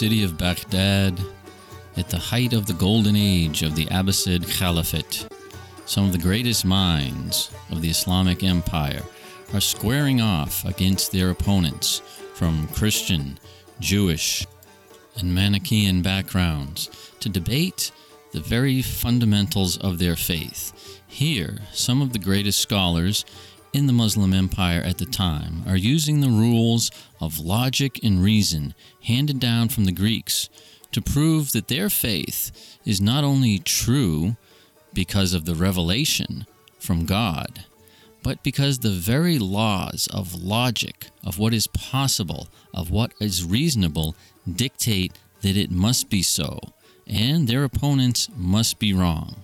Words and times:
city 0.00 0.24
of 0.24 0.38
Baghdad, 0.38 1.20
at 1.98 2.08
the 2.08 2.16
height 2.16 2.54
of 2.54 2.64
the 2.64 2.72
golden 2.72 3.14
age 3.14 3.62
of 3.62 3.76
the 3.76 3.84
Abbasid 3.88 4.50
Caliphate, 4.50 5.28
some 5.84 6.06
of 6.06 6.12
the 6.12 6.16
greatest 6.16 6.64
minds 6.64 7.50
of 7.70 7.82
the 7.82 7.90
Islamic 7.90 8.42
Empire 8.42 9.02
are 9.52 9.60
squaring 9.60 10.22
off 10.22 10.64
against 10.64 11.12
their 11.12 11.28
opponents 11.28 12.00
from 12.32 12.66
Christian, 12.68 13.38
Jewish, 13.78 14.46
and 15.18 15.34
Manichaean 15.34 16.00
backgrounds 16.00 16.88
to 17.20 17.28
debate 17.28 17.92
the 18.32 18.40
very 18.40 18.80
fundamentals 18.80 19.76
of 19.76 19.98
their 19.98 20.16
faith. 20.16 21.02
Here, 21.08 21.58
some 21.74 22.00
of 22.00 22.14
the 22.14 22.18
greatest 22.18 22.60
scholars 22.60 23.26
in 23.72 23.86
the 23.86 23.92
Muslim 23.92 24.32
Empire 24.32 24.82
at 24.84 24.98
the 24.98 25.06
time 25.06 25.62
are 25.66 25.76
using 25.76 26.20
the 26.20 26.28
rules 26.28 26.90
of 27.20 27.38
logic 27.38 28.02
and 28.02 28.22
reason 28.22 28.74
handed 29.04 29.38
down 29.38 29.68
from 29.68 29.84
the 29.84 29.92
Greeks 29.92 30.48
to 30.92 31.00
prove 31.00 31.52
that 31.52 31.68
their 31.68 31.88
faith 31.88 32.78
is 32.84 33.00
not 33.00 33.22
only 33.22 33.58
true 33.58 34.36
because 34.92 35.32
of 35.32 35.44
the 35.44 35.54
revelation 35.54 36.46
from 36.78 37.06
God, 37.06 37.64
but 38.22 38.42
because 38.42 38.78
the 38.78 38.90
very 38.90 39.38
laws 39.38 40.08
of 40.12 40.34
logic, 40.34 41.08
of 41.24 41.38
what 41.38 41.54
is 41.54 41.66
possible, 41.68 42.48
of 42.74 42.90
what 42.90 43.12
is 43.20 43.44
reasonable, 43.44 44.14
dictate 44.50 45.12
that 45.42 45.56
it 45.56 45.70
must 45.70 46.10
be 46.10 46.22
so, 46.22 46.58
and 47.06 47.46
their 47.46 47.64
opponents 47.64 48.28
must 48.36 48.78
be 48.78 48.92
wrong. 48.92 49.36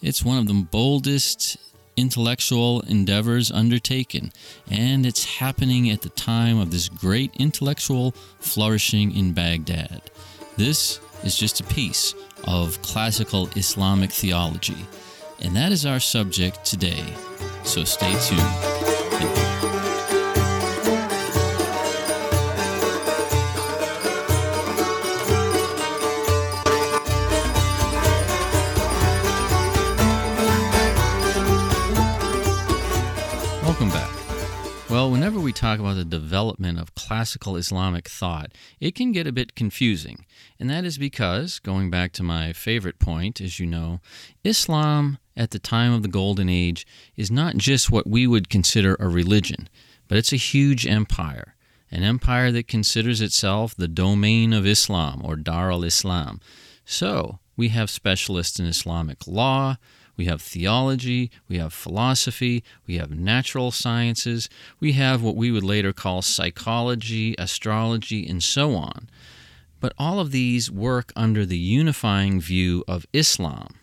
It's 0.00 0.24
one 0.24 0.38
of 0.38 0.46
the 0.46 0.54
boldest 0.54 1.56
intellectual 1.96 2.80
endeavors 2.82 3.50
undertaken, 3.50 4.32
and 4.70 5.04
it's 5.04 5.36
happening 5.38 5.90
at 5.90 6.02
the 6.02 6.08
time 6.10 6.58
of 6.58 6.70
this 6.70 6.88
great 6.88 7.30
intellectual 7.38 8.12
flourishing 8.40 9.14
in 9.14 9.32
Baghdad. 9.32 10.02
This 10.56 11.00
is 11.24 11.36
just 11.36 11.60
a 11.60 11.64
piece 11.64 12.14
of 12.44 12.80
classical 12.82 13.48
Islamic 13.56 14.10
theology, 14.10 14.86
and 15.40 15.54
that 15.56 15.72
is 15.72 15.86
our 15.86 16.00
subject 16.00 16.64
today. 16.64 17.04
So 17.64 17.84
stay 17.84 18.12
tuned. 18.26 19.51
Talk 35.62 35.78
about 35.78 35.94
the 35.94 36.04
development 36.04 36.78
of 36.80 36.94
classical 36.96 37.56
Islamic 37.56 38.08
thought, 38.08 38.50
it 38.80 38.96
can 38.96 39.12
get 39.12 39.28
a 39.28 39.32
bit 39.32 39.54
confusing. 39.54 40.26
And 40.58 40.68
that 40.68 40.84
is 40.84 40.98
because, 40.98 41.60
going 41.60 41.88
back 41.88 42.10
to 42.12 42.24
my 42.24 42.52
favorite 42.52 42.98
point, 42.98 43.40
as 43.40 43.60
you 43.60 43.66
know, 43.66 44.00
Islam 44.42 45.18
at 45.36 45.52
the 45.52 45.60
time 45.60 45.92
of 45.92 46.02
the 46.02 46.08
Golden 46.08 46.48
Age 46.48 46.84
is 47.16 47.30
not 47.30 47.56
just 47.56 47.92
what 47.92 48.08
we 48.08 48.26
would 48.26 48.50
consider 48.50 48.96
a 48.98 49.06
religion, 49.08 49.68
but 50.08 50.18
it's 50.18 50.32
a 50.32 50.36
huge 50.36 50.84
empire. 50.84 51.54
An 51.92 52.02
empire 52.02 52.50
that 52.50 52.66
considers 52.66 53.20
itself 53.20 53.76
the 53.76 53.86
domain 53.86 54.52
of 54.52 54.66
Islam 54.66 55.22
or 55.24 55.36
Dar 55.36 55.70
al 55.70 55.84
Islam. 55.84 56.40
So, 56.84 57.38
we 57.56 57.68
have 57.68 57.88
specialists 57.88 58.58
in 58.58 58.66
Islamic 58.66 59.28
law, 59.28 59.76
we 60.16 60.26
have 60.26 60.42
theology, 60.42 61.30
we 61.48 61.58
have 61.58 61.72
philosophy, 61.72 62.62
we 62.86 62.96
have 62.98 63.10
natural 63.10 63.70
sciences, 63.70 64.48
we 64.78 64.92
have 64.92 65.22
what 65.22 65.36
we 65.36 65.50
would 65.50 65.64
later 65.64 65.92
call 65.92 66.22
psychology, 66.22 67.34
astrology, 67.38 68.26
and 68.26 68.42
so 68.42 68.74
on. 68.74 69.08
But 69.80 69.94
all 69.98 70.20
of 70.20 70.30
these 70.30 70.70
work 70.70 71.12
under 71.16 71.44
the 71.44 71.58
unifying 71.58 72.40
view 72.40 72.84
of 72.86 73.06
Islam. 73.12 73.74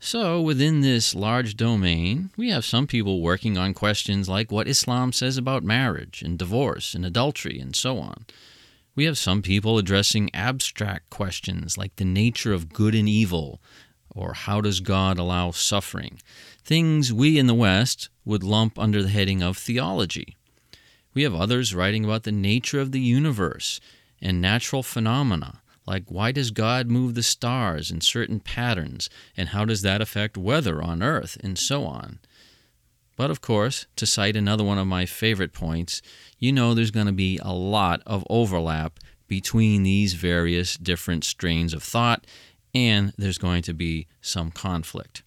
So, 0.00 0.38
within 0.40 0.82
this 0.82 1.14
large 1.14 1.56
domain, 1.56 2.30
we 2.36 2.50
have 2.50 2.64
some 2.66 2.86
people 2.86 3.22
working 3.22 3.56
on 3.56 3.72
questions 3.72 4.28
like 4.28 4.52
what 4.52 4.68
Islam 4.68 5.12
says 5.12 5.38
about 5.38 5.62
marriage 5.62 6.20
and 6.20 6.38
divorce 6.38 6.94
and 6.94 7.06
adultery 7.06 7.58
and 7.58 7.74
so 7.74 7.98
on. 7.98 8.26
We 8.96 9.06
have 9.06 9.18
some 9.18 9.40
people 9.40 9.78
addressing 9.78 10.28
abstract 10.34 11.10
questions 11.10 11.78
like 11.78 11.96
the 11.96 12.04
nature 12.04 12.52
of 12.52 12.72
good 12.72 12.94
and 12.94 13.08
evil, 13.08 13.62
or 14.14 14.32
how 14.32 14.60
does 14.60 14.80
God 14.80 15.18
allow 15.18 15.50
suffering? 15.50 16.20
Things 16.64 17.12
we 17.12 17.38
in 17.38 17.46
the 17.46 17.54
West 17.54 18.08
would 18.24 18.42
lump 18.42 18.78
under 18.78 19.02
the 19.02 19.08
heading 19.08 19.42
of 19.42 19.58
theology. 19.58 20.36
We 21.12 21.22
have 21.22 21.34
others 21.34 21.74
writing 21.74 22.04
about 22.04 22.22
the 22.22 22.32
nature 22.32 22.80
of 22.80 22.92
the 22.92 23.00
universe 23.00 23.80
and 24.20 24.40
natural 24.40 24.82
phenomena, 24.82 25.60
like 25.86 26.04
why 26.08 26.32
does 26.32 26.50
God 26.50 26.88
move 26.88 27.14
the 27.14 27.22
stars 27.22 27.90
in 27.90 28.00
certain 28.00 28.40
patterns, 28.40 29.10
and 29.36 29.50
how 29.50 29.64
does 29.64 29.82
that 29.82 30.00
affect 30.00 30.36
weather 30.36 30.82
on 30.82 31.02
Earth, 31.02 31.36
and 31.42 31.58
so 31.58 31.84
on. 31.84 32.18
But 33.16 33.30
of 33.30 33.40
course, 33.40 33.86
to 33.96 34.06
cite 34.06 34.34
another 34.34 34.64
one 34.64 34.78
of 34.78 34.86
my 34.86 35.06
favorite 35.06 35.52
points, 35.52 36.02
you 36.38 36.52
know 36.52 36.74
there's 36.74 36.90
going 36.90 37.06
to 37.06 37.12
be 37.12 37.38
a 37.42 37.52
lot 37.52 38.02
of 38.06 38.26
overlap 38.28 38.98
between 39.28 39.82
these 39.82 40.14
various 40.14 40.76
different 40.76 41.24
strains 41.24 41.72
of 41.72 41.82
thought 41.82 42.26
and 42.74 43.12
there's 43.16 43.38
going 43.38 43.62
to 43.62 43.72
be 43.72 44.06
some 44.20 44.50
conflict. 44.50 45.22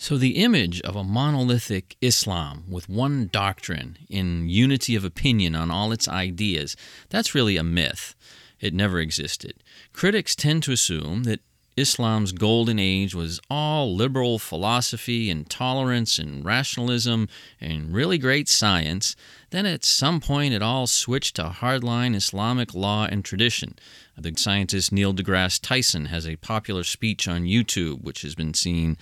So, 0.00 0.16
the 0.16 0.36
image 0.36 0.80
of 0.82 0.94
a 0.94 1.02
monolithic 1.02 1.96
Islam 2.00 2.64
with 2.70 2.88
one 2.88 3.28
doctrine 3.32 3.98
in 4.08 4.48
unity 4.48 4.94
of 4.94 5.04
opinion 5.04 5.56
on 5.56 5.72
all 5.72 5.90
its 5.90 6.06
ideas, 6.06 6.76
that's 7.08 7.34
really 7.34 7.56
a 7.56 7.64
myth. 7.64 8.14
It 8.60 8.74
never 8.74 9.00
existed. 9.00 9.54
Critics 9.92 10.36
tend 10.36 10.62
to 10.64 10.72
assume 10.72 11.24
that 11.24 11.40
Islam's 11.78 12.32
golden 12.32 12.78
age 12.78 13.14
was 13.14 13.40
all 13.48 13.94
liberal 13.94 14.38
philosophy 14.38 15.30
and 15.30 15.48
tolerance 15.48 16.18
and 16.18 16.44
rationalism 16.44 17.28
and 17.60 17.94
really 17.94 18.18
great 18.18 18.48
science. 18.48 19.14
Then 19.50 19.64
at 19.64 19.84
some 19.84 20.20
point 20.20 20.54
it 20.54 20.62
all 20.62 20.86
switched 20.86 21.36
to 21.36 21.44
hardline 21.44 22.14
Islamic 22.14 22.74
law 22.74 23.06
and 23.06 23.24
tradition. 23.24 23.76
The 24.16 24.34
scientist 24.36 24.90
Neil 24.90 25.14
deGrasse 25.14 25.60
Tyson 25.62 26.06
has 26.06 26.26
a 26.26 26.36
popular 26.36 26.82
speech 26.82 27.28
on 27.28 27.44
YouTube, 27.44 28.02
which 28.02 28.22
has 28.22 28.34
been 28.34 28.54
seen 28.54 28.96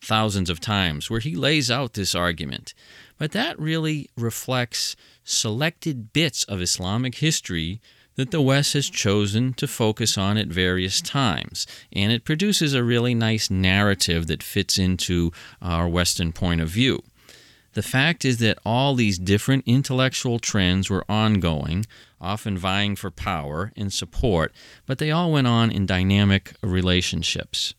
thousands 0.00 0.50
of 0.50 0.60
times, 0.60 1.08
where 1.08 1.20
he 1.20 1.34
lays 1.34 1.70
out 1.70 1.94
this 1.94 2.14
argument. 2.14 2.74
But 3.18 3.32
that 3.32 3.58
really 3.58 4.10
reflects 4.16 4.96
selected 5.24 6.12
bits 6.12 6.44
of 6.44 6.60
Islamic 6.60 7.16
history 7.16 7.80
that 8.16 8.30
the 8.30 8.40
West 8.40 8.72
has 8.72 8.90
chosen 8.90 9.52
to 9.54 9.66
focus 9.66 10.18
on 10.18 10.36
at 10.36 10.48
various 10.48 11.00
times. 11.00 11.66
And 11.92 12.10
it 12.10 12.24
produces 12.24 12.74
a 12.74 12.82
really 12.82 13.14
nice 13.14 13.50
narrative 13.50 14.26
that 14.26 14.42
fits 14.42 14.78
into 14.78 15.32
our 15.62 15.88
Western 15.88 16.32
point 16.32 16.60
of 16.60 16.68
view. 16.68 17.02
The 17.74 17.82
fact 17.82 18.24
is 18.24 18.38
that 18.38 18.58
all 18.64 18.94
these 18.94 19.18
different 19.18 19.64
intellectual 19.66 20.38
trends 20.38 20.88
were 20.88 21.04
ongoing, 21.10 21.84
often 22.18 22.56
vying 22.56 22.96
for 22.96 23.10
power 23.10 23.70
and 23.76 23.92
support, 23.92 24.52
but 24.86 24.96
they 24.96 25.10
all 25.10 25.30
went 25.30 25.46
on 25.46 25.70
in 25.70 25.84
dynamic 25.84 26.54
relationships. 26.62 27.74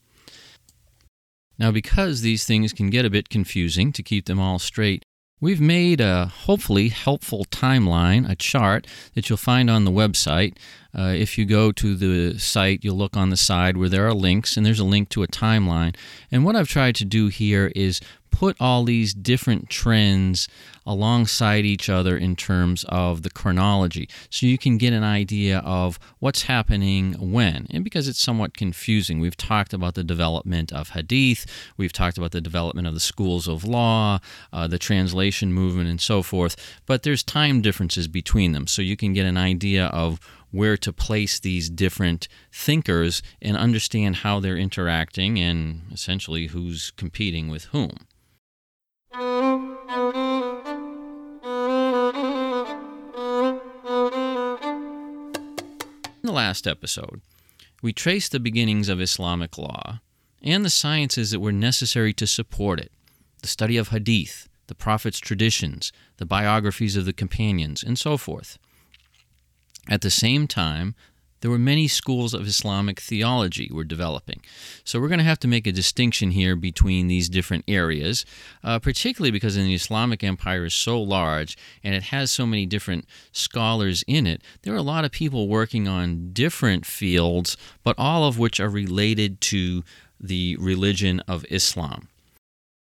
Now, 1.58 1.72
because 1.72 2.20
these 2.20 2.44
things 2.44 2.72
can 2.72 2.90
get 2.90 3.04
a 3.04 3.10
bit 3.10 3.28
confusing 3.28 3.90
to 3.92 4.02
keep 4.04 4.26
them 4.26 4.38
all 4.38 4.60
straight, 4.60 5.02
We've 5.40 5.60
made 5.60 6.00
a 6.00 6.26
hopefully 6.26 6.88
helpful 6.88 7.44
timeline, 7.44 8.28
a 8.28 8.34
chart 8.34 8.88
that 9.14 9.28
you'll 9.28 9.36
find 9.36 9.70
on 9.70 9.84
the 9.84 9.92
website. 9.92 10.56
Uh, 10.92 11.14
if 11.16 11.38
you 11.38 11.44
go 11.44 11.70
to 11.70 11.94
the 11.94 12.38
site, 12.40 12.82
you'll 12.82 12.96
look 12.96 13.16
on 13.16 13.30
the 13.30 13.36
side 13.36 13.76
where 13.76 13.88
there 13.88 14.08
are 14.08 14.14
links, 14.14 14.56
and 14.56 14.66
there's 14.66 14.80
a 14.80 14.84
link 14.84 15.10
to 15.10 15.22
a 15.22 15.28
timeline. 15.28 15.94
And 16.32 16.44
what 16.44 16.56
I've 16.56 16.68
tried 16.68 16.96
to 16.96 17.04
do 17.04 17.28
here 17.28 17.70
is 17.76 18.00
put 18.38 18.56
all 18.60 18.84
these 18.84 19.14
different 19.14 19.68
trends 19.68 20.46
alongside 20.86 21.64
each 21.64 21.88
other 21.88 22.16
in 22.16 22.36
terms 22.36 22.84
of 22.88 23.24
the 23.24 23.30
chronology 23.30 24.08
so 24.30 24.46
you 24.46 24.56
can 24.56 24.78
get 24.78 24.92
an 24.92 25.02
idea 25.02 25.58
of 25.64 25.98
what's 26.20 26.42
happening 26.42 27.14
when. 27.14 27.66
And 27.70 27.82
because 27.82 28.06
it's 28.06 28.20
somewhat 28.20 28.56
confusing, 28.56 29.18
we've 29.18 29.36
talked 29.36 29.72
about 29.72 29.94
the 29.94 30.04
development 30.04 30.72
of 30.72 30.90
hadith, 30.90 31.46
we've 31.76 31.92
talked 31.92 32.16
about 32.16 32.30
the 32.30 32.40
development 32.40 32.86
of 32.86 32.94
the 32.94 33.00
schools 33.00 33.48
of 33.48 33.64
law, 33.64 34.20
uh, 34.52 34.68
the 34.68 34.78
translation 34.78 35.52
movement, 35.52 35.88
and 35.88 36.00
so 36.00 36.22
forth, 36.22 36.54
but 36.86 37.02
there's 37.02 37.24
time 37.24 37.60
differences 37.60 38.06
between 38.06 38.52
them 38.52 38.68
so 38.68 38.82
you 38.82 38.96
can 38.96 39.12
get 39.12 39.26
an 39.26 39.36
idea 39.36 39.86
of 39.86 40.20
where 40.52 40.76
to 40.76 40.92
place 40.92 41.40
these 41.40 41.68
different 41.68 42.28
thinkers 42.52 43.20
and 43.42 43.56
understand 43.56 44.16
how 44.16 44.38
they're 44.38 44.56
interacting 44.56 45.40
and 45.40 45.82
essentially 45.92 46.46
who's 46.46 46.92
competing 46.92 47.48
with 47.48 47.64
whom. 47.64 48.06
In 49.14 49.20
the 56.22 56.32
last 56.32 56.66
episode, 56.66 57.22
we 57.80 57.92
traced 57.92 58.32
the 58.32 58.40
beginnings 58.40 58.88
of 58.88 59.00
Islamic 59.00 59.56
law 59.56 60.00
and 60.42 60.64
the 60.64 60.70
sciences 60.70 61.30
that 61.30 61.40
were 61.40 61.52
necessary 61.52 62.12
to 62.14 62.26
support 62.26 62.80
it 62.80 62.92
the 63.40 63.48
study 63.48 63.76
of 63.76 63.88
hadith, 63.88 64.48
the 64.66 64.74
Prophet's 64.74 65.20
traditions, 65.20 65.92
the 66.16 66.26
biographies 66.26 66.96
of 66.96 67.04
the 67.04 67.12
companions, 67.12 67.82
and 67.82 67.98
so 67.98 68.16
forth. 68.16 68.58
At 69.88 70.02
the 70.02 70.10
same 70.10 70.46
time, 70.48 70.94
there 71.40 71.50
were 71.50 71.58
many 71.58 71.88
schools 71.88 72.34
of 72.34 72.46
Islamic 72.46 73.00
theology 73.00 73.70
were 73.72 73.84
developing. 73.84 74.40
So 74.84 75.00
we're 75.00 75.08
going 75.08 75.18
to 75.18 75.24
have 75.24 75.38
to 75.40 75.48
make 75.48 75.66
a 75.66 75.72
distinction 75.72 76.32
here 76.32 76.56
between 76.56 77.06
these 77.06 77.28
different 77.28 77.64
areas, 77.68 78.24
uh, 78.64 78.78
particularly 78.78 79.30
because 79.30 79.54
the 79.54 79.74
Islamic 79.74 80.24
Empire 80.24 80.64
is 80.64 80.74
so 80.74 81.00
large 81.00 81.56
and 81.84 81.94
it 81.94 82.04
has 82.04 82.30
so 82.30 82.46
many 82.46 82.66
different 82.66 83.06
scholars 83.32 84.04
in 84.06 84.26
it. 84.26 84.42
There 84.62 84.74
are 84.74 84.78
a 84.78 84.82
lot 84.82 85.04
of 85.04 85.12
people 85.12 85.48
working 85.48 85.86
on 85.86 86.32
different 86.32 86.86
fields, 86.86 87.56
but 87.84 87.94
all 87.98 88.26
of 88.26 88.38
which 88.38 88.60
are 88.60 88.68
related 88.68 89.40
to 89.42 89.84
the 90.20 90.56
religion 90.56 91.20
of 91.28 91.44
Islam. 91.50 92.08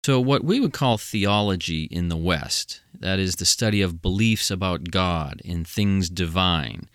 So, 0.05 0.21
what 0.21 0.45
we 0.45 0.61
would 0.61 0.73
call 0.73 0.97
theology 0.97 1.85
in 1.85 2.09
the 2.09 2.17
West, 2.17 2.81
that 2.99 3.19
is 3.19 3.37
the 3.37 3.45
study 3.45 3.83
of 3.83 4.01
beliefs 4.01 4.51
about 4.51 4.91
God 4.91 5.43
and 5.45 5.67
things 5.67 6.09
divine, 6.09 6.89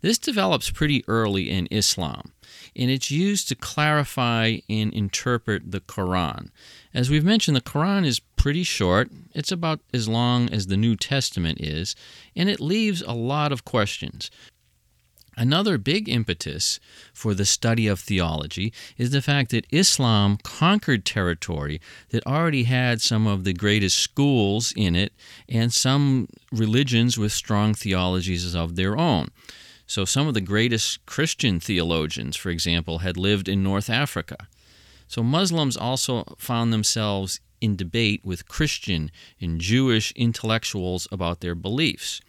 this 0.00 0.18
develops 0.18 0.70
pretty 0.70 1.04
early 1.08 1.50
in 1.50 1.68
Islam, 1.70 2.32
and 2.76 2.90
it's 2.90 3.10
used 3.10 3.48
to 3.48 3.54
clarify 3.54 4.58
and 4.68 4.92
interpret 4.92 5.70
the 5.70 5.80
Quran. 5.80 6.50
As 6.94 7.10
we've 7.10 7.24
mentioned, 7.24 7.56
the 7.56 7.60
Quran 7.60 8.06
is 8.06 8.20
pretty 8.20 8.62
short, 8.62 9.10
it's 9.34 9.52
about 9.52 9.80
as 9.92 10.08
long 10.08 10.48
as 10.50 10.66
the 10.66 10.76
New 10.76 10.94
Testament 10.94 11.60
is, 11.60 11.96
and 12.36 12.48
it 12.48 12.60
leaves 12.60 13.02
a 13.02 13.12
lot 13.12 13.52
of 13.52 13.64
questions. 13.64 14.30
Another 15.36 15.78
big 15.78 16.08
impetus 16.08 16.80
for 17.12 17.32
the 17.32 17.44
study 17.44 17.86
of 17.86 18.00
theology 18.00 18.72
is 18.96 19.10
the 19.10 19.22
fact 19.22 19.52
that 19.52 19.68
Islam 19.70 20.36
conquered 20.42 21.04
territory 21.04 21.80
that 22.10 22.26
already 22.26 22.64
had 22.64 23.00
some 23.00 23.28
of 23.28 23.44
the 23.44 23.52
greatest 23.52 23.98
schools 23.98 24.72
in 24.76 24.96
it 24.96 25.12
and 25.48 25.72
some 25.72 26.26
religions 26.50 27.16
with 27.16 27.30
strong 27.30 27.72
theologies 27.72 28.52
of 28.52 28.74
their 28.74 28.98
own. 28.98 29.28
So, 29.88 30.04
some 30.04 30.28
of 30.28 30.34
the 30.34 30.42
greatest 30.42 31.04
Christian 31.06 31.60
theologians, 31.60 32.36
for 32.36 32.50
example, 32.50 32.98
had 32.98 33.16
lived 33.16 33.48
in 33.48 33.62
North 33.62 33.88
Africa. 33.88 34.46
So, 35.06 35.22
Muslims 35.22 35.78
also 35.78 36.24
found 36.36 36.74
themselves 36.74 37.40
in 37.62 37.74
debate 37.74 38.20
with 38.22 38.46
Christian 38.46 39.10
and 39.40 39.58
Jewish 39.58 40.12
intellectuals 40.12 41.08
about 41.10 41.40
their 41.40 41.54
beliefs. 41.54 42.20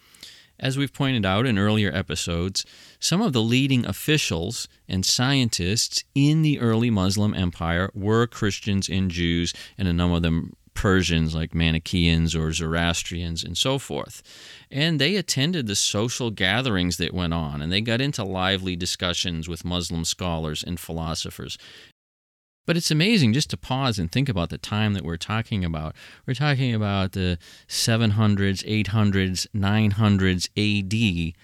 As 0.58 0.78
we've 0.78 0.92
pointed 0.92 1.26
out 1.26 1.46
in 1.46 1.58
earlier 1.58 1.92
episodes, 1.94 2.64
some 2.98 3.20
of 3.20 3.34
the 3.34 3.42
leading 3.42 3.84
officials 3.84 4.66
and 4.88 5.04
scientists 5.04 6.02
in 6.14 6.40
the 6.40 6.60
early 6.60 6.88
Muslim 6.88 7.34
empire 7.34 7.90
were 7.92 8.26
Christians 8.26 8.88
and 8.88 9.10
Jews, 9.10 9.52
and 9.76 9.86
a 9.86 9.92
number 9.92 10.16
of 10.16 10.22
them 10.22 10.54
Persians 10.80 11.34
like 11.34 11.54
Manichaeans 11.54 12.34
or 12.34 12.54
Zoroastrians 12.54 13.44
and 13.44 13.54
so 13.54 13.78
forth. 13.78 14.22
And 14.70 14.98
they 14.98 15.16
attended 15.16 15.66
the 15.66 15.76
social 15.76 16.30
gatherings 16.30 16.96
that 16.96 17.12
went 17.12 17.34
on, 17.34 17.60
and 17.60 17.70
they 17.70 17.82
got 17.82 18.00
into 18.00 18.24
lively 18.24 18.76
discussions 18.76 19.46
with 19.46 19.62
Muslim 19.62 20.06
scholars 20.06 20.64
and 20.64 20.80
philosophers. 20.80 21.58
But 22.66 22.78
it's 22.78 22.90
amazing 22.90 23.34
just 23.34 23.50
to 23.50 23.58
pause 23.58 23.98
and 23.98 24.10
think 24.10 24.30
about 24.30 24.48
the 24.48 24.56
time 24.56 24.94
that 24.94 25.04
we're 25.04 25.18
talking 25.18 25.66
about. 25.66 25.94
We're 26.26 26.32
talking 26.32 26.74
about 26.74 27.12
the 27.12 27.38
700s, 27.68 28.64
800s, 28.64 29.48
900s 29.54 30.48
AD, 30.56 31.34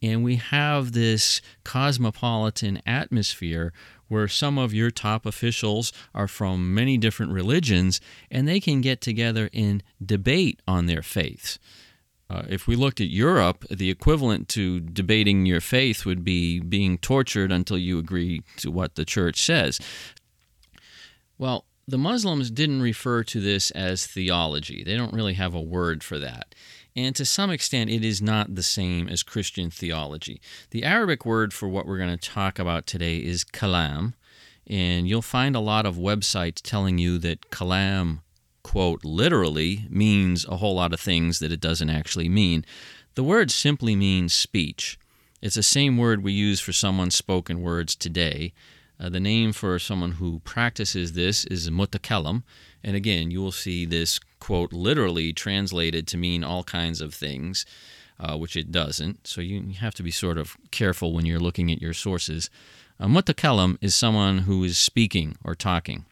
and 0.00 0.24
we 0.24 0.36
have 0.36 0.92
this 0.92 1.42
cosmopolitan 1.64 2.80
atmosphere 2.86 3.74
where 4.08 4.28
some 4.28 4.58
of 4.58 4.72
your 4.72 4.90
top 4.90 5.26
officials 5.26 5.92
are 6.14 6.28
from 6.28 6.74
many 6.74 6.96
different 6.96 7.32
religions 7.32 8.00
and 8.30 8.46
they 8.46 8.60
can 8.60 8.80
get 8.80 9.00
together 9.00 9.50
and 9.52 9.82
debate 10.04 10.60
on 10.66 10.86
their 10.86 11.02
faiths. 11.02 11.58
Uh, 12.28 12.42
if 12.48 12.66
we 12.66 12.74
looked 12.74 13.00
at 13.00 13.08
Europe, 13.08 13.64
the 13.70 13.90
equivalent 13.90 14.48
to 14.48 14.80
debating 14.80 15.46
your 15.46 15.60
faith 15.60 16.04
would 16.04 16.24
be 16.24 16.58
being 16.58 16.98
tortured 16.98 17.52
until 17.52 17.78
you 17.78 17.98
agree 17.98 18.42
to 18.56 18.70
what 18.70 18.96
the 18.96 19.04
church 19.04 19.40
says. 19.40 19.78
Well, 21.38 21.65
the 21.88 21.98
Muslims 21.98 22.50
didn't 22.50 22.82
refer 22.82 23.22
to 23.22 23.40
this 23.40 23.70
as 23.70 24.06
theology. 24.06 24.82
They 24.82 24.96
don't 24.96 25.12
really 25.12 25.34
have 25.34 25.54
a 25.54 25.60
word 25.60 26.02
for 26.02 26.18
that. 26.18 26.54
And 26.96 27.14
to 27.14 27.24
some 27.24 27.50
extent, 27.50 27.90
it 27.90 28.04
is 28.04 28.20
not 28.20 28.54
the 28.54 28.62
same 28.62 29.08
as 29.08 29.22
Christian 29.22 29.70
theology. 29.70 30.40
The 30.70 30.82
Arabic 30.82 31.24
word 31.24 31.52
for 31.52 31.68
what 31.68 31.86
we're 31.86 31.98
going 31.98 32.16
to 32.16 32.30
talk 32.30 32.58
about 32.58 32.86
today 32.86 33.18
is 33.18 33.44
kalam. 33.44 34.14
And 34.66 35.06
you'll 35.06 35.22
find 35.22 35.54
a 35.54 35.60
lot 35.60 35.86
of 35.86 35.94
websites 35.94 36.60
telling 36.60 36.98
you 36.98 37.18
that 37.18 37.50
kalam, 37.50 38.20
quote, 38.64 39.04
literally 39.04 39.86
means 39.88 40.44
a 40.46 40.56
whole 40.56 40.74
lot 40.74 40.92
of 40.92 40.98
things 40.98 41.38
that 41.38 41.52
it 41.52 41.60
doesn't 41.60 41.90
actually 41.90 42.28
mean. 42.28 42.64
The 43.14 43.22
word 43.22 43.52
simply 43.52 43.94
means 43.94 44.32
speech. 44.32 44.98
It's 45.40 45.54
the 45.54 45.62
same 45.62 45.98
word 45.98 46.24
we 46.24 46.32
use 46.32 46.58
for 46.58 46.72
someone's 46.72 47.14
spoken 47.14 47.60
words 47.60 47.94
today. 47.94 48.52
Uh, 48.98 49.10
the 49.10 49.20
name 49.20 49.52
for 49.52 49.78
someone 49.78 50.12
who 50.12 50.40
practices 50.40 51.12
this 51.12 51.44
is 51.46 51.68
mutakallim. 51.68 52.42
And 52.82 52.96
again, 52.96 53.30
you 53.30 53.40
will 53.40 53.52
see 53.52 53.84
this 53.84 54.18
quote 54.40 54.72
literally 54.72 55.32
translated 55.32 56.06
to 56.08 56.16
mean 56.16 56.42
all 56.42 56.64
kinds 56.64 57.00
of 57.00 57.12
things, 57.12 57.66
uh, 58.18 58.36
which 58.36 58.56
it 58.56 58.72
doesn't. 58.72 59.26
So 59.26 59.40
you 59.40 59.74
have 59.80 59.94
to 59.94 60.02
be 60.02 60.10
sort 60.10 60.38
of 60.38 60.56
careful 60.70 61.12
when 61.12 61.26
you're 61.26 61.40
looking 61.40 61.70
at 61.70 61.82
your 61.82 61.92
sources. 61.92 62.48
Uh, 62.98 63.06
mutakallim 63.06 63.76
is 63.82 63.94
someone 63.94 64.38
who 64.38 64.64
is 64.64 64.78
speaking 64.78 65.36
or 65.44 65.54
talking. 65.54 66.06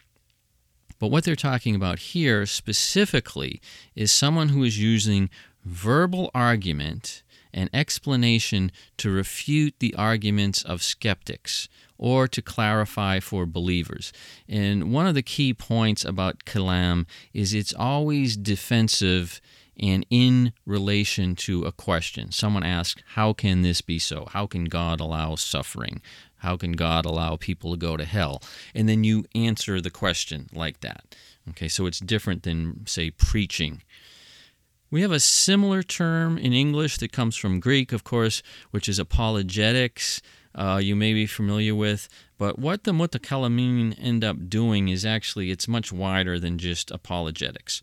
But 0.99 1.09
what 1.09 1.23
they're 1.23 1.35
talking 1.35 1.75
about 1.75 1.99
here 1.99 2.45
specifically 2.45 3.61
is 3.95 4.11
someone 4.11 4.49
who 4.49 4.63
is 4.63 4.79
using 4.79 5.29
verbal 5.63 6.29
argument 6.33 7.23
and 7.53 7.69
explanation 7.73 8.71
to 8.97 9.09
refute 9.09 9.75
the 9.79 9.95
arguments 9.95 10.61
of 10.63 10.83
skeptics 10.83 11.67
or 11.97 12.27
to 12.27 12.41
clarify 12.41 13.19
for 13.19 13.45
believers. 13.45 14.11
And 14.47 14.91
one 14.91 15.07
of 15.07 15.15
the 15.15 15.21
key 15.21 15.53
points 15.53 16.03
about 16.03 16.45
kalam 16.45 17.05
is 17.33 17.53
it's 17.53 17.73
always 17.73 18.35
defensive 18.37 19.41
and 19.77 20.05
in 20.09 20.53
relation 20.65 21.35
to 21.35 21.63
a 21.63 21.71
question. 21.71 22.31
Someone 22.31 22.63
asks, 22.63 23.01
How 23.09 23.33
can 23.33 23.61
this 23.61 23.81
be 23.81 23.99
so? 23.99 24.27
How 24.31 24.47
can 24.47 24.65
God 24.65 24.99
allow 24.99 25.35
suffering? 25.35 26.01
How 26.37 26.57
can 26.57 26.73
God 26.73 27.05
allow 27.05 27.35
people 27.35 27.71
to 27.71 27.77
go 27.77 27.97
to 27.97 28.05
hell? 28.05 28.41
And 28.73 28.87
then 28.87 29.03
you 29.03 29.25
answer 29.33 29.81
the 29.81 29.89
question 29.89 30.47
like 30.53 30.81
that. 30.81 31.15
Okay, 31.49 31.67
so 31.67 31.85
it's 31.85 31.99
different 31.99 32.43
than, 32.43 32.85
say, 32.87 33.11
preaching. 33.11 33.81
We 34.91 35.01
have 35.01 35.11
a 35.11 35.19
similar 35.19 35.83
term 35.83 36.37
in 36.37 36.53
English 36.53 36.97
that 36.97 37.11
comes 37.11 37.35
from 37.35 37.59
Greek, 37.59 37.91
of 37.91 38.03
course, 38.03 38.41
which 38.71 38.87
is 38.87 38.99
apologetics 38.99 40.21
uh, 40.55 40.79
you 40.81 40.95
may 40.95 41.13
be 41.13 41.27
familiar 41.27 41.75
with. 41.75 42.09
But 42.37 42.57
what 42.57 42.83
the 42.83 42.91
mutakallimin 42.91 43.95
end 44.01 44.23
up 44.23 44.49
doing 44.49 44.87
is 44.87 45.05
actually 45.05 45.51
it's 45.51 45.67
much 45.67 45.91
wider 45.91 46.39
than 46.39 46.57
just 46.57 46.91
apologetics. 46.91 47.81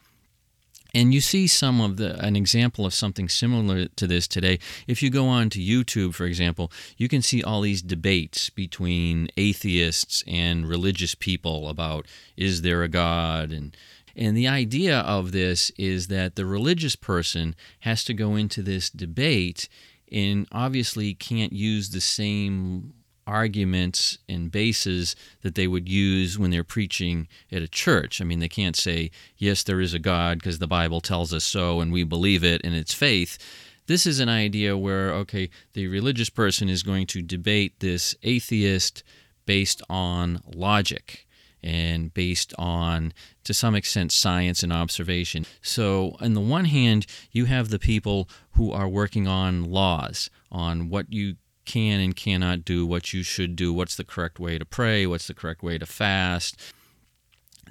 And 0.95 1.15
you 1.15 1.23
see 1.23 1.47
some 1.47 1.81
of 1.81 1.97
the 1.97 2.23
an 2.23 2.37
example 2.37 2.85
of 2.85 2.93
something 2.93 3.29
similar 3.29 3.87
to 3.87 4.07
this 4.07 4.29
today. 4.29 4.59
If 4.87 5.03
you 5.03 5.09
go 5.09 5.27
on 5.27 5.49
to 5.51 5.59
YouTube, 5.59 6.15
for 6.15 6.27
example, 6.27 6.71
you 6.99 7.09
can 7.09 7.23
see 7.23 7.43
all 7.43 7.63
these 7.63 7.81
debates 7.81 8.51
between 8.51 9.29
atheists 9.37 10.23
and 10.27 10.69
religious 10.69 11.15
people 11.15 11.69
about 11.69 12.07
is 12.37 12.61
there 12.63 12.83
a 12.83 12.89
God 12.89 13.53
and 13.53 13.75
and 14.15 14.37
the 14.37 14.49
idea 14.49 15.01
of 15.01 15.33
this 15.33 15.71
is 15.79 16.09
that 16.09 16.37
the 16.37 16.45
religious 16.45 16.97
person 16.97 17.55
has 17.81 18.05
to 18.05 18.13
go 18.13 18.37
into 18.37 18.63
this 18.63 18.91
debate 18.91 19.71
and 20.13 20.47
obviously 20.53 21.15
can't 21.15 21.53
use 21.53 21.91
the 21.91 22.01
same 22.01 22.93
arguments 23.27 24.19
and 24.29 24.51
bases 24.51 25.15
that 25.43 25.55
they 25.55 25.67
would 25.67 25.89
use 25.89 26.39
when 26.39 26.51
they're 26.51 26.65
preaching 26.65 27.29
at 27.51 27.63
a 27.63 27.69
church. 27.69 28.21
I 28.21 28.25
mean, 28.25 28.41
they 28.41 28.49
can't 28.49 28.77
say, 28.77 29.11
yes, 29.39 29.63
there 29.63 29.81
is 29.81 29.95
a 29.95 29.99
God 29.99 30.39
because 30.39 30.59
the 30.59 30.67
Bible 30.67 31.01
tells 31.01 31.33
us 31.33 31.45
so 31.45 31.81
and 31.81 31.93
we 31.93 32.05
believe 32.05 32.45
it 32.45 32.61
and 32.65 32.75
it's 32.75 32.95
faith. 32.95 33.39
This 33.87 34.07
is 34.07 34.21
an 34.21 34.29
idea 34.29 34.77
where, 34.77 35.13
okay, 35.13 35.51
the 35.73 35.87
religious 35.89 36.31
person 36.31 36.69
is 36.69 36.83
going 36.83 37.07
to 37.09 37.23
debate 37.23 37.81
this 37.81 38.15
atheist 38.23 39.03
based 39.47 39.83
on 39.89 40.41
logic 40.55 41.27
and 41.63 42.13
based 42.13 42.53
on, 42.59 43.13
to 43.45 43.55
some 43.55 43.75
extent, 43.75 44.13
science 44.13 44.63
and 44.63 44.73
observation. 44.73 45.47
So, 45.61 46.17
on 46.21 46.35
the 46.35 46.41
one 46.41 46.67
hand, 46.67 47.07
you 47.31 47.45
have 47.47 47.69
the 47.69 47.79
people 47.79 48.29
who 48.53 48.73
are 48.73 48.89
working 48.89 49.29
on 49.29 49.65
laws, 49.65 50.31
on 50.51 50.89
what 50.89 51.13
you 51.13 51.37
can 51.65 52.01
and 52.01 52.17
cannot 52.17 52.65
do, 52.65 52.87
what 52.87 53.13
you 53.13 53.23
should 53.23 53.57
do, 53.57 53.73
what's 53.73 53.97
the 53.97 54.05
correct 54.05 54.39
way 54.39 54.59
to 54.59 54.65
pray, 54.65 55.07
what's 55.07 55.27
the 55.27 55.35
correct 55.35 55.63
way 55.63 55.79
to 55.79 55.87
fast. 55.87 56.57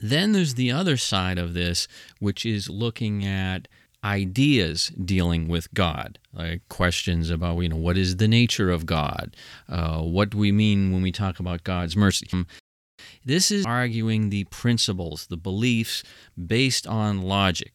Then 0.02 0.32
there's 0.32 0.56
the 0.56 0.72
other 0.72 0.98
side 0.98 1.38
of 1.38 1.54
this, 1.54 1.88
which 2.20 2.46
is 2.46 2.70
looking 2.70 3.26
at 3.26 3.68
ideas 4.04 4.92
dealing 5.04 5.48
with 5.48 5.72
God, 5.74 6.18
like 6.34 6.68
questions 6.70 7.30
about 7.30 7.60
you 7.60 7.70
know 7.70 7.76
what 7.76 7.98
is 7.98 8.18
the 8.18 8.28
nature 8.28 8.72
of 8.72 8.86
God, 8.86 9.36
uh, 9.70 10.02
what 10.02 10.32
do 10.32 10.38
we 10.38 10.52
mean 10.52 10.92
when 10.92 11.04
we 11.04 11.12
talk 11.12 11.40
about 11.40 11.64
God's 11.64 11.96
mercy. 11.96 12.28
This 13.26 13.52
is 13.52 13.66
arguing 13.66 14.30
the 14.30 14.46
principles, 14.46 15.28
the 15.28 15.38
beliefs 15.38 16.04
based 16.38 16.88
on 16.88 17.22
logic. 17.22 17.74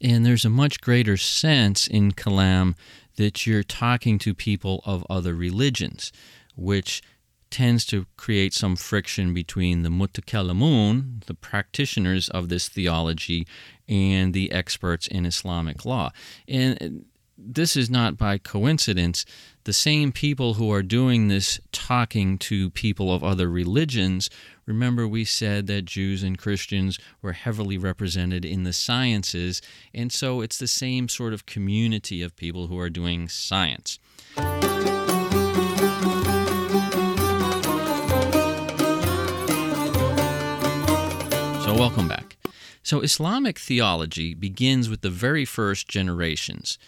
And 0.00 0.24
there's 0.24 0.44
a 0.44 0.50
much 0.50 0.80
greater 0.80 1.16
sense 1.16 1.86
in 1.86 2.12
Kalam 2.12 2.74
that 3.16 3.46
you're 3.46 3.62
talking 3.62 4.18
to 4.18 4.34
people 4.34 4.82
of 4.84 5.06
other 5.08 5.34
religions, 5.34 6.12
which 6.56 7.02
tends 7.50 7.84
to 7.86 8.06
create 8.16 8.52
some 8.52 8.74
friction 8.74 9.32
between 9.32 9.82
the 9.82 9.88
mutakallimun, 9.88 11.24
the 11.26 11.34
practitioners 11.34 12.28
of 12.30 12.48
this 12.48 12.68
theology, 12.68 13.46
and 13.88 14.34
the 14.34 14.50
experts 14.50 15.06
in 15.06 15.24
Islamic 15.24 15.84
law. 15.84 16.10
And 16.48 17.04
this 17.36 17.76
is 17.76 17.90
not 17.90 18.16
by 18.16 18.38
coincidence. 18.38 19.24
The 19.64 19.72
same 19.72 20.12
people 20.12 20.54
who 20.54 20.70
are 20.72 20.82
doing 20.82 21.28
this 21.28 21.58
talking 21.72 22.38
to 22.38 22.70
people 22.70 23.12
of 23.12 23.24
other 23.24 23.48
religions, 23.48 24.30
remember 24.66 25.08
we 25.08 25.24
said 25.24 25.66
that 25.66 25.84
Jews 25.84 26.22
and 26.22 26.38
Christians 26.38 26.98
were 27.22 27.32
heavily 27.32 27.76
represented 27.76 28.44
in 28.44 28.62
the 28.62 28.72
sciences, 28.72 29.60
and 29.92 30.12
so 30.12 30.42
it's 30.42 30.58
the 30.58 30.68
same 30.68 31.08
sort 31.08 31.32
of 31.32 31.46
community 31.46 32.22
of 32.22 32.36
people 32.36 32.68
who 32.68 32.78
are 32.78 32.90
doing 32.90 33.28
science. 33.28 33.98
So, 41.64 41.74
welcome 41.74 42.06
back. 42.06 42.36
So, 42.82 43.00
Islamic 43.00 43.58
theology 43.58 44.34
begins 44.34 44.88
with 44.90 45.00
the 45.00 45.10
very 45.10 45.46
first 45.46 45.88
generations. 45.88 46.78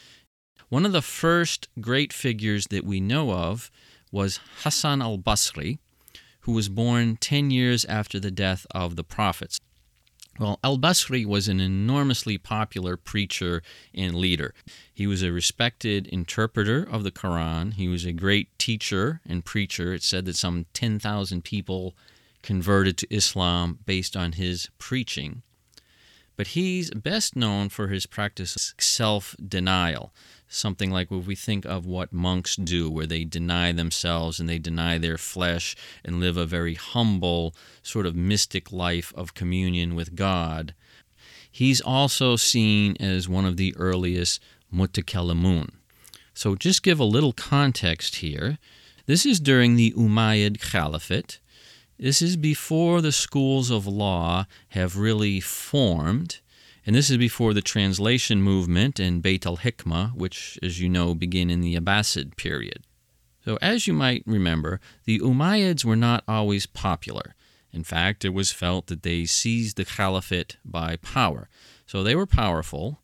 One 0.68 0.84
of 0.84 0.92
the 0.92 1.02
first 1.02 1.68
great 1.80 2.12
figures 2.12 2.66
that 2.68 2.84
we 2.84 2.98
know 3.00 3.30
of 3.30 3.70
was 4.10 4.40
Hassan 4.62 5.00
al 5.00 5.16
Basri, 5.16 5.78
who 6.40 6.52
was 6.52 6.68
born 6.68 7.16
10 7.18 7.50
years 7.50 7.84
after 7.84 8.18
the 8.18 8.32
death 8.32 8.66
of 8.72 8.96
the 8.96 9.04
prophets. 9.04 9.60
Well, 10.40 10.58
al 10.64 10.76
Basri 10.76 11.24
was 11.24 11.46
an 11.46 11.60
enormously 11.60 12.36
popular 12.36 12.96
preacher 12.96 13.62
and 13.94 14.16
leader. 14.16 14.54
He 14.92 15.06
was 15.06 15.22
a 15.22 15.30
respected 15.30 16.08
interpreter 16.08 16.82
of 16.82 17.04
the 17.04 17.12
Quran. 17.12 17.74
He 17.74 17.86
was 17.86 18.04
a 18.04 18.12
great 18.12 18.58
teacher 18.58 19.20
and 19.24 19.44
preacher. 19.44 19.94
It 19.94 20.02
said 20.02 20.24
that 20.24 20.36
some 20.36 20.66
10,000 20.74 21.44
people 21.44 21.94
converted 22.42 22.98
to 22.98 23.14
Islam 23.14 23.78
based 23.86 24.16
on 24.16 24.32
his 24.32 24.68
preaching. 24.78 25.42
But 26.36 26.48
he's 26.48 26.90
best 26.90 27.34
known 27.34 27.68
for 27.70 27.88
his 27.88 28.06
practice 28.06 28.56
of 28.56 28.82
self 28.82 29.34
denial 29.44 30.12
something 30.48 30.90
like 30.90 31.10
what 31.10 31.24
we 31.24 31.34
think 31.34 31.64
of 31.64 31.86
what 31.86 32.12
monks 32.12 32.56
do, 32.56 32.90
where 32.90 33.06
they 33.06 33.24
deny 33.24 33.72
themselves 33.72 34.38
and 34.38 34.48
they 34.48 34.58
deny 34.58 34.98
their 34.98 35.18
flesh 35.18 35.76
and 36.04 36.20
live 36.20 36.36
a 36.36 36.46
very 36.46 36.74
humble, 36.74 37.54
sort 37.82 38.06
of 38.06 38.14
mystic 38.14 38.72
life 38.72 39.12
of 39.16 39.34
communion 39.34 39.94
with 39.94 40.14
God. 40.14 40.74
He's 41.50 41.80
also 41.80 42.36
seen 42.36 42.96
as 43.00 43.28
one 43.28 43.44
of 43.44 43.56
the 43.56 43.74
earliest 43.76 44.40
mutakallimun. 44.72 45.70
So, 46.34 46.54
just 46.54 46.82
give 46.82 47.00
a 47.00 47.04
little 47.04 47.32
context 47.32 48.16
here. 48.16 48.58
This 49.06 49.24
is 49.24 49.40
during 49.40 49.76
the 49.76 49.92
Umayyad 49.92 50.60
Caliphate. 50.60 51.38
This 51.98 52.20
is 52.20 52.36
before 52.36 53.00
the 53.00 53.12
schools 53.12 53.70
of 53.70 53.86
law 53.86 54.46
have 54.68 54.98
really 54.98 55.40
formed. 55.40 56.40
And 56.84 56.94
this 56.94 57.10
is 57.10 57.16
before 57.16 57.52
the 57.52 57.62
translation 57.62 58.42
movement 58.42 59.00
and 59.00 59.22
Beit 59.22 59.46
al 59.46 59.56
Hikmah, 59.56 60.14
which, 60.14 60.58
as 60.62 60.80
you 60.80 60.88
know, 60.88 61.14
begin 61.14 61.50
in 61.50 61.60
the 61.60 61.74
Abbasid 61.74 62.36
period. 62.36 62.84
So, 63.44 63.58
as 63.62 63.86
you 63.86 63.92
might 63.92 64.22
remember, 64.26 64.80
the 65.04 65.20
Umayyads 65.20 65.84
were 65.84 65.96
not 65.96 66.22
always 66.28 66.66
popular. 66.66 67.34
In 67.72 67.82
fact, 67.82 68.24
it 68.24 68.34
was 68.34 68.52
felt 68.52 68.86
that 68.86 69.02
they 69.02 69.24
seized 69.24 69.76
the 69.76 69.84
caliphate 69.84 70.58
by 70.64 70.96
power. 70.96 71.48
So, 71.86 72.02
they 72.02 72.14
were 72.14 72.26
powerful. 72.26 73.00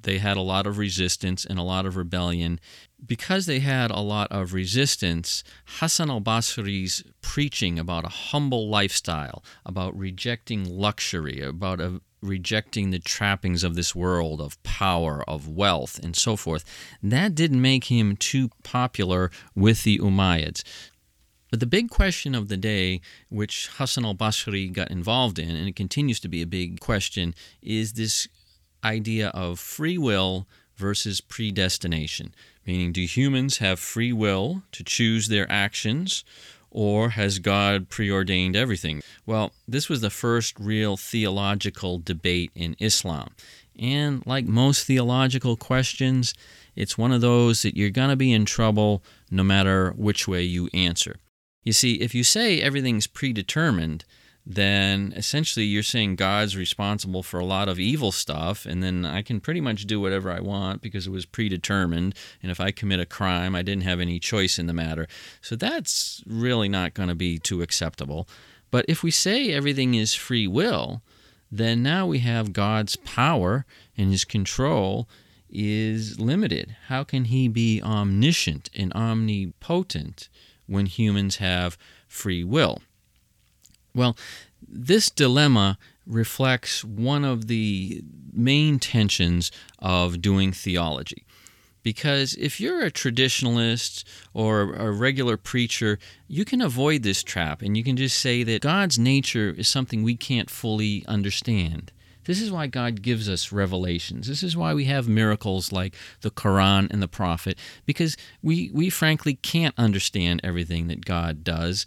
They 0.00 0.18
had 0.18 0.36
a 0.36 0.42
lot 0.42 0.66
of 0.66 0.78
resistance 0.78 1.44
and 1.44 1.58
a 1.58 1.64
lot 1.64 1.86
of 1.86 1.96
rebellion. 1.96 2.60
Because 3.04 3.46
they 3.46 3.60
had 3.60 3.90
a 3.90 4.00
lot 4.00 4.30
of 4.32 4.52
resistance, 4.52 5.44
Hassan 5.64 6.10
al 6.10 6.20
Basri's 6.20 7.04
preaching 7.22 7.78
about 7.78 8.04
a 8.04 8.08
humble 8.08 8.68
lifestyle, 8.68 9.44
about 9.64 9.96
rejecting 9.96 10.64
luxury, 10.64 11.40
about 11.40 11.80
a 11.80 12.00
rejecting 12.20 12.90
the 12.90 12.98
trappings 12.98 13.62
of 13.62 13.76
this 13.76 13.94
world 13.94 14.40
of 14.40 14.60
power, 14.62 15.22
of 15.28 15.48
wealth, 15.48 15.98
and 16.02 16.16
so 16.16 16.36
forth, 16.36 16.64
that 17.02 17.34
didn't 17.34 17.62
make 17.62 17.84
him 17.84 18.16
too 18.16 18.50
popular 18.64 19.30
with 19.54 19.84
the 19.84 19.98
Umayyads. 19.98 20.64
But 21.50 21.60
the 21.60 21.66
big 21.66 21.88
question 21.88 22.34
of 22.34 22.48
the 22.48 22.56
day, 22.56 23.00
which 23.28 23.70
Hassan 23.76 24.04
al 24.04 24.14
Basri 24.14 24.70
got 24.72 24.90
involved 24.90 25.38
in, 25.38 25.50
and 25.50 25.68
it 25.68 25.76
continues 25.76 26.20
to 26.20 26.28
be 26.28 26.42
a 26.42 26.46
big 26.46 26.80
question, 26.80 27.34
is 27.62 27.94
this 27.94 28.28
idea 28.84 29.28
of 29.28 29.58
free 29.58 29.98
will 29.98 30.46
versus 30.76 31.20
predestination. 31.20 32.34
Meaning, 32.68 32.92
do 32.92 33.00
humans 33.06 33.58
have 33.58 33.80
free 33.80 34.12
will 34.12 34.62
to 34.72 34.84
choose 34.84 35.28
their 35.28 35.50
actions, 35.50 36.22
or 36.70 37.08
has 37.08 37.38
God 37.38 37.88
preordained 37.88 38.54
everything? 38.54 39.00
Well, 39.24 39.52
this 39.66 39.88
was 39.88 40.02
the 40.02 40.10
first 40.10 40.60
real 40.60 40.98
theological 40.98 41.98
debate 41.98 42.50
in 42.54 42.76
Islam. 42.78 43.30
And 43.78 44.22
like 44.26 44.44
most 44.44 44.84
theological 44.86 45.56
questions, 45.56 46.34
it's 46.76 46.98
one 46.98 47.10
of 47.10 47.22
those 47.22 47.62
that 47.62 47.74
you're 47.74 47.88
going 47.88 48.10
to 48.10 48.16
be 48.16 48.34
in 48.34 48.44
trouble 48.44 49.02
no 49.30 49.42
matter 49.42 49.94
which 49.96 50.28
way 50.28 50.42
you 50.42 50.68
answer. 50.74 51.16
You 51.64 51.72
see, 51.72 51.94
if 51.94 52.14
you 52.14 52.22
say 52.22 52.60
everything's 52.60 53.06
predetermined, 53.06 54.04
then 54.50 55.12
essentially 55.14 55.66
you're 55.66 55.82
saying 55.82 56.16
God's 56.16 56.56
responsible 56.56 57.22
for 57.22 57.38
a 57.38 57.44
lot 57.44 57.68
of 57.68 57.78
evil 57.78 58.10
stuff, 58.10 58.64
and 58.64 58.82
then 58.82 59.04
I 59.04 59.20
can 59.20 59.40
pretty 59.40 59.60
much 59.60 59.84
do 59.84 60.00
whatever 60.00 60.30
I 60.30 60.40
want 60.40 60.80
because 60.80 61.06
it 61.06 61.10
was 61.10 61.26
predetermined. 61.26 62.14
And 62.42 62.50
if 62.50 62.58
I 62.58 62.70
commit 62.70 62.98
a 62.98 63.04
crime, 63.04 63.54
I 63.54 63.60
didn't 63.60 63.82
have 63.82 64.00
any 64.00 64.18
choice 64.18 64.58
in 64.58 64.66
the 64.66 64.72
matter. 64.72 65.06
So 65.42 65.54
that's 65.54 66.24
really 66.26 66.70
not 66.70 66.94
going 66.94 67.10
to 67.10 67.14
be 67.14 67.38
too 67.38 67.60
acceptable. 67.60 68.26
But 68.70 68.86
if 68.88 69.02
we 69.02 69.10
say 69.10 69.52
everything 69.52 69.92
is 69.92 70.14
free 70.14 70.46
will, 70.46 71.02
then 71.52 71.82
now 71.82 72.06
we 72.06 72.20
have 72.20 72.54
God's 72.54 72.96
power 72.96 73.66
and 73.98 74.10
his 74.10 74.24
control 74.24 75.10
is 75.50 76.18
limited. 76.18 76.74
How 76.86 77.04
can 77.04 77.26
he 77.26 77.48
be 77.48 77.82
omniscient 77.82 78.70
and 78.74 78.94
omnipotent 78.94 80.30
when 80.66 80.86
humans 80.86 81.36
have 81.36 81.76
free 82.06 82.44
will? 82.44 82.80
Well, 83.94 84.16
this 84.66 85.10
dilemma 85.10 85.78
reflects 86.06 86.84
one 86.84 87.24
of 87.24 87.46
the 87.46 88.02
main 88.32 88.78
tensions 88.78 89.50
of 89.78 90.22
doing 90.22 90.52
theology. 90.52 91.24
Because 91.82 92.34
if 92.34 92.60
you're 92.60 92.84
a 92.84 92.90
traditionalist 92.90 94.04
or 94.34 94.74
a 94.74 94.90
regular 94.90 95.36
preacher, 95.36 95.98
you 96.26 96.44
can 96.44 96.60
avoid 96.60 97.02
this 97.02 97.22
trap 97.22 97.62
and 97.62 97.76
you 97.76 97.84
can 97.84 97.96
just 97.96 98.18
say 98.18 98.42
that 98.42 98.62
God's 98.62 98.98
nature 98.98 99.54
is 99.56 99.68
something 99.68 100.02
we 100.02 100.16
can't 100.16 100.50
fully 100.50 101.04
understand. 101.06 101.92
This 102.28 102.42
is 102.42 102.52
why 102.52 102.66
God 102.66 103.00
gives 103.00 103.26
us 103.26 103.52
revelations. 103.52 104.28
This 104.28 104.42
is 104.42 104.54
why 104.54 104.74
we 104.74 104.84
have 104.84 105.08
miracles 105.08 105.72
like 105.72 105.94
the 106.20 106.30
Quran 106.30 106.88
and 106.90 107.00
the 107.00 107.08
Prophet, 107.08 107.58
because 107.86 108.18
we, 108.42 108.70
we 108.74 108.90
frankly 108.90 109.36
can't 109.36 109.74
understand 109.78 110.42
everything 110.44 110.88
that 110.88 111.06
God 111.06 111.42
does. 111.42 111.86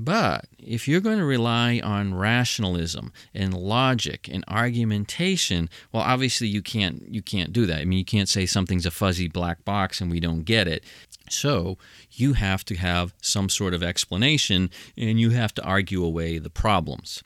But 0.00 0.44
if 0.60 0.86
you're 0.86 1.00
going 1.00 1.18
to 1.18 1.24
rely 1.24 1.80
on 1.82 2.14
rationalism 2.14 3.12
and 3.34 3.52
logic 3.52 4.28
and 4.30 4.44
argumentation, 4.46 5.68
well 5.90 6.04
obviously 6.04 6.46
you 6.46 6.62
can't 6.62 7.02
you 7.12 7.20
can't 7.20 7.52
do 7.52 7.66
that. 7.66 7.80
I 7.80 7.84
mean 7.84 7.98
you 7.98 8.04
can't 8.04 8.28
say 8.28 8.46
something's 8.46 8.86
a 8.86 8.92
fuzzy 8.92 9.26
black 9.26 9.64
box 9.64 10.00
and 10.00 10.08
we 10.08 10.20
don't 10.20 10.44
get 10.44 10.68
it. 10.68 10.84
So, 11.28 11.78
you 12.12 12.34
have 12.34 12.64
to 12.66 12.76
have 12.76 13.12
some 13.20 13.48
sort 13.48 13.74
of 13.74 13.82
explanation 13.82 14.70
and 14.96 15.18
you 15.18 15.30
have 15.30 15.52
to 15.54 15.64
argue 15.64 16.04
away 16.04 16.38
the 16.38 16.48
problems. 16.48 17.24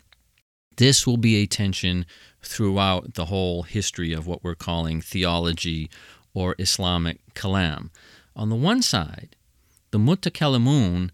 This 0.78 1.06
will 1.06 1.18
be 1.18 1.36
a 1.36 1.46
tension 1.46 2.06
throughout 2.42 3.14
the 3.14 3.26
whole 3.26 3.64
history 3.64 4.14
of 4.14 4.26
what 4.26 4.42
we're 4.42 4.54
calling 4.54 5.02
theology 5.02 5.90
or 6.32 6.56
Islamic 6.58 7.20
kalam. 7.34 7.90
On 8.34 8.48
the 8.48 8.56
one 8.56 8.80
side, 8.80 9.36
the 9.90 9.98
mutakallimun 9.98 11.10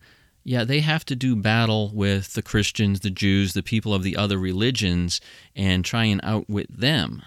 yeah, 0.49 0.65
they 0.65 0.81
have 0.81 1.05
to 1.05 1.15
do 1.15 1.37
battle 1.37 1.91
with 1.93 2.33
the 2.33 2.41
Christians, 2.41 3.01
the 3.01 3.11
Jews, 3.11 3.53
the 3.53 3.63
people 3.63 3.93
of 3.93 4.03
the 4.03 4.17
other 4.17 4.39
religions, 4.39 5.21
and 5.55 5.85
try 5.85 6.05
and 6.05 6.23
outwit 6.25 6.75
them. 6.75 7.23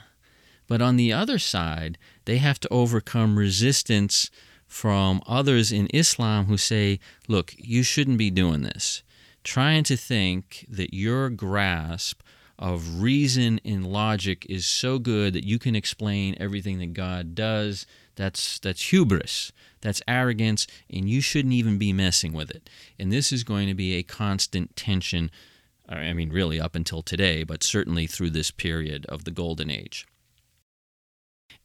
But 0.68 0.82
on 0.82 0.96
the 0.96 1.13
other 1.13 1.38
side, 1.38 2.00
they 2.25 2.38
have 2.38 2.60
to 2.62 2.74
overcome 2.74 3.38
resistance 3.38 4.32
from 4.66 5.22
others 5.28 5.72
in 5.72 5.88
Islam 5.94 6.46
who 6.46 6.58
say, 6.58 7.00
look, 7.28 7.54
you 7.60 7.84
shouldn't 7.84 8.18
be 8.18 8.32
doing 8.32 8.63
this. 8.63 9.04
Trying 9.44 9.84
to 9.84 9.96
think 9.96 10.66
that 10.68 10.96
your 10.96 11.30
grasp 11.30 12.24
of 12.58 13.04
reason 13.04 13.60
and 13.63 13.86
logic 13.86 14.48
is 14.50 14.66
so 14.66 14.98
good 14.98 15.34
that 15.34 15.46
you 15.46 15.60
can 15.60 15.75
explain 15.75 16.36
everything 16.40 16.80
that 16.80 16.94
God 16.94 17.36
does 17.36 17.86
that's 18.22 18.60
that's 18.60 18.90
hubris. 18.90 19.51
That's 19.82 20.01
arrogance, 20.08 20.68
and 20.92 21.10
you 21.10 21.22
shouldn't 21.22 21.56
even 21.56 21.80
be 21.80 21.92
messing 21.92 22.34
with 22.34 22.51
it. 22.51 22.70
And 23.00 23.12
this 23.12 23.32
is 23.32 23.44
going 23.44 23.68
to 23.68 23.74
be 23.74 23.96
a 23.96 24.04
constant 24.04 24.75
tension. 24.75 25.32
Uh, 25.90 25.96
I 25.96 26.13
mean, 26.13 26.30
really 26.30 26.62
up 26.62 26.75
until 26.75 27.01
today, 27.01 27.44
but 27.44 27.63
certainly 27.63 28.06
through 28.06 28.30
this 28.30 28.51
period 28.51 29.08
of 29.08 29.24
the 29.24 29.32
Golden 29.32 29.72
Age. 29.72 30.06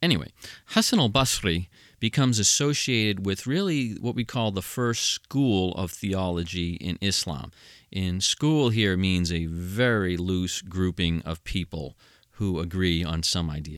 Anyway, 0.01 0.31
Hassan 0.67 0.99
al 0.99 1.11
Basri 1.11 1.67
becomes 1.99 2.39
associated 2.39 3.23
with 3.23 3.45
really 3.45 3.91
what 4.01 4.15
we 4.15 4.25
call 4.25 4.51
the 4.51 4.63
first 4.63 5.03
school 5.11 5.73
of 5.75 5.91
theology 5.91 6.73
in 6.73 6.97
Islam. 7.01 7.51
In 7.91 8.19
school 8.19 8.69
here 8.69 8.97
means 8.97 9.31
a 9.31 9.45
very 9.45 10.17
loose 10.17 10.63
grouping 10.63 11.21
of 11.21 11.43
people 11.43 11.95
who 12.31 12.59
agree 12.59 13.03
on 13.03 13.21
some 13.21 13.49
idea. 13.49 13.77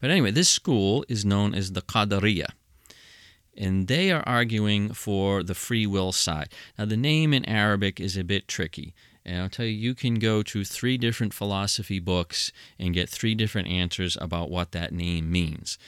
But 0.00 0.10
anyway, 0.10 0.30
this 0.30 0.48
school 0.48 1.04
is 1.08 1.24
known 1.24 1.54
as 1.54 1.72
the 1.72 1.82
Qadariyah. 1.82 2.52
And 3.56 3.88
they 3.88 4.10
are 4.10 4.22
arguing 4.26 4.92
for 4.94 5.42
the 5.42 5.54
free 5.54 5.86
will 5.86 6.12
side. 6.12 6.48
Now, 6.78 6.86
the 6.86 6.96
name 6.96 7.34
in 7.34 7.44
Arabic 7.44 8.00
is 8.00 8.16
a 8.16 8.24
bit 8.24 8.48
tricky. 8.48 8.94
And 9.24 9.42
I'll 9.42 9.48
tell 9.50 9.66
you, 9.66 9.72
you 9.72 9.94
can 9.94 10.14
go 10.14 10.42
to 10.42 10.64
three 10.64 10.96
different 10.96 11.34
philosophy 11.34 11.98
books 11.98 12.52
and 12.78 12.94
get 12.94 13.10
three 13.10 13.34
different 13.34 13.68
answers 13.68 14.16
about 14.20 14.50
what 14.50 14.72
that 14.72 14.92
name 14.92 15.30
means. 15.30 15.78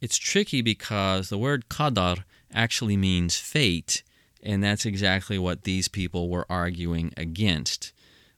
It's 0.00 0.16
tricky 0.16 0.62
because 0.62 1.28
the 1.28 1.38
word 1.38 1.68
qadar 1.68 2.24
actually 2.52 2.96
means 2.96 3.36
fate, 3.36 4.02
and 4.42 4.64
that's 4.64 4.86
exactly 4.86 5.38
what 5.38 5.64
these 5.64 5.88
people 5.88 6.28
were 6.28 6.46
arguing 6.48 7.12
against. 7.16 7.92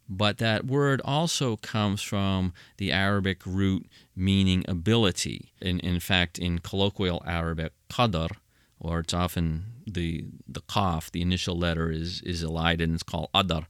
But 0.08 0.38
that 0.38 0.66
word 0.66 1.00
also 1.04 1.56
comes 1.56 2.02
from 2.02 2.52
the 2.76 2.92
Arabic 2.92 3.40
root 3.46 3.86
meaning 4.14 4.64
ability. 4.68 5.52
In, 5.60 5.80
in 5.80 5.98
fact, 6.00 6.38
in 6.38 6.58
colloquial 6.58 7.22
Arabic, 7.26 7.72
qadar, 7.88 8.30
or 8.78 9.00
it's 9.00 9.14
often 9.14 9.64
the 9.86 10.26
the 10.46 10.60
qaf, 10.62 11.10
the 11.10 11.22
initial 11.22 11.56
letter 11.56 11.90
is 11.90 12.20
is 12.22 12.42
elided 12.42 12.88
and 12.88 12.94
it's 12.94 13.02
called 13.02 13.28
adar, 13.34 13.66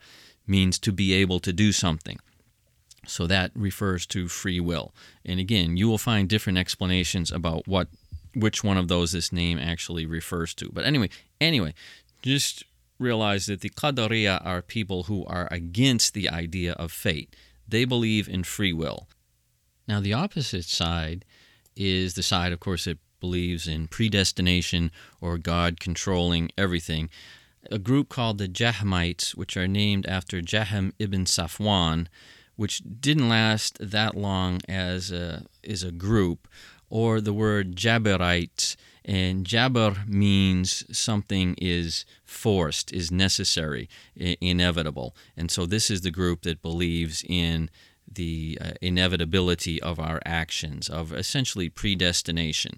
means 0.47 0.79
to 0.81 0.93
be 0.93 1.13
able 1.13 1.39
to 1.41 1.53
do 1.53 1.73
something. 1.73 2.19
So 3.07 3.27
that 3.27 3.53
refers 3.55 4.07
to 4.07 4.29
free 4.29 4.61
will. 4.61 4.95
And 5.25 5.39
again, 5.39 5.77
you 5.77 5.89
will 5.89 5.99
find 5.99 6.29
different 6.29 6.59
explanations 6.59 7.31
about 7.31 7.69
what 7.69 7.89
which 8.35 8.65
one 8.65 8.77
of 8.77 8.89
those 8.89 9.13
this 9.13 9.33
name 9.33 9.59
actually 9.59 10.07
refers 10.07 10.55
to. 10.55 10.69
But 10.73 10.85
anyway, 10.85 11.11
anyway, 11.41 11.75
just 12.23 12.65
realize 12.99 13.47
that 13.47 13.61
the 13.61 13.71
Qadariya 13.71 14.45
are 14.45 14.63
people 14.63 15.05
who 15.05 15.25
are 15.27 15.49
against 15.51 16.15
the 16.15 16.29
idea 16.29 16.73
of 16.73 16.93
fate. 16.93 17.35
They 17.67 17.85
believe 17.85 18.29
in 18.29 18.45
free 18.45 18.73
will. 18.73 19.09
Now, 19.89 20.01
the 20.01 20.13
opposite 20.13 20.65
side 20.65 21.25
is 21.77 22.15
the 22.15 22.23
side, 22.23 22.53
of 22.53 22.61
course, 22.61 22.85
that 22.85 22.99
believes 23.21 23.67
in 23.67 23.89
predestination 23.89 24.91
or 25.21 25.39
God 25.39 25.81
controlling 25.81 26.51
everything. 26.57 27.09
A 27.71 27.79
group 27.79 28.09
called 28.11 28.39
the 28.39 28.49
Jahmites, 28.49 29.35
which 29.35 29.57
are 29.57 29.69
named 29.69 30.07
after 30.07 30.43
Jahm 30.43 30.93
ibn 30.99 31.25
Safwan, 31.25 32.07
which 32.57 32.83
didn't 33.01 33.29
last 33.29 33.79
that 33.81 34.15
long 34.15 34.61
as 34.69 35.11
a, 35.11 35.45
as 35.67 35.83
a 35.83 35.91
group, 35.91 36.47
or 36.91 37.21
the 37.21 37.33
word 37.33 37.77
Jabarites. 37.77 38.77
And 39.05 39.47
Jabr 39.47 40.09
means 40.09 40.85
something 40.97 41.55
is 41.59 42.07
forced, 42.25 42.93
is 42.93 43.11
necessary, 43.11 43.89
inevitable. 44.17 45.15
And 45.37 45.51
so 45.51 45.67
this 45.67 45.91
is 45.91 46.01
the 46.01 46.11
group 46.11 46.43
that 46.43 46.63
believes 46.63 47.23
in 47.29 47.69
the 48.11 48.59
uh, 48.61 48.71
inevitability 48.81 49.81
of 49.83 49.99
our 49.99 50.21
actions, 50.25 50.89
of 50.89 51.13
essentially 51.13 51.69
predestination. 51.69 52.75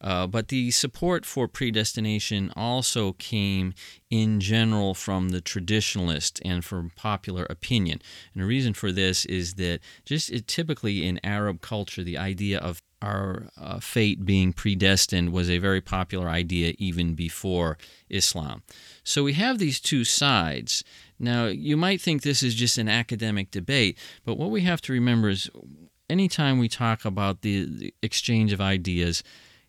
Uh, 0.00 0.26
but 0.26 0.48
the 0.48 0.70
support 0.70 1.24
for 1.24 1.48
predestination 1.48 2.52
also 2.54 3.12
came 3.12 3.72
in 4.10 4.40
general 4.40 4.94
from 4.94 5.30
the 5.30 5.40
traditionalist 5.40 6.40
and 6.44 6.64
from 6.64 6.92
popular 6.96 7.46
opinion. 7.48 8.00
And 8.34 8.42
the 8.42 8.46
reason 8.46 8.74
for 8.74 8.92
this 8.92 9.24
is 9.24 9.54
that 9.54 9.80
just 10.04 10.30
it, 10.30 10.46
typically 10.46 11.06
in 11.06 11.18
Arab 11.24 11.60
culture, 11.62 12.04
the 12.04 12.18
idea 12.18 12.58
of 12.58 12.82
our 13.02 13.48
uh, 13.60 13.80
fate 13.80 14.24
being 14.24 14.52
predestined 14.52 15.32
was 15.32 15.50
a 15.50 15.58
very 15.58 15.80
popular 15.80 16.28
idea 16.28 16.74
even 16.78 17.14
before 17.14 17.78
Islam. 18.08 18.62
So 19.04 19.22
we 19.22 19.34
have 19.34 19.58
these 19.58 19.80
two 19.80 20.04
sides. 20.04 20.82
Now, 21.18 21.46
you 21.46 21.76
might 21.76 22.00
think 22.00 22.22
this 22.22 22.42
is 22.42 22.54
just 22.54 22.78
an 22.78 22.88
academic 22.88 23.50
debate, 23.50 23.98
but 24.24 24.38
what 24.38 24.50
we 24.50 24.62
have 24.62 24.80
to 24.82 24.92
remember 24.92 25.28
is 25.28 25.50
anytime 26.08 26.58
we 26.58 26.68
talk 26.68 27.04
about 27.04 27.42
the, 27.42 27.64
the 27.64 27.94
exchange 28.02 28.52
of 28.52 28.60
ideas, 28.60 29.22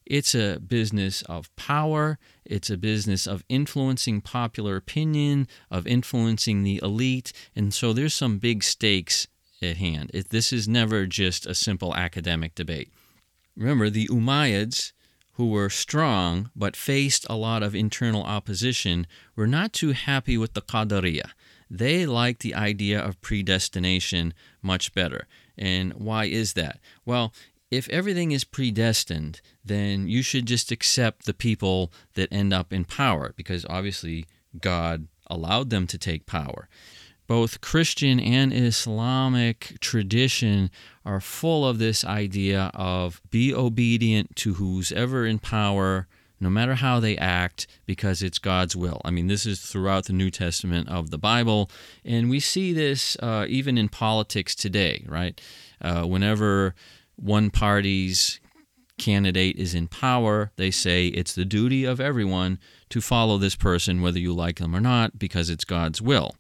it's 0.06 0.34
a 0.34 0.60
business 0.60 1.22
of 1.24 1.54
power. 1.58 2.18
It's 2.46 2.70
a 2.70 2.78
business 2.78 3.28
of 3.28 3.44
influencing 3.50 4.22
popular 4.22 4.78
opinion, 4.78 5.48
of 5.70 5.86
influencing 5.86 6.64
the 6.64 6.80
elite. 6.82 7.34
And 7.56 7.74
so 7.74 7.92
there's 7.92 8.14
some 8.14 8.38
big 8.38 8.64
stakes 8.64 9.28
at 9.62 9.78
hand. 9.78 10.12
It, 10.14 10.30
this 10.30 10.54
is 10.54 10.68
never 10.68 11.06
just 11.06 11.46
a 11.46 11.54
simple 11.54 11.94
academic 11.94 12.56
debate. 12.56 12.90
Remember, 13.58 13.90
the 13.90 14.08
Umayyads, 14.08 14.94
who 15.34 15.48
were 15.48 15.70
strong 15.70 16.52
but 16.56 16.76
faced 16.76 17.26
a 17.28 17.36
lot 17.36 17.64
of 17.64 17.76
internal 17.76 18.24
opposition, 18.24 19.08
were 19.36 19.48
not 19.48 19.74
too 19.74 19.92
happy 19.92 20.38
with 20.38 20.54
the 20.54 20.62
Qadariyah. 20.62 21.32
They 21.70 22.06
liked 22.06 22.42
the 22.42 22.56
idea 22.56 23.00
of 23.00 23.20
predestination 23.22 24.34
much 24.62 24.94
better. 24.94 25.28
And 25.58 25.94
why 25.94 26.26
is 26.26 26.54
that? 26.54 26.80
Well, 27.04 27.34
if 27.72 27.90
everything 27.90 28.32
is 28.32 28.44
predestined, 28.44 29.42
then 29.66 30.08
you 30.08 30.22
should 30.22 30.46
just 30.46 30.72
accept 30.72 31.26
the 31.26 31.34
people 31.34 31.92
that 32.14 32.32
end 32.32 32.54
up 32.54 32.72
in 32.72 32.86
power 32.86 33.34
because 33.36 33.66
obviously 33.70 34.28
God 34.62 35.08
allowed 35.30 35.72
them 35.72 35.88
to 35.88 35.98
take 35.98 36.26
power. 36.26 36.70
Both 37.28 37.60
Christian 37.60 38.22
and 38.22 38.54
Islamic 38.54 39.78
tradition 39.82 40.72
are 41.06 41.20
full 41.20 41.68
of 41.68 41.78
this 41.78 42.06
idea 42.06 42.72
of 42.74 43.22
be 43.30 43.54
obedient 43.54 44.36
to 44.38 44.54
who's 44.56 44.94
ever 44.94 45.26
in 45.26 45.40
power, 45.40 46.08
no 46.40 46.50
matter 46.50 46.76
how 46.76 47.02
they 47.02 47.18
act, 47.18 47.68
because 47.86 48.24
it's 48.24 48.40
God's 48.40 48.78
will. 48.78 49.02
I 49.04 49.12
mean, 49.12 49.28
this 49.28 49.46
is 49.46 49.60
throughout 49.60 50.06
the 50.06 50.14
New 50.14 50.32
Testament 50.32 50.88
of 50.88 51.10
the 51.10 51.18
Bible, 51.18 51.70
and 52.06 52.30
we 52.30 52.40
see 52.40 52.72
this 52.72 53.18
uh, 53.22 53.46
even 53.50 53.78
in 53.78 53.90
politics 53.90 54.56
today, 54.56 55.04
right? 55.06 55.40
Uh, 55.82 56.04
whenever 56.04 56.76
one 57.18 57.50
party's 57.50 58.40
candidate 58.98 59.58
is 59.58 59.76
in 59.76 59.88
power, 59.88 60.52
they 60.56 60.72
say 60.72 61.08
it's 61.08 61.36
the 61.36 61.46
duty 61.46 61.84
of 61.84 62.00
everyone 62.00 62.58
to 62.90 63.02
follow 63.02 63.38
this 63.38 63.56
person, 63.56 64.02
whether 64.02 64.20
you 64.20 64.34
like 64.34 64.60
them 64.60 64.76
or 64.76 64.82
not, 64.82 65.20
because 65.20 65.50
it's 65.50 65.66
God's 65.66 66.02
will. 66.02 66.36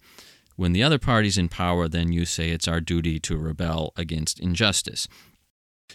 When 0.57 0.73
the 0.73 0.83
other 0.83 0.97
party's 0.97 1.37
in 1.37 1.49
power, 1.49 1.87
then 1.87 2.11
you 2.11 2.25
say 2.25 2.49
it's 2.49 2.67
our 2.67 2.81
duty 2.81 3.19
to 3.21 3.37
rebel 3.37 3.93
against 3.95 4.39
injustice. 4.39 5.07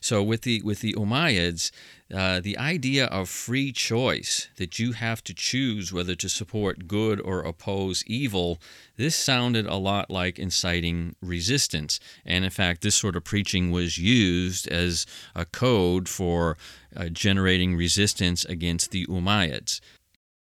So 0.01 0.22
with 0.22 0.42
the 0.42 0.62
with 0.62 0.81
the 0.81 0.94
Umayyads, 0.94 1.70
uh, 2.12 2.40
the 2.40 2.57
idea 2.57 3.07
of 3.07 3.29
free 3.29 3.72
choice 3.72 4.48
that 4.57 4.79
you 4.79 4.92
have 4.92 5.22
to 5.25 5.35
choose 5.35 5.92
whether 5.92 6.14
to 6.14 6.29
support 6.29 6.88
good 6.88 7.20
or 7.20 7.42
oppose 7.42 8.03
evil, 8.07 8.59
this 8.96 9.14
sounded 9.14 9.66
a 9.66 9.77
lot 9.77 10.11
like 10.11 10.38
inciting 10.38 11.14
resistance. 11.20 12.01
And 12.25 12.44
in 12.44 12.51
fact, 12.51 12.83
this 12.83 12.94
sort 12.94 13.16
of 13.16 13.25
preaching 13.25 13.70
was 13.70 13.98
used 13.98 14.66
as 14.68 15.07
a 15.35 15.44
code 15.44 16.09
for 16.09 16.57
uh, 16.96 17.09
generating 17.09 17.77
resistance 17.77 18.44
against 18.44 18.92
the 18.92 19.07
Umayyads. 19.07 19.81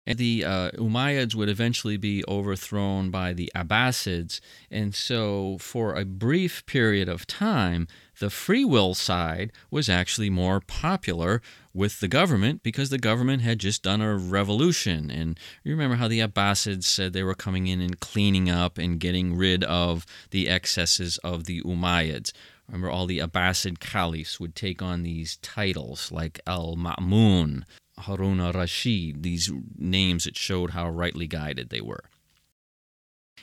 And 0.06 0.18
the 0.18 0.44
uh, 0.44 0.72
Umayyads 0.72 1.34
would 1.34 1.48
eventually 1.48 1.96
be 1.96 2.24
overthrown 2.28 3.10
by 3.10 3.32
the 3.32 3.50
Abbasids. 3.56 4.42
And 4.70 4.94
so, 4.94 5.58
for 5.60 5.96
a 5.96 6.04
brief 6.04 6.66
period 6.66 7.08
of 7.08 7.26
time, 7.26 7.88
the 8.20 8.30
free 8.30 8.66
will 8.66 8.94
side 8.94 9.52
was 9.72 9.90
actually 9.90 10.30
more 10.30 10.60
popular 10.60 11.42
with 11.74 12.00
the 12.00 12.08
government 12.08 12.64
because 12.64 12.90
the 12.90 12.98
government 12.98 13.42
had 13.42 13.60
just 13.60 13.82
done 13.84 14.02
a 14.02 14.16
revolution. 14.16 15.10
And 15.10 15.40
you 15.64 15.72
remember 15.72 15.96
how 15.96 16.08
the 16.08 16.22
Abbasids 16.22 16.84
said 16.84 17.14
they 17.14 17.24
were 17.24 17.34
coming 17.34 17.68
in 17.68 17.82
and 17.82 18.00
cleaning 18.00 18.50
up 18.50 18.78
and 18.78 19.00
getting 19.00 19.36
rid 19.36 19.64
of 19.64 20.06
the 20.32 20.50
excesses 20.50 21.18
of 21.20 21.46
the 21.46 21.62
Umayyads. 21.62 22.34
Remember, 22.68 22.90
all 22.90 23.06
the 23.06 23.20
Abbasid 23.20 23.80
caliphs 23.80 24.40
would 24.40 24.56
take 24.56 24.82
on 24.82 25.04
these 25.04 25.38
titles 25.38 26.12
like 26.12 26.40
Al 26.48 26.76
Ma'mun, 26.76 27.64
Harun 27.98 28.40
al 28.40 28.54
Rashid, 28.54 29.24
these 29.24 29.52
names 29.78 30.24
that 30.24 30.38
showed 30.38 30.72
how 30.72 30.90
rightly 30.90 31.28
guided 31.28 31.70
they 31.70 31.82
were. 31.82 32.06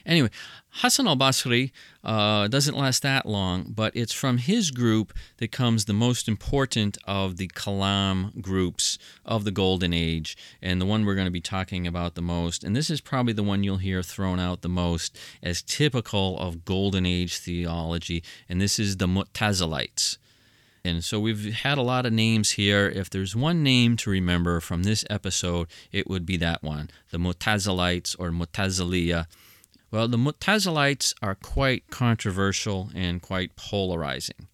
Anyway, 0.07 0.31
Hassan 0.71 1.07
al 1.07 1.17
Basri 1.17 1.73
uh, 2.03 2.49
doesn't 2.49 2.77
last 2.77 3.03
that 3.03 3.27
long, 3.27 3.73
but 3.75 3.95
it's 3.95 4.13
from 4.13 4.39
his 4.39 4.71
group 4.71 5.13
that 5.37 5.53
comes 5.53 5.85
the 5.85 5.93
most 5.93 6.29
important 6.29 6.97
of 7.07 7.37
the 7.37 7.49
Kalam 7.49 8.41
groups 8.41 8.99
of 9.25 9.45
the 9.45 9.51
Golden 9.51 9.93
Age, 9.93 10.37
and 10.63 10.81
the 10.81 10.87
one 10.87 11.05
we're 11.05 11.15
going 11.15 11.27
to 11.27 11.31
be 11.31 11.41
talking 11.41 11.87
about 11.87 12.15
the 12.15 12.23
most. 12.23 12.65
And 12.65 12.75
this 12.75 12.89
is 12.89 13.01
probably 13.01 13.33
the 13.33 13.43
one 13.43 13.63
you'll 13.63 13.77
hear 13.77 14.03
thrown 14.03 14.41
out 14.41 14.63
the 14.63 14.69
most 14.69 15.19
as 15.43 15.63
typical 15.63 16.39
of 16.39 16.65
Golden 16.65 17.05
Age 17.05 17.37
theology, 17.37 18.23
and 18.49 18.61
this 18.61 18.79
is 18.79 18.97
the 18.97 19.07
Mu'tazilites. 19.07 20.17
And 20.85 21.05
so 21.05 21.21
we've 21.21 21.53
had 21.53 21.79
a 21.79 21.83
lot 21.83 22.07
of 22.07 22.13
names 22.13 22.53
here. 22.53 22.89
If 22.89 23.11
there's 23.11 23.37
one 23.37 23.63
name 23.63 23.97
to 23.99 24.11
remember 24.11 24.61
from 24.61 24.83
this 24.83 25.05
episode, 25.11 25.69
it 25.93 26.09
would 26.09 26.25
be 26.25 26.37
that 26.39 26.63
one 26.63 26.91
the 27.11 27.19
Mu'tazilites 27.19 28.17
or 28.19 28.31
Mu'taziliya. 28.31 29.27
Well, 29.91 30.09
the 30.09 30.17
Mu'tazilites 30.17 31.15
are 31.21 31.35
quite 31.35 31.91
controversial 31.91 32.91
and 32.95 33.21
quite 33.21 33.57
polarizing. 33.57 34.49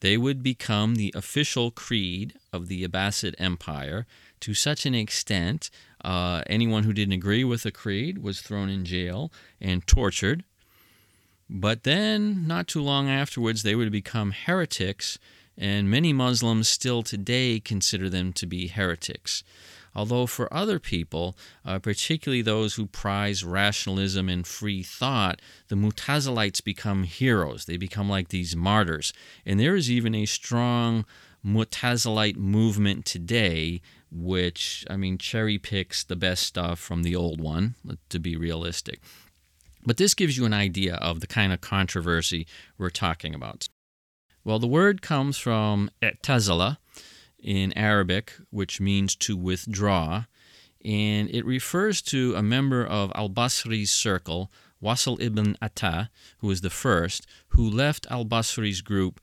They 0.00 0.16
would 0.16 0.42
become 0.42 0.94
the 0.94 1.12
official 1.14 1.70
creed 1.70 2.34
of 2.52 2.68
the 2.68 2.86
Abbasid 2.86 3.34
Empire 3.38 4.06
to 4.40 4.54
such 4.54 4.86
an 4.86 4.94
extent 4.94 5.70
uh, 6.02 6.42
anyone 6.46 6.84
who 6.84 6.94
didn't 6.94 7.12
agree 7.12 7.44
with 7.44 7.62
the 7.62 7.70
creed 7.70 8.18
was 8.18 8.40
thrown 8.40 8.70
in 8.70 8.84
jail 8.84 9.30
and 9.60 9.86
tortured. 9.86 10.44
But 11.50 11.82
then, 11.82 12.46
not 12.46 12.68
too 12.68 12.80
long 12.80 13.10
afterwards, 13.10 13.62
they 13.62 13.74
would 13.74 13.92
become 13.92 14.30
heretics, 14.30 15.18
and 15.56 15.90
many 15.90 16.12
Muslims 16.12 16.68
still 16.68 17.02
today 17.02 17.60
consider 17.60 18.08
them 18.08 18.32
to 18.34 18.46
be 18.46 18.68
heretics. 18.68 19.42
Although 19.94 20.26
for 20.26 20.52
other 20.54 20.78
people, 20.78 21.36
uh, 21.64 21.78
particularly 21.78 22.42
those 22.42 22.74
who 22.74 22.86
prize 22.86 23.44
rationalism 23.44 24.28
and 24.28 24.46
free 24.46 24.82
thought, 24.82 25.40
the 25.68 25.74
Mutazilites 25.74 26.62
become 26.62 27.02
heroes. 27.02 27.64
They 27.64 27.76
become 27.76 28.08
like 28.08 28.28
these 28.28 28.54
martyrs. 28.54 29.12
And 29.44 29.58
there 29.58 29.74
is 29.74 29.90
even 29.90 30.14
a 30.14 30.26
strong 30.26 31.04
Mutazilite 31.44 32.36
movement 32.36 33.04
today, 33.04 33.80
which, 34.12 34.84
I 34.88 34.96
mean, 34.96 35.18
cherry 35.18 35.58
picks 35.58 36.04
the 36.04 36.16
best 36.16 36.44
stuff 36.44 36.78
from 36.78 37.02
the 37.02 37.16
old 37.16 37.40
one, 37.40 37.74
to 38.10 38.18
be 38.18 38.36
realistic. 38.36 39.00
But 39.84 39.96
this 39.96 40.14
gives 40.14 40.36
you 40.36 40.44
an 40.44 40.52
idea 40.54 40.96
of 40.96 41.20
the 41.20 41.26
kind 41.26 41.52
of 41.52 41.60
controversy 41.60 42.46
we're 42.78 42.90
talking 42.90 43.34
about. 43.34 43.66
Well, 44.42 44.58
the 44.58 44.66
word 44.66 45.02
comes 45.02 45.36
from 45.36 45.90
i'tazala 46.00 46.78
in 47.38 47.74
Arabic, 47.74 48.32
which 48.48 48.80
means 48.80 49.14
to 49.16 49.36
withdraw, 49.36 50.24
and 50.82 51.28
it 51.28 51.44
refers 51.44 52.00
to 52.02 52.34
a 52.34 52.42
member 52.42 52.84
of 52.84 53.12
al 53.14 53.28
Basri's 53.28 53.90
circle, 53.90 54.50
Wasl 54.82 55.20
ibn 55.20 55.56
Atta, 55.60 56.08
who 56.38 56.46
was 56.46 56.62
the 56.62 56.70
first, 56.70 57.26
who 57.48 57.68
left 57.68 58.06
al 58.10 58.24
Basri's 58.24 58.80
group 58.80 59.20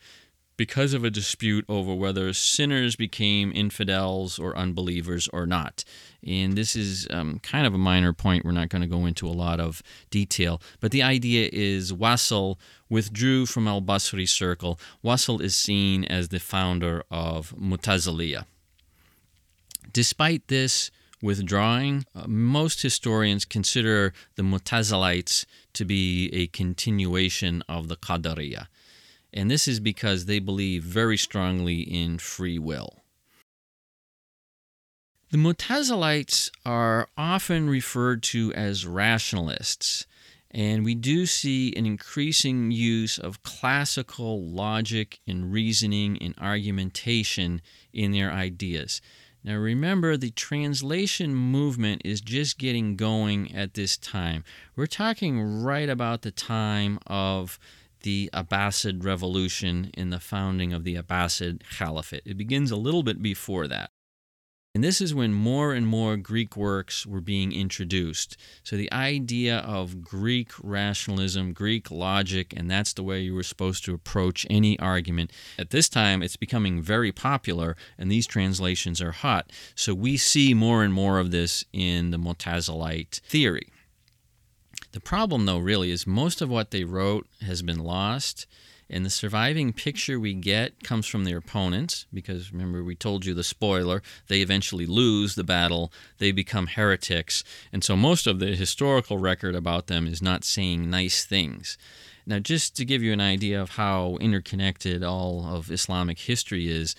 because 0.58 0.93
of 0.93 1.04
a 1.04 1.10
dispute 1.10 1.63
over 1.70 1.93
whether 1.93 2.34
sinners 2.34 2.96
became 2.96 3.52
infidels 3.54 4.39
or 4.39 4.58
unbelievers 4.58 5.30
or 5.32 5.46
not. 5.46 5.84
And 6.26 6.58
this 6.58 6.76
is 6.76 7.08
um, 7.12 7.39
kind 7.39 7.65
of 7.67 7.74
a 7.74 7.78
minor 7.78 8.12
point. 8.12 8.43
We're 8.43 8.52
not 8.52 8.70
going 8.70 8.82
to 8.82 8.88
go 8.88 9.06
into 9.06 9.28
a 9.28 9.30
lot 9.30 9.60
of 9.60 9.84
detail. 10.10 10.62
But 10.80 10.91
the 10.91 11.04
idea 11.04 11.50
is 11.54 11.93
Wasl 11.93 12.58
withdrew 12.89 13.46
from 13.46 13.67
al 13.67 13.82
Basri 13.82 14.28
circle. 14.28 14.80
Wasl 15.04 15.39
is 15.41 15.56
seen 15.56 16.04
as 16.06 16.30
the 16.30 16.39
founder 16.39 17.04
of 17.12 17.54
Mutaziliya. 17.56 18.46
Despite 19.93 20.48
this 20.48 20.91
withdrawing, 21.22 22.06
uh, 22.15 22.26
most 22.28 22.82
historians 22.82 23.46
consider 23.46 24.13
the 24.36 24.43
Mutazilites 24.43 25.46
to 25.74 25.86
be 25.86 26.30
a 26.34 26.48
continuation 26.48 27.63
of 27.70 27.88
the 27.88 27.96
Qadariyah. 27.96 28.67
And 29.34 29.52
this 29.52 29.68
is 29.68 29.80
because 29.80 30.26
they 30.26 30.40
believe 30.40 30.84
very 30.84 31.18
strongly 31.18 31.82
in 31.82 32.18
free 32.18 32.58
will. 32.58 33.04
The 35.30 35.38
Mutazilites 35.38 36.50
are 36.66 37.10
often 37.18 37.70
referred 37.70 38.24
to 38.24 38.54
as 38.54 38.86
rationalists, 38.86 40.08
and 40.52 40.86
we 40.86 40.96
do 40.96 41.26
see 41.26 41.74
an 41.76 41.86
increasing 41.86 42.72
use 42.72 43.20
of 43.20 43.44
classical 43.44 44.42
logic 44.42 45.20
and 45.28 45.52
reasoning 45.52 46.18
and 46.22 46.34
argumentation 46.40 47.62
in 47.92 48.13
their 48.13 48.32
ideas. 48.32 49.02
Now, 49.44 49.58
remember, 49.58 50.16
the 50.16 50.32
translation 50.32 51.36
movement 51.36 52.04
is 52.06 52.22
just 52.22 52.58
getting 52.58 52.96
going 52.96 53.54
at 53.54 53.74
this 53.74 53.98
time. 53.98 54.46
We're 54.78 54.88
talking 54.88 55.62
right 55.62 55.90
about 55.90 56.22
the 56.22 56.32
time 56.32 57.00
of 57.06 57.60
the 58.01 58.29
Abbasid 58.33 59.03
revolution 59.03 59.91
in 59.93 60.10
the 60.10 60.19
founding 60.19 60.73
of 60.73 60.83
the 60.83 60.95
Abbasid 60.95 61.62
Caliphate. 61.77 62.23
It 62.25 62.38
begins 62.38 62.71
a 62.71 62.75
little 62.75 63.03
bit 63.03 63.21
before 63.21 63.67
that. 63.67 63.91
And 64.77 64.83
this 64.83 65.01
is 65.01 65.15
when 65.15 65.33
more 65.33 65.73
and 65.73 65.88
more 65.88 66.17
Greek 66.17 66.55
works 66.55 67.03
were 67.03 67.19
being 67.19 67.51
introduced. 67.51 68.38
So 68.62 68.77
the 68.77 68.93
idea 68.93 69.57
of 69.57 70.03
Greek 70.03 70.51
rationalism, 70.62 71.53
Greek 71.53 71.89
logic, 71.89 72.53
and 72.55 72.69
that's 72.69 72.93
the 72.93 73.01
way 73.01 73.21
you 73.21 73.33
were 73.33 73.41
supposed 73.41 73.83
to 73.86 73.95
approach 73.95 74.45
any 74.51 74.77
argument. 74.77 75.31
At 75.57 75.71
this 75.71 75.89
time, 75.89 76.21
it's 76.21 76.36
becoming 76.36 76.79
very 76.79 77.12
popular, 77.12 77.75
and 77.97 78.12
these 78.12 78.27
translations 78.27 79.01
are 79.01 79.13
hot. 79.13 79.51
So 79.73 79.95
we 79.95 80.15
see 80.15 80.53
more 80.53 80.83
and 80.83 80.93
more 80.93 81.17
of 81.17 81.31
this 81.31 81.65
in 81.73 82.12
the 82.12 82.19
Mutazilite 82.19 83.21
theory. 83.21 83.69
The 84.97 85.01
problem, 85.01 85.45
though, 85.45 85.60
really 85.60 85.91
is 85.91 86.07
most 86.07 86.41
of 86.41 86.49
what 86.49 86.71
they 86.71 86.83
wrote 86.83 87.27
has 87.41 87.62
been 87.62 87.77
lost, 87.77 88.47
and 88.89 89.05
the 89.05 89.12
surviving 89.12 89.71
picture 89.71 90.19
we 90.19 90.33
get 90.33 90.83
comes 90.83 91.05
from 91.05 91.23
their 91.23 91.38
opponents, 91.38 92.07
because 92.12 92.51
remember, 92.51 92.83
we 92.83 92.95
told 92.95 93.23
you 93.23 93.36
the 93.36 93.43
spoiler, 93.43 94.01
they 94.27 94.41
eventually 94.41 94.88
lose 94.88 95.36
the 95.36 95.43
battle, 95.43 95.91
they 96.17 96.31
become 96.31 96.65
heretics, 96.65 97.43
and 97.71 97.83
so 97.83 97.95
most 97.95 98.25
of 98.25 98.39
the 98.39 98.55
historical 98.55 99.19
record 99.19 99.53
about 99.53 99.86
them 99.86 100.07
is 100.07 100.19
not 100.19 100.43
saying 100.43 100.89
nice 100.89 101.23
things. 101.23 101.77
Now, 102.25 102.39
just 102.39 102.75
to 102.77 102.83
give 102.83 103.03
you 103.03 103.13
an 103.13 103.21
idea 103.21 103.62
of 103.62 103.69
how 103.69 104.17
interconnected 104.19 105.03
all 105.03 105.45
of 105.45 105.69
Islamic 105.69 106.17
history 106.17 106.69
is, 106.69 106.95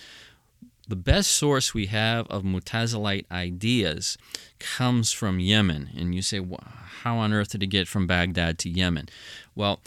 the 0.86 0.96
best 0.96 1.32
source 1.32 1.74
we 1.74 1.86
have 1.86 2.26
of 2.28 2.44
Mutazilite 2.44 3.26
ideas 3.30 4.16
comes 4.58 5.12
from 5.12 5.38
Yemen. 5.38 5.90
And 5.94 6.14
you 6.14 6.22
say, 6.22 6.40
well, 6.40 6.64
how 7.02 7.18
on 7.18 7.32
earth 7.32 7.50
did 7.50 7.62
it 7.62 7.68
get 7.68 7.88
from 7.88 8.06
Baghdad 8.06 8.58
to 8.60 8.70
Yemen? 8.70 9.08
Well, 9.54 9.80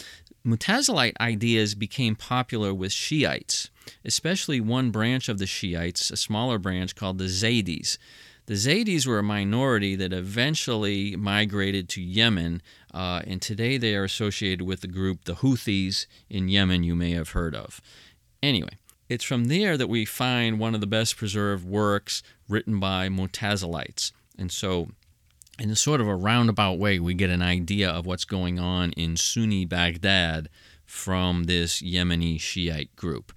Mutazilite 0.44 1.14
ideas 1.20 1.74
became 1.74 2.16
popular 2.16 2.74
with 2.74 2.92
Shiites, 2.92 3.70
especially 4.04 4.60
one 4.60 4.90
branch 4.90 5.28
of 5.28 5.38
the 5.38 5.46
Shiites, 5.46 6.10
a 6.10 6.16
smaller 6.16 6.58
branch 6.58 6.96
called 6.96 7.18
the 7.18 7.26
Zaydis. 7.26 7.96
The 8.46 8.54
Zaydis 8.54 9.06
were 9.06 9.20
a 9.20 9.22
minority 9.22 9.94
that 9.94 10.12
eventually 10.12 11.14
migrated 11.14 11.88
to 11.90 12.02
Yemen, 12.02 12.60
uh, 12.92 13.22
and 13.24 13.40
today 13.40 13.78
they 13.78 13.94
are 13.94 14.04
associated 14.04 14.62
with 14.62 14.80
the 14.80 14.88
group 14.88 15.24
the 15.24 15.36
Houthis 15.36 16.06
in 16.28 16.48
Yemen, 16.48 16.82
you 16.82 16.96
may 16.96 17.12
have 17.12 17.30
heard 17.30 17.54
of. 17.54 17.80
Anyway, 18.42 18.78
it's 19.08 19.24
from 19.24 19.44
there 19.44 19.76
that 19.76 19.88
we 19.88 20.04
find 20.04 20.58
one 20.58 20.74
of 20.74 20.80
the 20.80 20.88
best 20.88 21.16
preserved 21.16 21.64
works 21.64 22.22
written 22.48 22.80
by 22.80 23.08
Mutazilites. 23.08 24.10
And 24.36 24.50
so, 24.50 24.88
in 25.62 25.70
a 25.70 25.76
sort 25.76 26.00
of 26.00 26.08
a 26.08 26.16
roundabout 26.16 26.76
way, 26.76 26.98
we 26.98 27.14
get 27.14 27.30
an 27.30 27.40
idea 27.40 27.88
of 27.88 28.04
what's 28.04 28.24
going 28.24 28.58
on 28.58 28.90
in 28.94 29.16
Sunni 29.16 29.64
Baghdad 29.64 30.48
from 30.84 31.44
this 31.44 31.80
Yemeni 31.80 32.40
Shiite 32.40 32.94
group. 32.96 33.32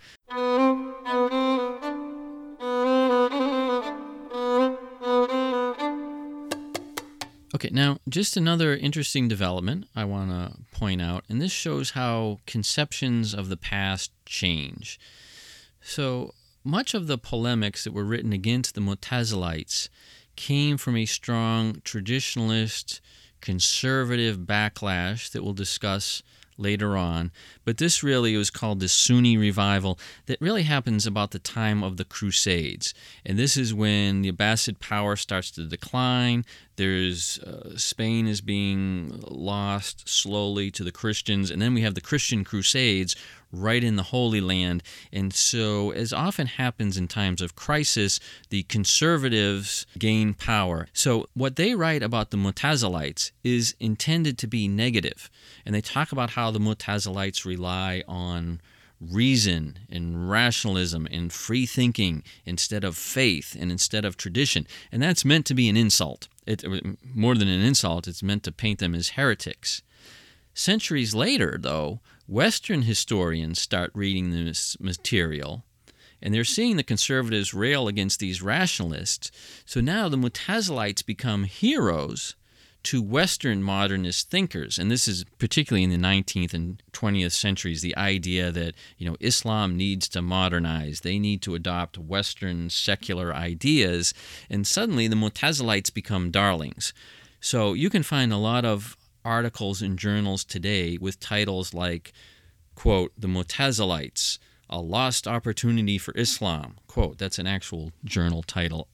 Okay, 7.53 7.69
now 7.71 7.99
just 8.09 8.35
another 8.35 8.75
interesting 8.75 9.27
development 9.27 9.85
I 9.95 10.05
want 10.05 10.31
to 10.31 10.57
point 10.75 11.03
out, 11.03 11.25
and 11.29 11.39
this 11.39 11.51
shows 11.51 11.91
how 11.91 12.39
conceptions 12.47 13.35
of 13.35 13.49
the 13.49 13.57
past 13.57 14.11
change. 14.25 14.99
So 15.79 16.33
much 16.63 16.95
of 16.95 17.05
the 17.05 17.19
polemics 17.19 17.83
that 17.83 17.93
were 17.93 18.03
written 18.03 18.33
against 18.33 18.73
the 18.73 18.81
Mutazilites 18.81 19.89
came 20.35 20.77
from 20.77 20.97
a 20.97 21.05
strong 21.05 21.75
traditionalist, 21.75 22.99
conservative 23.41 24.39
backlash 24.39 25.31
that 25.31 25.43
we'll 25.43 25.53
discuss 25.53 26.23
later 26.57 26.95
on. 26.95 27.31
But 27.63 27.77
this 27.77 28.03
really 28.03 28.35
was 28.37 28.49
called 28.49 28.79
the 28.79 28.87
Sunni 28.87 29.37
revival 29.37 29.99
that 30.25 30.41
really 30.41 30.63
happens 30.63 31.05
about 31.05 31.31
the 31.31 31.39
time 31.39 31.83
of 31.83 31.97
the 31.97 32.05
Crusades. 32.05 32.93
And 33.25 33.37
this 33.37 33.57
is 33.57 33.73
when 33.73 34.21
the 34.21 34.31
Abbasid 34.31 34.79
power 34.79 35.15
starts 35.15 35.51
to 35.51 35.65
decline. 35.65 36.45
There's 36.77 37.39
uh, 37.39 37.77
Spain 37.77 38.27
is 38.27 38.41
being 38.41 39.23
lost 39.27 40.07
slowly 40.09 40.71
to 40.71 40.83
the 40.83 40.91
Christians, 40.91 41.49
and 41.49 41.61
then 41.61 41.73
we 41.73 41.81
have 41.81 41.95
the 41.95 42.01
Christian 42.01 42.43
Crusades 42.43 43.15
right 43.51 43.83
in 43.83 43.95
the 43.95 44.03
Holy 44.03 44.41
Land. 44.41 44.83
And 45.11 45.33
so, 45.33 45.91
as 45.91 46.11
often 46.11 46.47
happens 46.47 46.97
in 46.97 47.07
times 47.07 47.41
of 47.41 47.55
crisis, 47.55 48.19
the 48.49 48.63
conservatives 48.63 49.85
gain 49.97 50.33
power. 50.33 50.87
So, 50.93 51.27
what 51.33 51.55
they 51.55 51.75
write 51.75 52.03
about 52.03 52.31
the 52.31 52.37
Mutazilites 52.37 53.31
is 53.43 53.75
intended 53.79 54.37
to 54.39 54.47
be 54.47 54.67
negative. 54.67 55.29
And 55.65 55.73
they 55.73 55.81
talk 55.81 56.11
about 56.11 56.31
how 56.31 56.51
the 56.51 56.59
Mutazilites 56.59 57.45
rely 57.45 58.03
on 58.07 58.61
reason 59.01 59.77
and 59.89 60.29
rationalism 60.29 61.07
and 61.11 61.31
free 61.31 61.65
thinking 61.65 62.23
instead 62.45 62.83
of 62.83 62.97
faith 62.97 63.55
and 63.59 63.71
instead 63.71 64.05
of 64.05 64.17
tradition. 64.17 64.65
And 64.91 65.01
that's 65.01 65.25
meant 65.25 65.45
to 65.47 65.53
be 65.53 65.69
an 65.69 65.77
insult. 65.77 66.27
It, 66.45 66.63
more 67.03 67.35
than 67.35 67.47
an 67.47 67.61
insult, 67.61 68.07
it's 68.07 68.23
meant 68.23 68.43
to 68.43 68.51
paint 68.51 68.79
them 68.79 68.93
as 68.93 69.09
heretics. 69.09 69.81
Centuries 70.53 71.13
later, 71.15 71.57
though, 71.59 72.01
Western 72.27 72.83
historians 72.83 73.59
start 73.59 73.91
reading 73.93 74.31
this 74.31 74.79
material 74.79 75.63
and 76.21 76.33
they're 76.33 76.43
seeing 76.43 76.77
the 76.77 76.83
conservatives 76.83 77.53
rail 77.53 77.87
against 77.87 78.19
these 78.19 78.41
rationalists. 78.41 79.31
So 79.65 79.79
now 79.79 80.09
the 80.09 80.17
Mutazilites 80.17 81.05
become 81.05 81.43
heroes 81.43 82.35
to 82.85 83.01
Western 83.01 83.63
modernist 83.63 84.29
thinkers, 84.29 84.77
and 84.77 84.91
this 84.91 85.07
is 85.07 85.25
particularly 85.39 85.83
in 85.83 85.89
the 85.89 85.97
19th 85.97 86.53
and 86.53 86.81
20th 86.93 87.31
centuries, 87.31 87.81
the 87.81 87.97
idea 87.97 88.51
that 88.51 88.75
you 88.97 89.09
know 89.09 89.17
Islam 89.19 89.75
needs 89.75 90.07
to 90.09 90.21
modernize, 90.21 91.01
they 91.01 91.17
need 91.17 91.41
to 91.41 91.55
adopt 91.55 91.97
Western 91.97 92.69
secular 92.69 93.33
ideas, 93.33 94.13
and 94.49 94.67
suddenly 94.67 95.07
the 95.07 95.15
Mutazilites 95.15 95.93
become 95.93 96.31
darlings. 96.31 96.93
So 97.39 97.73
you 97.73 97.89
can 97.89 98.03
find 98.03 98.31
a 98.31 98.37
lot 98.37 98.65
of 98.65 98.95
articles 99.23 99.81
in 99.81 99.97
journals 99.97 100.43
today 100.43 100.97
with 100.99 101.19
titles 101.19 101.73
like, 101.73 102.13
quote, 102.75 103.11
the 103.17 103.27
Mutazilites, 103.27 104.37
a 104.69 104.79
lost 104.79 105.27
opportunity 105.27 105.97
for 105.97 106.13
Islam, 106.15 106.75
quote, 106.87 107.17
that's 107.17 107.39
an 107.39 107.47
actual 107.47 107.91
journal 108.03 108.43
title. 108.43 108.87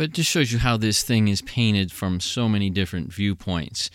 But 0.00 0.08
it 0.08 0.14
just 0.14 0.30
shows 0.30 0.50
you 0.50 0.60
how 0.60 0.78
this 0.78 1.02
thing 1.02 1.28
is 1.28 1.42
painted 1.42 1.92
from 1.92 2.20
so 2.20 2.48
many 2.48 2.70
different 2.70 3.12
viewpoints. 3.12 3.90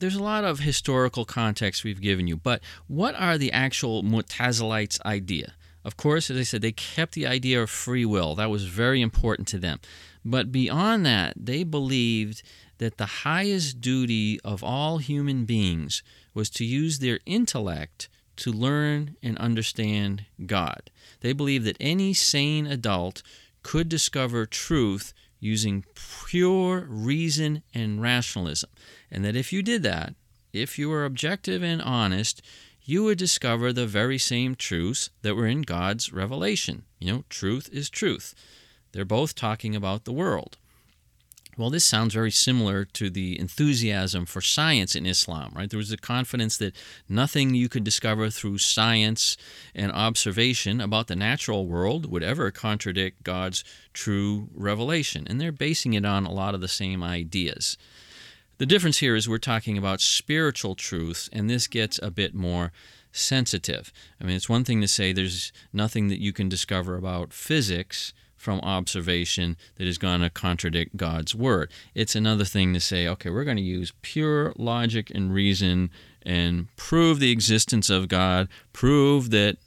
There's 0.00 0.16
a 0.16 0.22
lot 0.24 0.42
of 0.42 0.58
historical 0.58 1.24
context 1.24 1.84
we've 1.84 2.00
given 2.00 2.26
you, 2.26 2.36
but 2.36 2.60
what 2.88 3.14
are 3.14 3.38
the 3.38 3.52
actual 3.52 4.02
Mutazilites' 4.02 5.00
idea? 5.02 5.54
Of 5.84 5.96
course, 5.96 6.30
as 6.30 6.36
I 6.36 6.42
said, 6.42 6.62
they 6.62 6.72
kept 6.72 7.12
the 7.12 7.28
idea 7.28 7.62
of 7.62 7.70
free 7.70 8.04
will. 8.04 8.34
That 8.34 8.50
was 8.50 8.64
very 8.64 9.00
important 9.00 9.46
to 9.48 9.58
them. 9.58 9.78
But 10.24 10.50
beyond 10.50 11.06
that, 11.06 11.34
they 11.36 11.62
believed 11.62 12.42
that 12.78 12.96
the 12.96 13.22
highest 13.22 13.80
duty 13.80 14.40
of 14.40 14.64
all 14.64 14.98
human 14.98 15.44
beings 15.44 16.02
was 16.34 16.50
to 16.50 16.64
use 16.64 16.98
their 16.98 17.20
intellect 17.24 18.08
to 18.34 18.50
learn 18.50 19.16
and 19.22 19.38
understand 19.38 20.24
God. 20.44 20.90
They 21.20 21.32
believed 21.32 21.66
that 21.66 21.76
any 21.78 22.14
sane 22.14 22.66
adult 22.66 23.22
could 23.62 23.88
discover 23.88 24.46
truth 24.46 25.12
using 25.40 25.84
pure 26.26 26.86
reason 26.88 27.62
and 27.74 28.00
rationalism. 28.00 28.70
And 29.10 29.24
that 29.24 29.36
if 29.36 29.52
you 29.52 29.62
did 29.62 29.82
that, 29.82 30.14
if 30.52 30.78
you 30.78 30.88
were 30.88 31.04
objective 31.04 31.62
and 31.62 31.82
honest, 31.82 32.42
you 32.84 33.04
would 33.04 33.18
discover 33.18 33.72
the 33.72 33.86
very 33.86 34.18
same 34.18 34.54
truths 34.54 35.10
that 35.22 35.34
were 35.34 35.46
in 35.46 35.62
God's 35.62 36.12
revelation. 36.12 36.84
You 36.98 37.12
know, 37.12 37.24
truth 37.28 37.68
is 37.72 37.88
truth. 37.88 38.34
They're 38.92 39.04
both 39.04 39.34
talking 39.34 39.74
about 39.74 40.04
the 40.04 40.12
world. 40.12 40.58
Well, 41.58 41.68
this 41.68 41.84
sounds 41.84 42.14
very 42.14 42.30
similar 42.30 42.86
to 42.86 43.10
the 43.10 43.38
enthusiasm 43.38 44.24
for 44.24 44.40
science 44.40 44.94
in 44.94 45.04
Islam, 45.04 45.52
right? 45.54 45.68
There 45.68 45.76
was 45.76 45.92
a 45.92 45.98
confidence 45.98 46.56
that 46.56 46.74
nothing 47.10 47.54
you 47.54 47.68
could 47.68 47.84
discover 47.84 48.30
through 48.30 48.56
science 48.58 49.36
and 49.74 49.92
observation 49.92 50.80
about 50.80 51.08
the 51.08 51.16
natural 51.16 51.66
world 51.66 52.10
would 52.10 52.22
ever 52.22 52.50
contradict 52.50 53.22
God's 53.22 53.64
true 53.92 54.48
revelation. 54.54 55.26
And 55.28 55.38
they're 55.38 55.52
basing 55.52 55.92
it 55.92 56.06
on 56.06 56.24
a 56.24 56.32
lot 56.32 56.54
of 56.54 56.62
the 56.62 56.68
same 56.68 57.02
ideas. 57.02 57.76
The 58.56 58.66
difference 58.66 58.98
here 58.98 59.14
is 59.14 59.28
we're 59.28 59.36
talking 59.36 59.76
about 59.76 60.00
spiritual 60.00 60.74
truth, 60.74 61.28
and 61.34 61.50
this 61.50 61.66
gets 61.66 62.00
a 62.02 62.10
bit 62.10 62.34
more 62.34 62.72
sensitive. 63.12 63.92
I 64.18 64.24
mean, 64.24 64.36
it's 64.36 64.48
one 64.48 64.64
thing 64.64 64.80
to 64.80 64.88
say 64.88 65.12
there's 65.12 65.52
nothing 65.70 66.08
that 66.08 66.20
you 66.20 66.32
can 66.32 66.48
discover 66.48 66.96
about 66.96 67.34
physics 67.34 68.14
from 68.42 68.58
observation 68.62 69.56
that 69.76 69.86
is 69.86 69.98
going 69.98 70.20
to 70.20 70.28
contradict 70.28 70.96
God's 70.96 71.32
word. 71.32 71.70
It's 71.94 72.16
another 72.16 72.44
thing 72.44 72.74
to 72.74 72.80
say, 72.80 73.06
okay, 73.06 73.30
we're 73.30 73.44
going 73.44 73.56
to 73.56 73.62
use 73.62 73.92
pure 74.02 74.52
logic 74.56 75.12
and 75.14 75.32
reason 75.32 75.90
and 76.22 76.66
prove 76.74 77.20
the 77.20 77.30
existence 77.30 77.88
of 77.88 78.08
God, 78.08 78.48
prove 78.72 79.30
that 79.30 79.58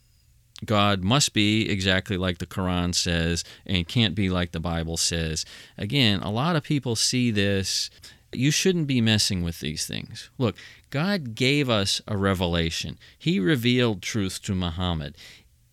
God 0.66 1.06
must 1.06 1.32
be 1.34 1.70
exactly 1.70 2.18
like 2.18 2.40
the 2.40 2.46
Quran 2.46 2.94
says 2.94 3.46
and 3.66 3.88
can't 3.88 4.14
be 4.14 4.30
like 4.30 4.52
the 4.52 4.60
Bible 4.60 4.98
says. 4.98 5.46
Again, 5.78 6.20
a 6.22 6.30
lot 6.30 6.58
of 6.58 6.64
people 6.64 6.98
see 6.98 7.32
this. 7.32 7.90
You 8.34 8.52
shouldn't 8.52 8.88
be 8.88 9.00
messing 9.00 9.42
with 9.42 9.62
these 9.62 9.88
things. 9.88 10.30
Look, 10.38 10.58
God 10.90 11.34
gave 11.34 11.70
us 11.70 12.02
a 12.10 12.18
revelation. 12.18 13.00
He 13.18 13.40
revealed 13.40 14.02
truth 14.02 14.42
to 14.44 14.54
Muhammad. 14.54 15.16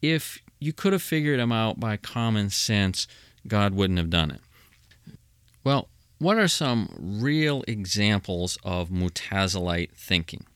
If 0.01 0.41
you 0.62 0.72
could 0.72 0.92
have 0.92 1.03
figured 1.03 1.40
them 1.40 1.53
out 1.53 1.81
by 1.81 1.96
common 1.96 2.51
sense. 2.51 3.07
God 3.46 3.75
wouldn't 3.75 3.98
have 3.98 4.11
done 4.11 4.31
it. 4.31 4.40
Well, 5.64 5.88
what 6.18 6.38
are 6.38 6.48
some 6.48 6.88
real 6.98 7.64
examples 7.66 8.57
of 8.62 8.90
Mutazilite 8.90 9.92
thinking? 9.92 10.46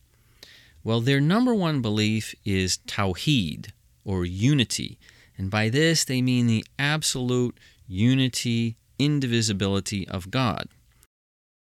Well, 0.85 1.01
their 1.01 1.21
number 1.21 1.55
one 1.55 1.83
belief 1.83 2.35
is 2.45 2.79
Tawheed, 2.87 3.71
or 4.05 4.25
unity. 4.25 4.99
And 5.37 5.51
by 5.51 5.69
this, 5.69 6.05
they 6.05 6.23
mean 6.23 6.47
the 6.47 6.65
absolute 6.79 7.59
unity, 7.89 8.77
indivisibility 8.99 10.07
of 10.09 10.31
God. 10.31 10.69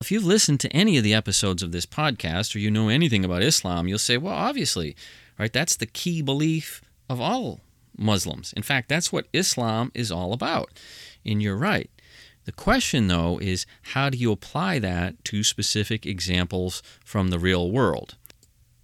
If 0.01 0.11
you've 0.11 0.25
listened 0.25 0.59
to 0.59 0.73
any 0.73 0.97
of 0.97 1.05
the 1.05 1.13
episodes 1.13 1.63
of 1.63 1.71
this 1.71 1.85
podcast 1.85 2.53
or 2.53 2.59
you 2.59 2.69
know 2.69 2.89
anything 2.89 3.23
about 3.23 3.41
Islam, 3.41 3.87
you'll 3.87 3.97
say, 3.97 4.17
well, 4.17 4.33
obviously, 4.33 4.95
right? 5.39 5.53
That's 5.53 5.77
the 5.77 5.85
key 5.85 6.21
belief 6.21 6.81
of 7.09 7.21
all 7.21 7.61
Muslims. 7.97 8.53
In 8.53 8.63
fact, 8.63 8.89
that's 8.89 9.12
what 9.12 9.27
Islam 9.34 9.91
is 9.93 10.12
all 10.12 10.34
about. 10.34 10.71
And 11.25 11.41
you're 11.41 11.58
right. 11.58 11.89
The 12.45 12.51
question, 12.51 13.08
though, 13.08 13.39
is 13.39 13.65
how 13.93 14.10
do 14.10 14.17
you 14.17 14.31
apply 14.31 14.79
that 14.79 15.23
to 15.25 15.43
specific 15.43 16.05
examples 16.05 16.84
from 17.03 17.29
the 17.29 17.39
real 17.39 17.71
world? 17.71 18.15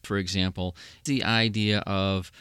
For 0.03 0.17
example, 0.17 0.75
the 1.05 1.23
idea 1.23 1.79
of 1.79 2.31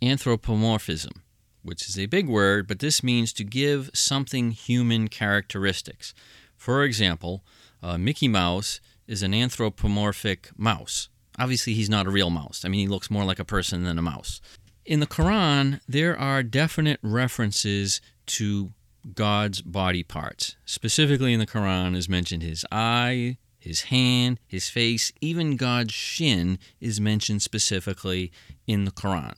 anthropomorphism, 0.00 1.22
which 1.62 1.88
is 1.88 1.98
a 1.98 2.06
big 2.06 2.28
word, 2.28 2.68
but 2.68 2.78
this 2.78 3.02
means 3.02 3.32
to 3.34 3.44
give 3.44 3.90
something 3.92 4.52
human 4.52 5.08
characteristics. 5.08 6.14
For 6.56 6.84
example, 6.84 7.42
uh, 7.82 7.98
Mickey 7.98 8.28
Mouse 8.28 8.80
is 9.08 9.22
an 9.22 9.34
anthropomorphic 9.34 10.50
mouse. 10.56 11.08
Obviously, 11.38 11.74
he's 11.74 11.90
not 11.90 12.06
a 12.06 12.10
real 12.10 12.30
mouse. 12.30 12.64
I 12.64 12.68
mean, 12.68 12.80
he 12.80 12.88
looks 12.88 13.10
more 13.10 13.24
like 13.24 13.38
a 13.40 13.44
person 13.44 13.82
than 13.82 13.98
a 13.98 14.02
mouse. 14.02 14.40
In 14.88 15.00
the 15.00 15.06
Quran, 15.06 15.80
there 15.86 16.18
are 16.18 16.42
definite 16.42 16.98
references 17.02 18.00
to 18.24 18.72
God's 19.14 19.60
body 19.60 20.02
parts. 20.02 20.56
Specifically 20.64 21.34
in 21.34 21.40
the 21.40 21.46
Quran 21.46 21.94
is 21.94 22.08
mentioned 22.08 22.42
his 22.42 22.64
eye, 22.72 23.36
his 23.58 23.82
hand, 23.82 24.40
his 24.46 24.70
face, 24.70 25.12
even 25.20 25.56
God's 25.56 25.92
shin 25.92 26.58
is 26.80 27.02
mentioned 27.02 27.42
specifically 27.42 28.32
in 28.66 28.86
the 28.86 28.90
Quran. 28.90 29.36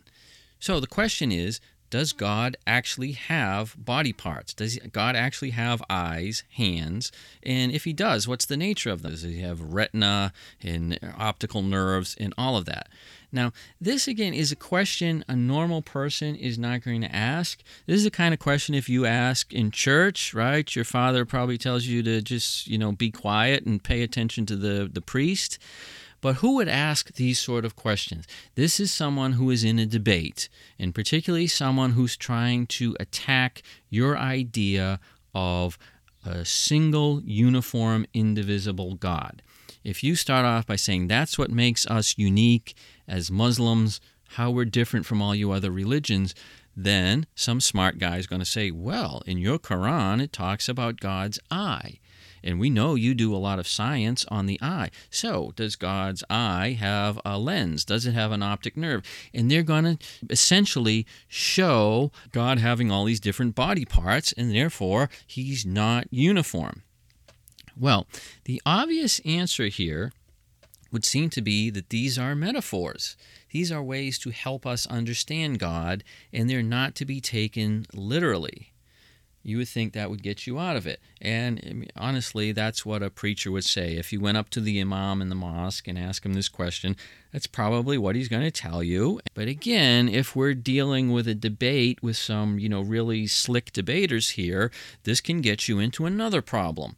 So 0.61 0.79
the 0.79 0.87
question 0.87 1.33
is 1.33 1.61
does 1.91 2.13
God 2.13 2.57
actually 2.69 3.13
have 3.13 3.75
body 3.77 4.13
parts? 4.13 4.55
Does 4.55 4.79
God 4.93 5.17
actually 5.17 5.51
have 5.51 5.83
eyes, 5.91 6.45
hands? 6.53 7.11
And 7.43 7.73
if 7.73 7.83
he 7.83 7.93
does, 7.93 8.29
what's 8.29 8.47
the 8.47 8.57
nature 8.57 8.91
of 8.91 9.03
those? 9.03 9.23
Does 9.23 9.33
he 9.33 9.41
have 9.41 9.61
retina 9.61 10.33
and 10.63 10.97
optical 11.19 11.63
nerves 11.63 12.17
and 12.21 12.33
all 12.39 12.57
of 12.57 12.67
that? 12.67 12.89
Now, 13.33 13.53
this 13.81 14.09
again 14.09 14.35
is 14.35 14.51
a 14.51 14.57
question 14.57 15.25
a 15.29 15.37
normal 15.37 15.83
person 15.83 16.35
is 16.35 16.59
not 16.59 16.83
going 16.83 17.01
to 17.03 17.15
ask. 17.15 17.63
This 17.87 17.99
is 17.99 18.05
the 18.05 18.11
kind 18.11 18.35
of 18.35 18.41
question 18.41 18.75
if 18.75 18.89
you 18.89 19.07
ask 19.07 19.53
in 19.53 19.71
church, 19.71 20.35
right? 20.35 20.75
Your 20.75 20.85
father 20.85 21.25
probably 21.25 21.59
tells 21.59 21.87
you 21.87 22.03
to 22.03 22.23
just, 22.23 22.67
you 22.67 22.79
know, 22.79 22.93
be 22.93 23.11
quiet 23.11 23.65
and 23.65 23.83
pay 23.83 24.03
attention 24.03 24.47
to 24.47 24.57
the, 24.57 24.91
the 24.93 25.01
priest. 25.01 25.59
But 26.21 26.37
who 26.37 26.57
would 26.57 26.69
ask 26.69 27.15
these 27.15 27.39
sort 27.39 27.65
of 27.65 27.77
questions? 27.77 28.27
This 28.55 28.79
is 28.79 28.93
someone 28.93 29.33
who 29.33 29.51
is 29.51 29.65
in 29.65 29.79
a 29.79 29.87
debate, 29.87 30.49
and 30.79 30.95
particularly 30.95 31.47
someone 31.47 31.93
who's 31.93 32.17
trying 32.17 32.67
to 32.67 32.95
attack 33.01 33.63
your 33.89 34.19
idea 34.19 35.01
of 35.35 35.79
a 36.25 36.45
single, 36.45 37.23
uniform, 37.23 38.05
indivisible 38.13 38.95
God. 38.97 39.43
If 39.83 40.05
you 40.05 40.15
start 40.15 40.45
off 40.45 40.67
by 40.67 40.77
saying 40.77 41.07
that's 41.07 41.39
what 41.39 41.51
makes 41.51 41.87
us 41.87 42.19
unique 42.19 42.75
as 43.11 43.31
Muslims, 43.31 44.01
how 44.31 44.51
we're 44.51 44.65
different 44.65 45.05
from 45.05 45.21
all 45.21 45.35
you 45.35 45.51
other 45.51 45.71
religions, 45.71 46.35
then 46.77 47.27
some 47.35 47.61
smart 47.61 47.99
guy 47.99 48.17
is 48.17 48.29
going 48.29 48.41
to 48.41 48.47
say, 48.47 48.71
well, 48.71 49.23
in 49.27 49.37
your 49.37 49.59
Quran, 49.59 50.23
it 50.23 50.33
talks 50.33 50.69
about 50.69 51.01
God's 51.01 51.41
eye. 51.51 51.99
And 52.43 52.59
we 52.59 52.71
know 52.71 52.95
you 52.95 53.15
do 53.15 53.35
a 53.35 53.37
lot 53.37 53.59
of 53.59 53.69
science 53.69 54.25
on 54.29 54.47
the 54.47 54.59
eye. 54.63 54.91
So, 55.11 55.53
does 55.57 55.77
God's 55.77 56.25
eye 56.31 56.79
have 56.81 57.21
a 57.23 57.39
lens? 57.39 57.85
Does 57.85 58.07
it 58.07 58.15
have 58.15 58.33
an 58.33 58.43
optic 58.43 58.79
nerve? 58.79 59.03
And 59.35 59.51
they're 59.51 59.63
going 59.63 59.85
to 59.85 59.99
essentially 60.31 61.07
show 61.29 62.13
God 62.33 62.59
having 62.59 62.91
all 62.91 63.05
these 63.05 63.21
different 63.21 63.55
body 63.55 63.85
parts, 63.85 64.33
and 64.33 64.55
therefore 64.55 65.11
he's 65.27 65.67
not 65.67 66.07
uniform. 66.11 66.83
Well, 67.77 68.07
the 68.45 68.63
obvious 68.65 69.21
answer 69.21 69.67
here 69.67 70.13
would 70.91 71.05
seem 71.05 71.31
to 71.31 71.43
be 71.43 71.71
that 71.71 71.91
these 71.91 72.19
are 72.19 72.35
metaphors. 72.35 73.17
These 73.51 73.73
are 73.73 73.83
ways 73.83 74.19
to 74.21 74.31
help 74.31 74.67
us 74.67 74.87
understand 74.87 75.59
God, 75.59 76.05
and 76.33 76.49
they're 76.49 76.63
not 76.63 76.95
to 76.97 77.05
be 77.05 77.21
taken 77.21 77.87
literally. 77.93 78.73
You 79.43 79.57
would 79.57 79.69
think 79.69 79.95
that 79.95 80.11
would 80.11 80.23
get 80.23 80.47
you 80.47 80.59
out 80.59 80.77
of 80.77 80.87
it. 80.87 81.01
And 81.21 81.91
honestly, 81.97 82.53
that's 82.53 82.85
what 82.85 83.03
a 83.03 83.09
preacher 83.09 83.51
would 83.51 83.65
say. 83.65 83.95
If 83.95 84.13
you 84.13 84.21
went 84.21 84.37
up 84.37 84.51
to 84.51 84.61
the 84.61 84.79
imam 84.79 85.23
in 85.23 85.31
the 85.31 85.35
mosque 85.35 85.89
and 85.89 85.99
asked 85.99 86.27
him 86.27 86.35
this 86.35 86.51
question, 86.51 86.95
that's 87.33 87.47
probably 87.47 87.97
what 87.97 88.17
he's 88.17 88.29
going 88.29 88.43
to 88.43 88.51
tell 88.51 88.83
you. 88.83 89.19
But 89.33 89.49
again, 89.49 90.11
if 90.11 90.37
we're 90.37 90.53
dealing 90.53 91.11
with 91.11 91.27
a 91.27 91.35
debate 91.35 92.03
with 92.03 92.19
some, 92.19 92.59
you 92.59 92.69
know, 92.69 92.83
really 92.83 93.27
slick 93.27 93.73
debaters 93.73 94.31
here, 94.31 94.71
this 95.05 95.23
can 95.23 95.41
get 95.41 95.69
you 95.69 95.79
into 95.79 96.05
another 96.05 96.43
problem 96.43 96.97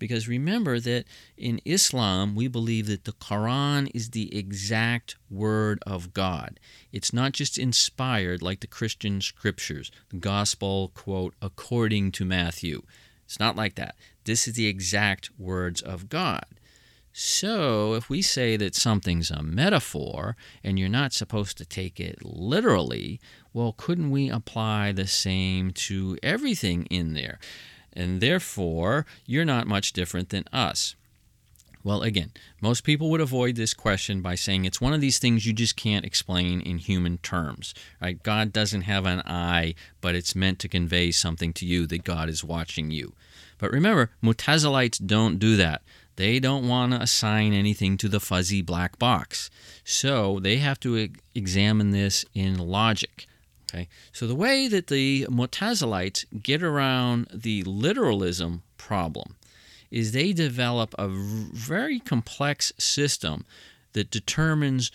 Because 0.00 0.26
remember 0.26 0.80
that 0.80 1.04
in 1.36 1.60
Islam, 1.64 2.34
we 2.34 2.48
believe 2.48 2.88
that 2.88 3.04
the 3.04 3.12
Quran 3.12 3.88
is 3.94 4.10
the 4.10 4.36
exact 4.36 5.16
word 5.30 5.78
of 5.86 6.12
God. 6.12 6.58
It's 6.90 7.12
not 7.12 7.32
just 7.32 7.58
inspired 7.58 8.42
like 8.42 8.60
the 8.60 8.66
Christian 8.66 9.20
scriptures, 9.20 9.92
the 10.08 10.16
gospel, 10.16 10.90
quote, 10.94 11.34
according 11.40 12.10
to 12.12 12.24
Matthew. 12.24 12.82
It's 13.26 13.38
not 13.38 13.54
like 13.54 13.76
that. 13.76 13.94
This 14.24 14.48
is 14.48 14.54
the 14.54 14.66
exact 14.66 15.30
words 15.38 15.82
of 15.82 16.08
God. 16.08 16.46
So, 17.12 17.94
if 17.94 18.08
we 18.08 18.22
say 18.22 18.56
that 18.56 18.74
something's 18.74 19.30
a 19.30 19.42
metaphor 19.42 20.36
and 20.64 20.78
you're 20.78 20.88
not 20.88 21.12
supposed 21.12 21.58
to 21.58 21.64
take 21.64 22.00
it 22.00 22.24
literally, 22.24 23.20
well, 23.52 23.74
couldn't 23.76 24.10
we 24.10 24.30
apply 24.30 24.92
the 24.92 25.08
same 25.08 25.72
to 25.72 26.16
everything 26.22 26.86
in 26.86 27.12
there? 27.12 27.38
And 27.92 28.20
therefore, 28.20 29.06
you're 29.26 29.44
not 29.44 29.66
much 29.66 29.92
different 29.92 30.28
than 30.28 30.44
us. 30.52 30.94
Well, 31.82 32.02
again, 32.02 32.32
most 32.60 32.84
people 32.84 33.08
would 33.10 33.22
avoid 33.22 33.56
this 33.56 33.72
question 33.72 34.20
by 34.20 34.34
saying 34.34 34.64
it's 34.64 34.82
one 34.82 34.92
of 34.92 35.00
these 35.00 35.18
things 35.18 35.46
you 35.46 35.54
just 35.54 35.76
can't 35.76 36.04
explain 36.04 36.60
in 36.60 36.76
human 36.76 37.18
terms. 37.18 37.74
Right? 38.02 38.22
God 38.22 38.52
doesn't 38.52 38.82
have 38.82 39.06
an 39.06 39.20
eye, 39.20 39.74
but 40.02 40.14
it's 40.14 40.36
meant 40.36 40.58
to 40.58 40.68
convey 40.68 41.10
something 41.10 41.54
to 41.54 41.64
you 41.64 41.86
that 41.86 42.04
God 42.04 42.28
is 42.28 42.44
watching 42.44 42.90
you. 42.90 43.14
But 43.56 43.72
remember, 43.72 44.10
Mutazilites 44.22 45.04
don't 45.04 45.38
do 45.38 45.56
that. 45.56 45.82
They 46.16 46.38
don't 46.38 46.68
want 46.68 46.92
to 46.92 47.00
assign 47.00 47.54
anything 47.54 47.96
to 47.98 48.08
the 48.08 48.20
fuzzy 48.20 48.60
black 48.60 48.98
box. 48.98 49.48
So 49.82 50.38
they 50.38 50.56
have 50.56 50.78
to 50.80 51.08
examine 51.34 51.92
this 51.92 52.26
in 52.34 52.58
logic. 52.58 53.26
Okay? 53.70 53.88
So 54.12 54.26
the 54.26 54.34
way 54.34 54.68
that 54.68 54.88
the 54.88 55.26
Mutazilites 55.30 56.24
get 56.42 56.62
around 56.62 57.28
the 57.32 57.62
literalism 57.62 58.62
problem 58.76 59.36
is 59.90 60.12
they 60.12 60.32
develop 60.32 60.94
a 60.98 61.08
very 61.08 61.98
complex 62.00 62.72
system 62.78 63.44
that 63.92 64.10
determines 64.10 64.90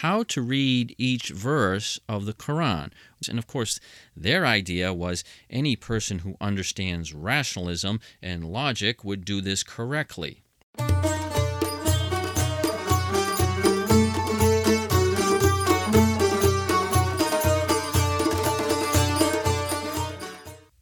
how 0.00 0.22
to 0.22 0.42
read 0.42 0.94
each 0.98 1.30
verse 1.30 1.98
of 2.08 2.26
the 2.26 2.34
Quran. 2.34 2.90
And 3.28 3.38
of 3.38 3.46
course, 3.46 3.80
their 4.16 4.44
idea 4.44 4.92
was 4.92 5.24
any 5.48 5.76
person 5.76 6.20
who 6.20 6.36
understands 6.40 7.14
rationalism 7.14 8.00
and 8.22 8.52
logic 8.52 9.02
would 9.02 9.24
do 9.24 9.40
this 9.40 9.62
correctly. 9.62 10.42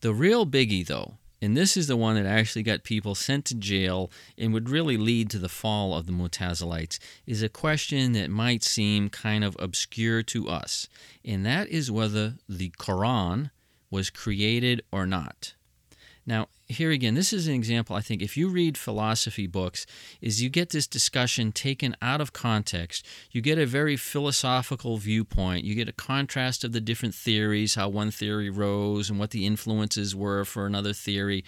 The 0.06 0.14
real 0.14 0.46
biggie, 0.46 0.86
though, 0.86 1.18
and 1.42 1.56
this 1.56 1.76
is 1.76 1.88
the 1.88 1.96
one 1.96 2.14
that 2.14 2.26
actually 2.26 2.62
got 2.62 2.84
people 2.84 3.16
sent 3.16 3.44
to 3.46 3.56
jail 3.56 4.08
and 4.38 4.52
would 4.52 4.70
really 4.70 4.96
lead 4.96 5.30
to 5.30 5.40
the 5.40 5.48
fall 5.48 5.94
of 5.94 6.06
the 6.06 6.12
Mutazilites, 6.12 7.00
is 7.26 7.42
a 7.42 7.48
question 7.48 8.12
that 8.12 8.30
might 8.30 8.62
seem 8.62 9.08
kind 9.08 9.42
of 9.42 9.56
obscure 9.58 10.22
to 10.22 10.48
us, 10.48 10.88
and 11.24 11.44
that 11.44 11.66
is 11.70 11.90
whether 11.90 12.34
the 12.48 12.70
Quran 12.78 13.50
was 13.90 14.10
created 14.10 14.80
or 14.92 15.06
not. 15.06 15.55
Now, 16.28 16.48
here 16.66 16.90
again, 16.90 17.14
this 17.14 17.32
is 17.32 17.46
an 17.46 17.54
example, 17.54 17.94
I 17.94 18.00
think, 18.00 18.20
if 18.20 18.36
you 18.36 18.48
read 18.48 18.76
philosophy 18.76 19.46
books, 19.46 19.86
is 20.20 20.42
you 20.42 20.48
get 20.48 20.70
this 20.70 20.88
discussion 20.88 21.52
taken 21.52 21.96
out 22.02 22.20
of 22.20 22.32
context. 22.32 23.06
You 23.30 23.40
get 23.40 23.58
a 23.58 23.66
very 23.66 23.96
philosophical 23.96 24.98
viewpoint. 24.98 25.64
You 25.64 25.76
get 25.76 25.88
a 25.88 25.92
contrast 25.92 26.64
of 26.64 26.72
the 26.72 26.80
different 26.80 27.14
theories, 27.14 27.76
how 27.76 27.88
one 27.88 28.10
theory 28.10 28.50
rose 28.50 29.08
and 29.08 29.20
what 29.20 29.30
the 29.30 29.46
influences 29.46 30.16
were 30.16 30.44
for 30.44 30.66
another 30.66 30.92
theory. 30.92 31.44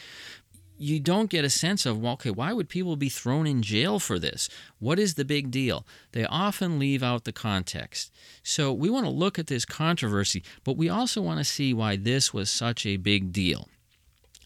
You 0.80 1.00
don't 1.00 1.28
get 1.28 1.44
a 1.44 1.50
sense 1.50 1.84
of, 1.84 1.98
well, 2.00 2.12
okay, 2.12 2.30
why 2.30 2.52
would 2.52 2.68
people 2.68 2.94
be 2.94 3.08
thrown 3.08 3.48
in 3.48 3.62
jail 3.62 3.98
for 3.98 4.20
this? 4.20 4.48
What 4.78 5.00
is 5.00 5.14
the 5.14 5.24
big 5.24 5.50
deal? 5.50 5.84
They 6.12 6.24
often 6.24 6.78
leave 6.78 7.02
out 7.02 7.24
the 7.24 7.32
context. 7.32 8.12
So 8.44 8.72
we 8.72 8.88
want 8.88 9.06
to 9.06 9.10
look 9.10 9.40
at 9.40 9.48
this 9.48 9.64
controversy, 9.64 10.44
but 10.62 10.76
we 10.76 10.88
also 10.88 11.20
want 11.20 11.38
to 11.38 11.44
see 11.44 11.74
why 11.74 11.96
this 11.96 12.32
was 12.32 12.48
such 12.48 12.86
a 12.86 12.96
big 12.96 13.32
deal. 13.32 13.68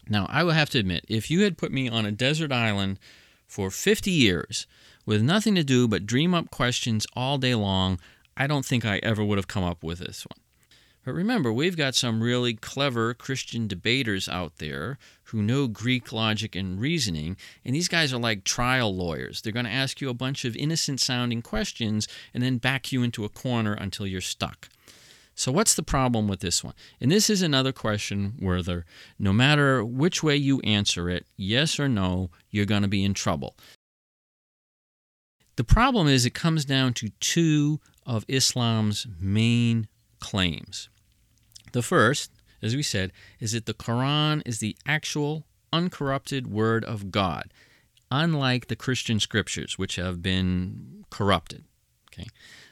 Now, 0.09 0.25
I 0.29 0.43
will 0.43 0.51
have 0.51 0.69
to 0.71 0.79
admit, 0.79 1.05
if 1.07 1.31
you 1.31 1.41
had 1.41 1.57
put 1.57 1.71
me 1.71 1.87
on 1.87 2.05
a 2.05 2.11
desert 2.11 2.51
island 2.51 2.99
for 3.47 3.71
50 3.71 4.11
years 4.11 4.67
with 5.05 5.21
nothing 5.21 5.55
to 5.55 5.63
do 5.63 5.87
but 5.87 6.05
dream 6.05 6.33
up 6.33 6.51
questions 6.51 7.07
all 7.15 7.37
day 7.37 7.55
long, 7.55 7.99
I 8.35 8.47
don't 8.47 8.65
think 8.65 8.85
I 8.85 8.97
ever 8.97 9.23
would 9.23 9.37
have 9.37 9.47
come 9.47 9.63
up 9.63 9.83
with 9.83 9.99
this 9.99 10.25
one. 10.25 10.39
But 11.05 11.13
remember, 11.13 11.51
we've 11.51 11.75
got 11.75 11.95
some 11.95 12.23
really 12.23 12.53
clever 12.53 13.13
Christian 13.13 13.67
debaters 13.67 14.29
out 14.29 14.57
there 14.57 14.97
who 15.25 15.41
know 15.41 15.67
Greek 15.67 16.13
logic 16.13 16.55
and 16.55 16.79
reasoning, 16.79 17.35
and 17.65 17.75
these 17.75 17.89
guys 17.89 18.13
are 18.13 18.19
like 18.19 18.45
trial 18.45 18.95
lawyers. 18.95 19.41
They're 19.41 19.51
going 19.51 19.65
to 19.65 19.71
ask 19.71 19.99
you 19.99 20.09
a 20.09 20.13
bunch 20.13 20.45
of 20.45 20.55
innocent 20.55 21.01
sounding 21.01 21.41
questions 21.41 22.07
and 22.33 22.41
then 22.41 22.57
back 22.57 22.91
you 22.91 23.03
into 23.03 23.25
a 23.25 23.29
corner 23.29 23.73
until 23.73 24.07
you're 24.07 24.21
stuck. 24.21 24.69
So, 25.35 25.51
what's 25.51 25.73
the 25.73 25.83
problem 25.83 26.27
with 26.27 26.41
this 26.41 26.63
one? 26.63 26.75
And 27.01 27.11
this 27.11 27.29
is 27.29 27.41
another 27.41 27.71
question 27.71 28.33
where 28.39 28.61
the, 28.61 28.83
no 29.17 29.33
matter 29.33 29.83
which 29.83 30.21
way 30.21 30.35
you 30.35 30.59
answer 30.61 31.09
it, 31.09 31.25
yes 31.35 31.79
or 31.79 31.89
no, 31.89 32.29
you're 32.51 32.65
going 32.65 32.83
to 32.83 32.87
be 32.87 33.03
in 33.03 33.13
trouble. 33.13 33.55
The 35.55 35.63
problem 35.63 36.07
is 36.07 36.25
it 36.25 36.33
comes 36.33 36.65
down 36.65 36.93
to 36.95 37.09
two 37.19 37.79
of 38.05 38.25
Islam's 38.27 39.07
main 39.19 39.87
claims. 40.19 40.89
The 41.73 41.83
first, 41.83 42.31
as 42.61 42.75
we 42.75 42.83
said, 42.83 43.11
is 43.39 43.53
that 43.53 43.65
the 43.65 43.73
Quran 43.73 44.41
is 44.45 44.59
the 44.59 44.75
actual, 44.85 45.45
uncorrupted 45.71 46.47
Word 46.47 46.85
of 46.85 47.11
God, 47.11 47.51
unlike 48.11 48.67
the 48.67 48.75
Christian 48.75 49.19
scriptures, 49.19 49.77
which 49.77 49.95
have 49.95 50.21
been 50.21 51.05
corrupted. 51.09 51.65
Okay. 52.13 52.27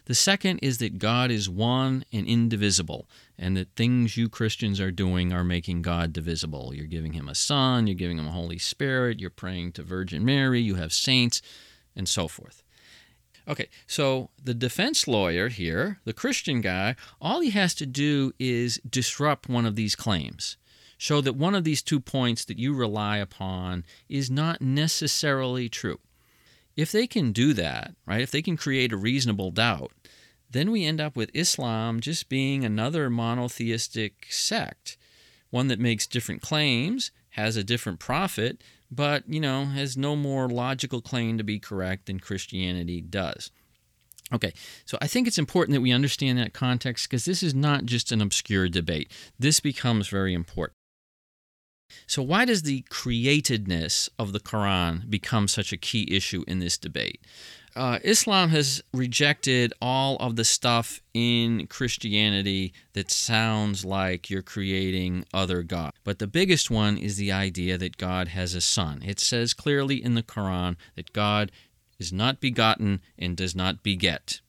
The 0.05 0.15
second 0.15 0.59
is 0.59 0.79
that 0.79 0.99
God 0.99 1.31
is 1.31 1.49
one 1.49 2.05
and 2.11 2.27
indivisible, 2.27 3.07
and 3.37 3.55
that 3.55 3.75
things 3.75 4.17
you 4.17 4.29
Christians 4.29 4.79
are 4.79 4.91
doing 4.91 5.31
are 5.31 5.43
making 5.43 5.83
God 5.83 6.11
divisible. 6.11 6.73
You're 6.75 6.85
giving 6.85 7.13
him 7.13 7.29
a 7.29 7.35
son, 7.35 7.87
you're 7.87 7.95
giving 7.95 8.17
him 8.17 8.27
a 8.27 8.31
Holy 8.31 8.57
Spirit, 8.57 9.19
you're 9.19 9.29
praying 9.29 9.73
to 9.73 9.83
Virgin 9.83 10.25
Mary, 10.25 10.59
you 10.59 10.75
have 10.75 10.93
saints, 10.93 11.41
and 11.95 12.09
so 12.09 12.27
forth. 12.27 12.63
Okay, 13.47 13.69
so 13.87 14.29
the 14.43 14.53
defense 14.53 15.07
lawyer 15.07 15.49
here, 15.49 15.99
the 16.05 16.13
Christian 16.13 16.61
guy, 16.61 16.95
all 17.19 17.39
he 17.39 17.49
has 17.51 17.73
to 17.75 17.85
do 17.85 18.33
is 18.39 18.79
disrupt 18.87 19.49
one 19.49 19.65
of 19.65 19.75
these 19.75 19.95
claims. 19.95 20.57
Show 20.97 21.21
that 21.21 21.35
one 21.35 21.55
of 21.55 21.63
these 21.63 21.81
two 21.81 21.99
points 21.99 22.45
that 22.45 22.59
you 22.59 22.73
rely 22.73 23.17
upon 23.17 23.85
is 24.07 24.29
not 24.29 24.61
necessarily 24.61 25.67
true. 25.67 25.99
If 26.75 26.91
they 26.91 27.07
can 27.07 27.31
do 27.31 27.53
that, 27.53 27.95
right, 28.05 28.21
if 28.21 28.31
they 28.31 28.41
can 28.41 28.57
create 28.57 28.91
a 28.91 28.97
reasonable 28.97 29.51
doubt, 29.51 29.91
then 30.49 30.71
we 30.71 30.85
end 30.85 30.99
up 30.99 31.15
with 31.15 31.29
Islam 31.33 31.99
just 31.99 32.29
being 32.29 32.63
another 32.63 33.09
monotheistic 33.09 34.27
sect, 34.29 34.97
one 35.49 35.67
that 35.67 35.79
makes 35.79 36.07
different 36.07 36.41
claims, 36.41 37.11
has 37.31 37.55
a 37.55 37.63
different 37.63 37.99
prophet, 37.99 38.61
but, 38.89 39.23
you 39.27 39.39
know, 39.39 39.65
has 39.65 39.95
no 39.95 40.15
more 40.15 40.49
logical 40.49 41.01
claim 41.01 41.37
to 41.37 41.43
be 41.43 41.59
correct 41.59 42.07
than 42.07 42.19
Christianity 42.19 42.99
does. 42.99 43.51
Okay, 44.33 44.53
so 44.85 44.97
I 45.01 45.07
think 45.07 45.27
it's 45.27 45.37
important 45.37 45.75
that 45.75 45.81
we 45.81 45.91
understand 45.91 46.37
that 46.37 46.53
context 46.53 47.09
because 47.09 47.25
this 47.25 47.43
is 47.43 47.53
not 47.53 47.85
just 47.85 48.11
an 48.11 48.21
obscure 48.21 48.69
debate. 48.69 49.11
This 49.37 49.59
becomes 49.59 50.07
very 50.07 50.33
important. 50.33 50.75
So, 52.07 52.21
why 52.21 52.45
does 52.45 52.63
the 52.63 52.83
createdness 52.89 54.09
of 54.17 54.33
the 54.33 54.39
Quran 54.39 55.09
become 55.09 55.47
such 55.47 55.71
a 55.71 55.77
key 55.77 56.07
issue 56.09 56.43
in 56.47 56.59
this 56.59 56.77
debate? 56.77 57.21
Uh, 57.75 57.99
Islam 58.03 58.49
has 58.49 58.83
rejected 58.93 59.73
all 59.81 60.17
of 60.17 60.35
the 60.35 60.43
stuff 60.43 61.01
in 61.13 61.67
Christianity 61.67 62.73
that 62.93 63.09
sounds 63.09 63.85
like 63.85 64.29
you're 64.29 64.41
creating 64.41 65.25
other 65.33 65.63
gods. 65.63 65.95
But 66.03 66.19
the 66.19 66.27
biggest 66.27 66.69
one 66.69 66.97
is 66.97 67.15
the 67.15 67.31
idea 67.31 67.77
that 67.77 67.97
God 67.97 68.29
has 68.29 68.53
a 68.53 68.61
son. 68.61 69.01
It 69.05 69.19
says 69.19 69.53
clearly 69.53 70.03
in 70.03 70.15
the 70.15 70.23
Quran 70.23 70.75
that 70.95 71.13
God 71.13 71.51
is 71.97 72.11
not 72.11 72.41
begotten 72.41 72.99
and 73.17 73.37
does 73.37 73.55
not 73.55 73.83
beget. 73.83 74.41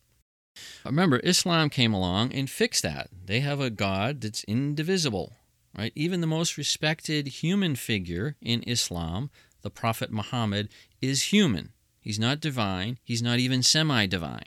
Remember, 0.84 1.20
Islam 1.22 1.70
came 1.70 1.94
along 1.94 2.32
and 2.32 2.50
fixed 2.50 2.82
that. 2.82 3.08
They 3.24 3.40
have 3.40 3.60
a 3.60 3.70
God 3.70 4.20
that's 4.20 4.44
indivisible 4.44 5.36
right? 5.76 5.92
Even 5.94 6.20
the 6.20 6.26
most 6.26 6.56
respected 6.56 7.26
human 7.28 7.76
figure 7.76 8.36
in 8.40 8.62
Islam, 8.66 9.30
the 9.62 9.70
Prophet 9.70 10.10
Muhammad, 10.10 10.68
is 11.00 11.32
human. 11.32 11.72
He's 12.00 12.18
not 12.18 12.40
divine, 12.40 12.98
he's 13.04 13.22
not 13.22 13.38
even 13.38 13.62
semi 13.62 14.06
divine. 14.06 14.44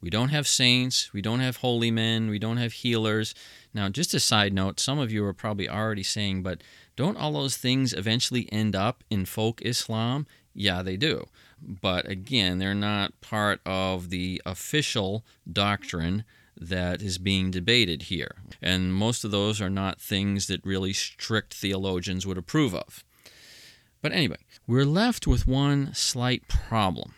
We 0.00 0.08
don't 0.08 0.30
have 0.30 0.48
saints, 0.48 1.12
we 1.12 1.20
don't 1.20 1.40
have 1.40 1.56
holy 1.56 1.90
men, 1.90 2.30
we 2.30 2.38
don't 2.38 2.56
have 2.56 2.72
healers. 2.72 3.34
Now, 3.74 3.88
just 3.88 4.14
a 4.14 4.20
side 4.20 4.52
note, 4.52 4.80
some 4.80 4.98
of 4.98 5.12
you 5.12 5.24
are 5.24 5.34
probably 5.34 5.68
already 5.68 6.02
saying, 6.02 6.42
but 6.42 6.62
don't 6.96 7.18
all 7.18 7.32
those 7.32 7.56
things 7.56 7.92
eventually 7.92 8.48
end 8.50 8.74
up 8.74 9.04
in 9.10 9.26
folk 9.26 9.60
Islam? 9.62 10.26
Yeah, 10.54 10.82
they 10.82 10.96
do. 10.96 11.26
But 11.62 12.08
again, 12.08 12.58
they're 12.58 12.74
not 12.74 13.20
part 13.20 13.60
of 13.66 14.10
the 14.10 14.40
official 14.46 15.24
doctrine 15.50 16.24
that 16.60 17.02
is 17.02 17.18
being 17.18 17.50
debated 17.50 18.02
here. 18.02 18.36
And 18.60 18.94
most 18.94 19.24
of 19.24 19.30
those 19.30 19.60
are 19.60 19.70
not 19.70 20.00
things 20.00 20.46
that 20.46 20.64
really 20.64 20.92
strict 20.92 21.54
theologians 21.54 22.26
would 22.26 22.38
approve 22.38 22.74
of. 22.74 23.04
But 24.02 24.12
anyway, 24.12 24.38
we're 24.66 24.84
left 24.84 25.26
with 25.26 25.46
one 25.46 25.92
slight 25.94 26.48
problem, 26.48 27.14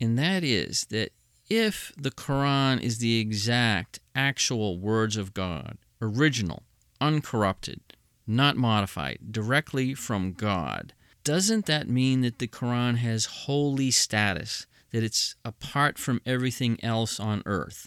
and 0.00 0.18
that 0.18 0.42
is 0.42 0.86
that 0.90 1.12
if 1.50 1.92
the 1.98 2.10
Quran 2.10 2.80
is 2.80 2.98
the 2.98 3.18
exact, 3.18 4.00
actual 4.14 4.78
words 4.78 5.18
of 5.18 5.34
God, 5.34 5.76
original, 6.00 6.62
uncorrupted, 7.00 7.80
not 8.26 8.56
modified, 8.56 9.18
directly 9.30 9.92
from 9.92 10.32
God, 10.32 10.94
doesn't 11.24 11.66
that 11.66 11.88
mean 11.88 12.22
that 12.22 12.38
the 12.38 12.48
Quran 12.48 12.96
has 12.96 13.26
holy 13.26 13.90
status, 13.90 14.66
that 14.92 15.04
it's 15.04 15.34
apart 15.44 15.98
from 15.98 16.22
everything 16.24 16.82
else 16.82 17.20
on 17.20 17.42
earth? 17.44 17.86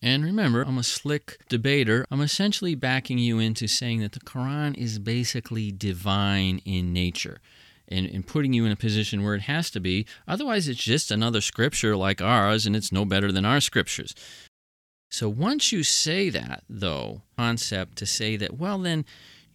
And 0.00 0.24
remember, 0.24 0.62
I'm 0.62 0.78
a 0.78 0.84
slick 0.84 1.38
debater. 1.48 2.06
I'm 2.10 2.20
essentially 2.20 2.74
backing 2.74 3.18
you 3.18 3.38
into 3.38 3.66
saying 3.66 4.00
that 4.00 4.12
the 4.12 4.20
Quran 4.20 4.76
is 4.76 4.98
basically 4.98 5.72
divine 5.72 6.60
in 6.64 6.92
nature 6.92 7.40
and, 7.88 8.06
and 8.06 8.26
putting 8.26 8.52
you 8.52 8.64
in 8.64 8.72
a 8.72 8.76
position 8.76 9.24
where 9.24 9.34
it 9.34 9.42
has 9.42 9.70
to 9.70 9.80
be. 9.80 10.06
Otherwise, 10.28 10.68
it's 10.68 10.82
just 10.82 11.10
another 11.10 11.40
scripture 11.40 11.96
like 11.96 12.22
ours, 12.22 12.66
and 12.66 12.76
it's 12.76 12.92
no 12.92 13.04
better 13.04 13.32
than 13.32 13.44
our 13.44 13.60
scriptures. 13.60 14.14
So 15.10 15.28
once 15.28 15.72
you 15.72 15.82
say 15.82 16.28
that, 16.30 16.64
though, 16.68 17.22
concept 17.36 17.96
to 17.96 18.06
say 18.06 18.36
that, 18.36 18.58
well, 18.58 18.78
then 18.78 19.04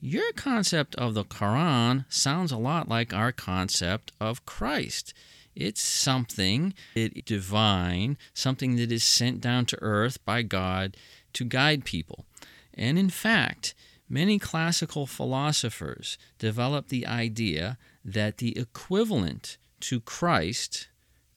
your 0.02 0.34
concept 0.34 0.96
of 0.96 1.14
the 1.14 1.24
Quran 1.24 2.06
sounds 2.10 2.52
a 2.52 2.58
lot 2.58 2.89
like 2.89 3.14
our 3.14 3.32
concept 3.32 4.12
of 4.20 4.46
Christ. 4.46 5.14
It's 5.56 5.82
something 5.82 6.74
it, 6.95 7.26
divine, 7.26 8.18
something 8.34 8.76
that 8.78 8.91
is 8.91 9.04
sent 9.04 9.41
down 9.41 9.66
to 9.68 9.82
earth 9.82 10.24
by 10.26 10.41
God 10.41 10.97
to 11.34 11.45
guide 11.45 11.86
people. 11.86 12.26
And 12.74 12.97
in 12.97 13.10
fact, 13.10 13.74
many 14.10 14.39
classical 14.39 15.06
philosophers 15.06 16.18
developed 16.39 16.89
the 16.89 17.06
idea 17.06 17.78
that 18.04 18.38
the 18.38 18.58
equivalent 18.58 19.58
to 19.82 19.99
Christ 19.99 20.88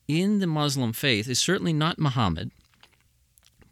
in 0.09 0.39
the 0.39 0.47
Muslim 0.47 0.93
faith 0.93 1.29
is 1.29 1.41
certainly 1.41 1.73
not 1.73 1.99
Muhammad, 1.99 2.53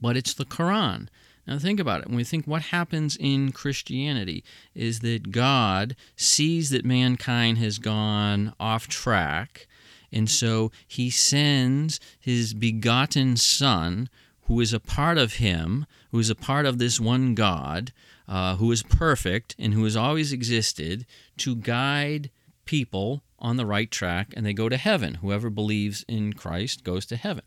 but 0.01 0.16
it's 0.16 0.34
the 0.34 0.45
Quran. 0.45 1.09
Now 1.47 1.59
think 1.59 1.78
about 1.78 2.01
it. 2.01 2.09
When 2.09 2.16
we 2.16 2.24
think 2.24 2.47
what 2.47 2.62
happens 2.62 3.16
in 3.16 3.53
Christianity 3.53 4.42
is 4.74 5.01
that 5.01 5.30
God 5.30 5.95
sees 6.16 6.70
that 6.70 6.84
mankind 6.84 7.59
has 7.59 7.78
gone 7.78 8.55
off 8.59 8.88
track, 8.88 9.66
and 10.15 10.31
so 10.31 10.71
he 10.87 11.11
sends 11.11 11.99
his 12.21 12.55
begotten 12.55 13.37
Son, 13.37 14.09
who 14.43 14.61
is 14.61 14.73
a 14.73 14.81
part 14.81 15.19
of 15.19 15.35
him, 15.35 15.87
who 16.12 16.21
is 16.21 16.31
a 16.31 16.37
part 16.37 16.65
of 16.65 16.79
this 16.79 17.01
one 17.01 17.35
God, 17.35 17.93
uh, 18.29 18.57
who 18.57 18.71
is 18.71 18.85
perfect 18.85 19.57
and 19.59 19.75
who 19.75 19.83
has 19.85 19.97
always 19.97 20.33
existed, 20.33 21.05
to 21.39 21.57
guide 21.57 22.31
people 22.65 23.23
on 23.41 23.57
the 23.57 23.67
right 23.67 23.91
track 23.91 24.33
and 24.35 24.47
they 24.47 24.53
go 24.55 24.69
to 24.69 24.77
heaven. 24.77 25.15
Whoever 25.15 25.51
believes 25.51 26.05
in 26.09 26.33
Christ 26.33 26.85
goes 26.85 27.05
to 27.07 27.17
heaven. 27.17 27.43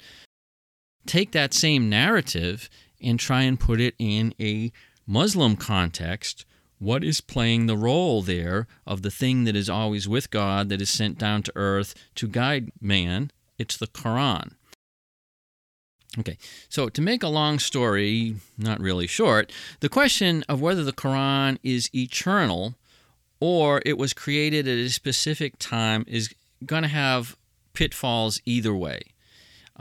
Take 1.06 1.32
that 1.32 1.54
same 1.54 1.90
narrative 1.90 2.70
and 3.02 3.18
try 3.18 3.44
and 3.44 3.58
put 3.60 3.80
it 3.80 3.96
in 3.98 4.34
a 4.40 4.74
Muslim 5.08 5.56
context. 5.56 6.46
What 6.80 7.04
is 7.04 7.22
playing 7.22 7.66
the 7.66 7.78
role 7.78 8.22
there 8.22 8.68
of 8.86 9.02
the 9.02 9.12
thing 9.12 9.46
that 9.46 9.56
is 9.56 9.70
always 9.70 10.08
with 10.08 10.30
God, 10.30 10.70
that 10.70 10.82
is 10.82 10.90
sent 10.90 11.18
down 11.18 11.44
to 11.44 11.52
earth 11.56 11.96
to 12.16 12.28
guide 12.28 12.72
man? 12.80 13.32
It's 13.58 13.78
the 13.78 13.88
Quran. 13.88 14.54
Okay, 16.20 16.38
so 16.70 16.90
to 16.90 17.02
make 17.02 17.22
a 17.22 17.28
long 17.28 17.60
story 17.60 18.36
not 18.58 18.80
really 18.80 19.08
short, 19.08 19.52
the 19.82 19.90
question 19.90 20.44
of 20.48 20.62
whether 20.62 20.84
the 20.84 20.94
Quran 20.94 21.58
is 21.64 21.94
eternal 21.94 22.76
or 23.40 23.82
it 23.86 23.98
was 23.98 24.14
created 24.14 24.68
at 24.68 24.78
a 24.78 24.90
specific 24.90 25.60
time 25.60 26.06
is 26.08 26.34
going 26.66 26.84
to 26.84 26.90
have 26.90 27.36
pitfalls 27.74 28.42
either 28.46 28.74
way. 28.74 29.02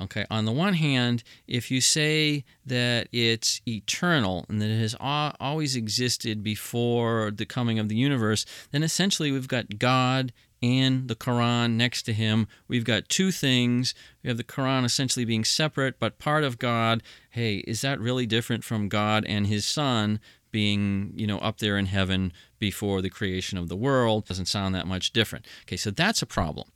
Okay, 0.01 0.26
on 0.30 0.44
the 0.44 0.53
one 0.53 0.74
hand, 0.74 1.22
if 1.49 1.70
you 1.70 1.80
say 1.80 2.44
that 2.66 3.09
it's 3.12 3.62
eternal 3.66 4.44
and 4.49 4.61
that 4.61 4.68
it 4.68 4.78
has 4.78 4.94
always 5.01 5.74
existed 5.74 6.42
before 6.42 7.30
the 7.30 7.47
coming 7.47 7.78
of 7.78 7.88
the 7.88 7.97
universe, 7.97 8.44
then 8.72 8.82
essentially 8.82 9.32
we've 9.32 9.49
got 9.49 9.78
God 9.78 10.32
and 10.62 11.09
the 11.09 11.14
Quran 11.14 11.72
next 11.72 12.03
to 12.05 12.12
him. 12.12 12.47
We've 12.68 12.84
got 12.84 13.09
two 13.09 13.30
things. 13.30 13.94
We 14.22 14.28
have 14.28 14.36
the 14.36 14.44
Quran 14.44 14.84
essentially 14.84 15.24
being 15.24 15.44
separate 15.44 15.99
but 15.99 16.18
part 16.18 16.44
of 16.44 16.59
God. 16.59 17.03
Hey, 17.30 17.57
is 17.59 17.80
that 17.82 18.01
really 18.01 18.26
different 18.26 18.64
from 18.64 18.88
God 18.88 19.24
and 19.26 19.47
his 19.47 19.66
Son 19.66 20.20
being, 20.57 21.12
you 21.14 21.26
know, 21.26 21.38
up 21.40 21.59
there 21.59 21.76
in 21.76 21.84
heaven 21.84 22.32
before 22.59 23.02
the 23.02 23.11
creation 23.11 23.59
of 23.59 23.68
the 23.68 23.76
world. 23.76 24.24
Doesn't 24.24 24.46
sound 24.46 24.74
that 24.74 24.86
much 24.86 25.12
different. 25.12 25.44
Okay, 25.64 25.76
so 25.76 25.90
that's 25.90 26.22
a 26.22 26.26
problem. 26.26 26.70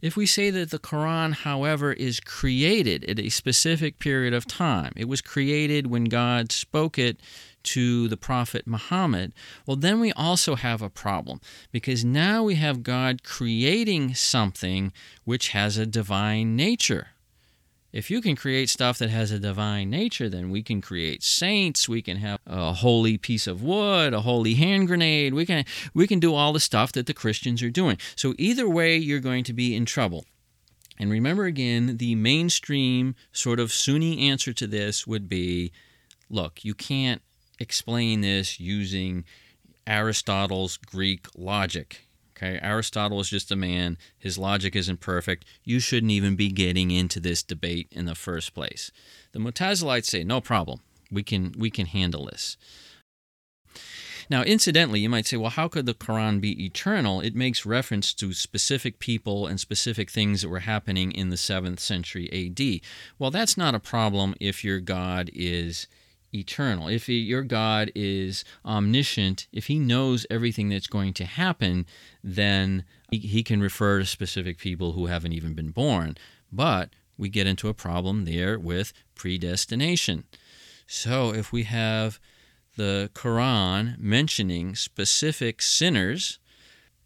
If 0.00 0.16
we 0.16 0.24
say 0.24 0.48
that 0.48 0.70
the 0.70 0.78
Quran, 0.78 1.34
however, 1.34 1.92
is 1.92 2.18
created 2.18 3.04
at 3.04 3.18
a 3.18 3.28
specific 3.28 3.98
period 3.98 4.32
of 4.32 4.46
time, 4.46 4.94
it 4.96 5.06
was 5.06 5.20
created 5.20 5.88
when 5.88 6.04
God 6.04 6.50
spoke 6.50 6.98
it 6.98 7.20
to 7.64 8.08
the 8.08 8.16
prophet 8.16 8.66
Muhammad, 8.66 9.34
well, 9.66 9.76
then 9.76 10.00
we 10.00 10.12
also 10.12 10.54
have 10.54 10.80
a 10.80 10.88
problem 10.88 11.38
because 11.72 12.06
now 12.06 12.42
we 12.42 12.54
have 12.54 12.82
God 12.82 13.22
creating 13.22 14.14
something 14.14 14.94
which 15.24 15.48
has 15.48 15.76
a 15.76 15.84
divine 15.84 16.56
nature. 16.56 17.08
If 17.96 18.10
you 18.10 18.20
can 18.20 18.36
create 18.36 18.68
stuff 18.68 18.98
that 18.98 19.08
has 19.08 19.30
a 19.30 19.38
divine 19.38 19.88
nature, 19.88 20.28
then 20.28 20.50
we 20.50 20.62
can 20.62 20.82
create 20.82 21.22
saints. 21.22 21.88
We 21.88 22.02
can 22.02 22.18
have 22.18 22.38
a 22.46 22.74
holy 22.74 23.16
piece 23.16 23.46
of 23.46 23.62
wood, 23.62 24.12
a 24.12 24.20
holy 24.20 24.52
hand 24.52 24.88
grenade. 24.88 25.32
We 25.32 25.46
can 25.46 25.64
we 25.94 26.06
can 26.06 26.20
do 26.20 26.34
all 26.34 26.52
the 26.52 26.60
stuff 26.60 26.92
that 26.92 27.06
the 27.06 27.14
Christians 27.14 27.62
are 27.62 27.70
doing. 27.70 27.96
So 28.14 28.34
either 28.36 28.68
way, 28.68 28.98
you're 28.98 29.18
going 29.18 29.44
to 29.44 29.54
be 29.54 29.74
in 29.74 29.86
trouble. 29.86 30.26
And 30.98 31.10
remember 31.10 31.46
again, 31.46 31.96
the 31.96 32.14
mainstream 32.16 33.14
sort 33.32 33.58
of 33.58 33.72
Sunni 33.72 34.28
answer 34.28 34.52
to 34.52 34.66
this 34.66 35.06
would 35.06 35.26
be, 35.26 35.72
look, 36.28 36.66
you 36.66 36.74
can't 36.74 37.22
explain 37.58 38.20
this 38.20 38.60
using 38.60 39.24
Aristotle's 39.86 40.76
Greek 40.76 41.28
logic. 41.34 42.05
Okay, 42.36 42.58
Aristotle 42.60 43.20
is 43.20 43.30
just 43.30 43.50
a 43.50 43.56
man. 43.56 43.96
His 44.18 44.36
logic 44.36 44.76
isn't 44.76 45.00
perfect. 45.00 45.46
You 45.64 45.80
shouldn't 45.80 46.12
even 46.12 46.36
be 46.36 46.50
getting 46.50 46.90
into 46.90 47.18
this 47.18 47.42
debate 47.42 47.88
in 47.90 48.04
the 48.04 48.14
first 48.14 48.52
place. 48.54 48.90
The 49.32 49.38
Mutazilites 49.38 50.06
say, 50.06 50.22
no 50.22 50.40
problem. 50.42 50.80
We 51.10 51.22
can 51.22 51.54
we 51.56 51.70
can 51.70 51.86
handle 51.86 52.26
this. 52.26 52.56
Now, 54.28 54.42
incidentally, 54.42 55.00
you 55.00 55.08
might 55.08 55.26
say, 55.26 55.36
well, 55.36 55.50
how 55.50 55.68
could 55.68 55.86
the 55.86 55.94
Quran 55.94 56.40
be 56.40 56.64
eternal? 56.64 57.20
It 57.20 57.36
makes 57.36 57.64
reference 57.64 58.12
to 58.14 58.32
specific 58.32 58.98
people 58.98 59.46
and 59.46 59.60
specific 59.60 60.10
things 60.10 60.42
that 60.42 60.48
were 60.48 60.60
happening 60.60 61.12
in 61.12 61.30
the 61.30 61.36
7th 61.36 61.78
century 61.78 62.28
AD. 62.32 62.80
Well, 63.20 63.30
that's 63.30 63.56
not 63.56 63.76
a 63.76 63.80
problem 63.80 64.34
if 64.40 64.64
your 64.64 64.80
God 64.80 65.30
is 65.32 65.86
eternal. 66.36 66.88
If 66.88 67.08
your 67.08 67.42
God 67.42 67.90
is 67.94 68.44
omniscient, 68.64 69.46
if 69.52 69.66
he 69.66 69.78
knows 69.78 70.26
everything 70.30 70.68
that's 70.68 70.86
going 70.86 71.14
to 71.14 71.24
happen, 71.24 71.86
then 72.22 72.84
he, 73.10 73.18
he 73.18 73.42
can 73.42 73.60
refer 73.60 73.98
to 73.98 74.06
specific 74.06 74.58
people 74.58 74.92
who 74.92 75.06
haven't 75.06 75.32
even 75.32 75.54
been 75.54 75.70
born. 75.70 76.16
But 76.52 76.90
we 77.18 77.28
get 77.28 77.46
into 77.46 77.68
a 77.68 77.74
problem 77.74 78.24
there 78.24 78.58
with 78.58 78.92
predestination. 79.14 80.24
So 80.86 81.32
if 81.34 81.52
we 81.52 81.64
have 81.64 82.20
the 82.76 83.10
Quran 83.14 83.98
mentioning 83.98 84.74
specific 84.74 85.62
sinners, 85.62 86.38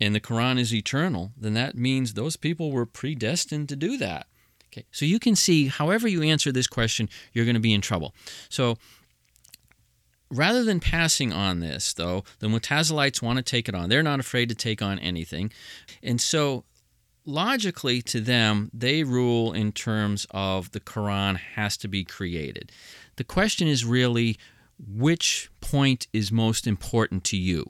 and 0.01 0.15
the 0.15 0.21
Quran 0.21 0.59
is 0.59 0.75
eternal, 0.75 1.33
then 1.37 1.55
that 1.55 1.77
means 1.77 2.15
those 2.15 2.37
people 2.37 2.73
were 2.73 2.87
predestined 2.87 3.69
to 3.69 3.77
do 3.77 3.99
that. 3.99 4.27
Okay, 4.73 4.87
so 4.91 5.05
you 5.05 5.19
can 5.19 5.37
see, 5.37 5.67
however 5.67 6.09
you 6.09 6.23
answer 6.23 6.53
this 6.53 6.67
question, 6.67 7.09
you're 7.33 7.45
going 7.45 7.55
to 7.55 7.61
be 7.61 7.75
in 7.75 7.81
trouble. 7.81 8.15
So 8.49 8.79
rather 10.31 10.65
than 10.65 10.81
passing 10.81 11.33
on 11.33 11.61
this, 11.61 11.93
though, 11.93 12.25
the 12.39 12.47
Mutazilites 12.47 13.21
want 13.21 13.39
to 13.39 13.43
take 13.43 13.69
it 13.69 13.75
on. 13.75 13.89
They're 13.89 14.03
not 14.03 14.21
afraid 14.21 14.49
to 14.49 14.55
take 14.55 14.81
on 14.81 14.99
anything. 14.99 15.53
And 16.03 16.21
so, 16.21 16.65
logically, 17.27 18.01
to 18.03 18.21
them, 18.21 18.71
they 18.73 19.03
rule 19.03 19.53
in 19.53 19.73
terms 19.73 20.27
of 20.31 20.71
the 20.73 20.81
Quran 20.81 21.37
has 21.37 21.77
to 21.79 21.89
be 21.89 22.05
created. 22.05 22.73
The 23.17 23.25
question 23.25 23.69
is 23.69 23.85
really 23.85 24.39
which 24.79 25.51
point 25.61 26.07
is 26.13 26.33
most 26.33 26.67
important 26.67 27.25
to 27.25 27.37
you? 27.37 27.67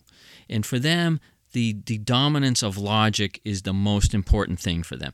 And 0.48 0.64
for 0.64 0.78
them, 0.78 1.20
the, 1.52 1.76
the 1.86 1.98
dominance 1.98 2.62
of 2.62 2.78
logic 2.78 3.40
is 3.44 3.62
the 3.62 3.72
most 3.72 4.14
important 4.14 4.60
thing 4.60 4.82
for 4.82 4.96
them. 4.96 5.12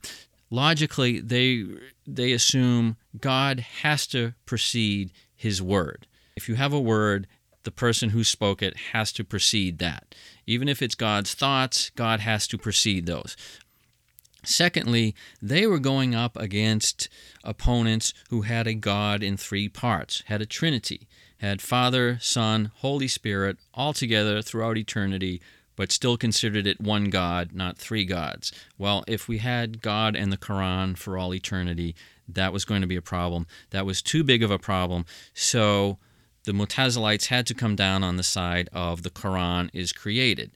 Logically, 0.49 1.19
they, 1.19 1.65
they 2.05 2.31
assume 2.31 2.97
God 3.19 3.59
has 3.81 4.05
to 4.07 4.33
precede 4.45 5.11
his 5.35 5.61
word. 5.61 6.07
If 6.35 6.47
you 6.47 6.55
have 6.55 6.71
a 6.71 6.79
word, 6.79 7.27
the 7.67 7.71
person 7.71 8.11
who 8.11 8.23
spoke 8.23 8.61
it 8.61 8.77
has 8.93 9.11
to 9.11 9.25
precede 9.25 9.77
that. 9.77 10.15
Even 10.45 10.69
if 10.69 10.81
it's 10.81 10.95
God's 10.95 11.33
thoughts, 11.33 11.89
God 11.97 12.21
has 12.21 12.47
to 12.47 12.57
precede 12.57 13.05
those. 13.05 13.35
Secondly, 14.41 15.13
they 15.41 15.67
were 15.67 15.77
going 15.77 16.15
up 16.15 16.37
against 16.37 17.09
opponents 17.43 18.13
who 18.29 18.43
had 18.43 18.67
a 18.67 18.73
God 18.73 19.21
in 19.21 19.35
three 19.35 19.67
parts, 19.67 20.23
had 20.27 20.41
a 20.41 20.45
Trinity, 20.45 21.09
had 21.39 21.61
Father, 21.61 22.17
Son, 22.21 22.71
Holy 22.75 23.09
Spirit 23.09 23.57
all 23.73 23.91
together 23.91 24.41
throughout 24.41 24.77
eternity, 24.77 25.41
but 25.75 25.91
still 25.91 26.15
considered 26.15 26.65
it 26.65 26.79
one 26.79 27.09
God, 27.09 27.51
not 27.51 27.77
three 27.77 28.05
gods. 28.05 28.53
Well, 28.77 29.03
if 29.09 29.27
we 29.27 29.39
had 29.39 29.81
God 29.81 30.15
and 30.15 30.31
the 30.31 30.37
Quran 30.37 30.97
for 30.97 31.17
all 31.17 31.33
eternity, 31.33 31.97
that 32.29 32.53
was 32.53 32.63
going 32.63 32.79
to 32.79 32.87
be 32.87 32.95
a 32.95 33.01
problem. 33.01 33.45
That 33.71 33.85
was 33.85 34.01
too 34.01 34.23
big 34.23 34.41
of 34.41 34.51
a 34.51 34.57
problem. 34.57 35.05
So 35.33 35.97
the 36.47 36.53
Mutazilites 36.53 37.25
had 37.25 37.45
to 37.45 37.53
come 37.53 37.75
down 37.75 38.05
on 38.05 38.15
the 38.15 38.23
side 38.23 38.69
of 38.71 39.03
the 39.03 39.09
Quran 39.09 39.69
is 39.73 39.91
created. 39.91 40.49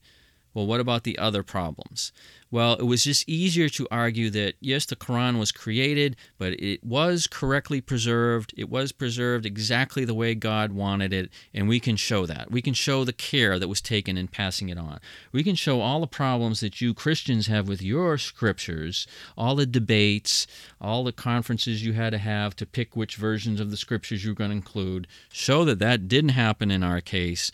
Well, 0.54 0.68
what 0.68 0.80
about 0.80 1.04
the 1.04 1.18
other 1.18 1.44
problems? 1.44 2.12
Well, 2.52 2.74
it 2.74 2.84
was 2.84 3.06
just 3.06 3.30
easier 3.30 3.70
to 3.70 3.88
argue 3.90 4.30
that 4.32 4.56
yes, 4.60 4.86
the 4.86 4.98
Quran 4.98 5.40
was 5.40 5.54
created, 5.54 6.18
but 6.38 6.52
it 6.60 6.84
was 6.84 7.26
correctly 7.26 7.80
preserved. 7.80 8.54
It 8.58 8.70
was 8.70 8.92
preserved 8.92 9.46
exactly 9.46 10.04
the 10.04 10.14
way 10.14 10.36
God 10.36 10.74
wanted 10.74 11.14
it, 11.14 11.30
and 11.54 11.70
we 11.70 11.80
can 11.80 11.96
show 11.96 12.26
that. 12.26 12.52
We 12.52 12.62
can 12.62 12.74
show 12.74 13.06
the 13.06 13.14
care 13.14 13.58
that 13.58 13.70
was 13.70 13.80
taken 13.80 14.18
in 14.18 14.28
passing 14.28 14.68
it 14.68 14.78
on. 14.78 15.00
We 15.32 15.44
can 15.44 15.56
show 15.56 15.80
all 15.80 16.02
the 16.02 16.08
problems 16.08 16.60
that 16.60 16.82
you 16.82 16.94
Christians 16.94 17.48
have 17.48 17.70
with 17.70 17.82
your 17.82 18.18
scriptures, 18.18 19.08
all 19.38 19.56
the 19.56 19.66
debates, 19.66 20.46
all 20.82 21.06
the 21.06 21.14
conferences 21.14 21.86
you 21.86 21.94
had 21.94 22.10
to 22.10 22.18
have 22.18 22.54
to 22.58 22.66
pick 22.66 22.98
which 22.98 23.16
versions 23.16 23.62
of 23.62 23.72
the 23.72 23.78
scriptures 23.78 24.26
you're 24.26 24.34
going 24.36 24.52
to 24.52 24.58
include. 24.58 25.08
Show 25.32 25.64
that 25.64 25.80
that 25.80 26.10
didn't 26.10 26.32
happen 26.32 26.70
in 26.70 26.84
our 26.84 27.00
case, 27.00 27.54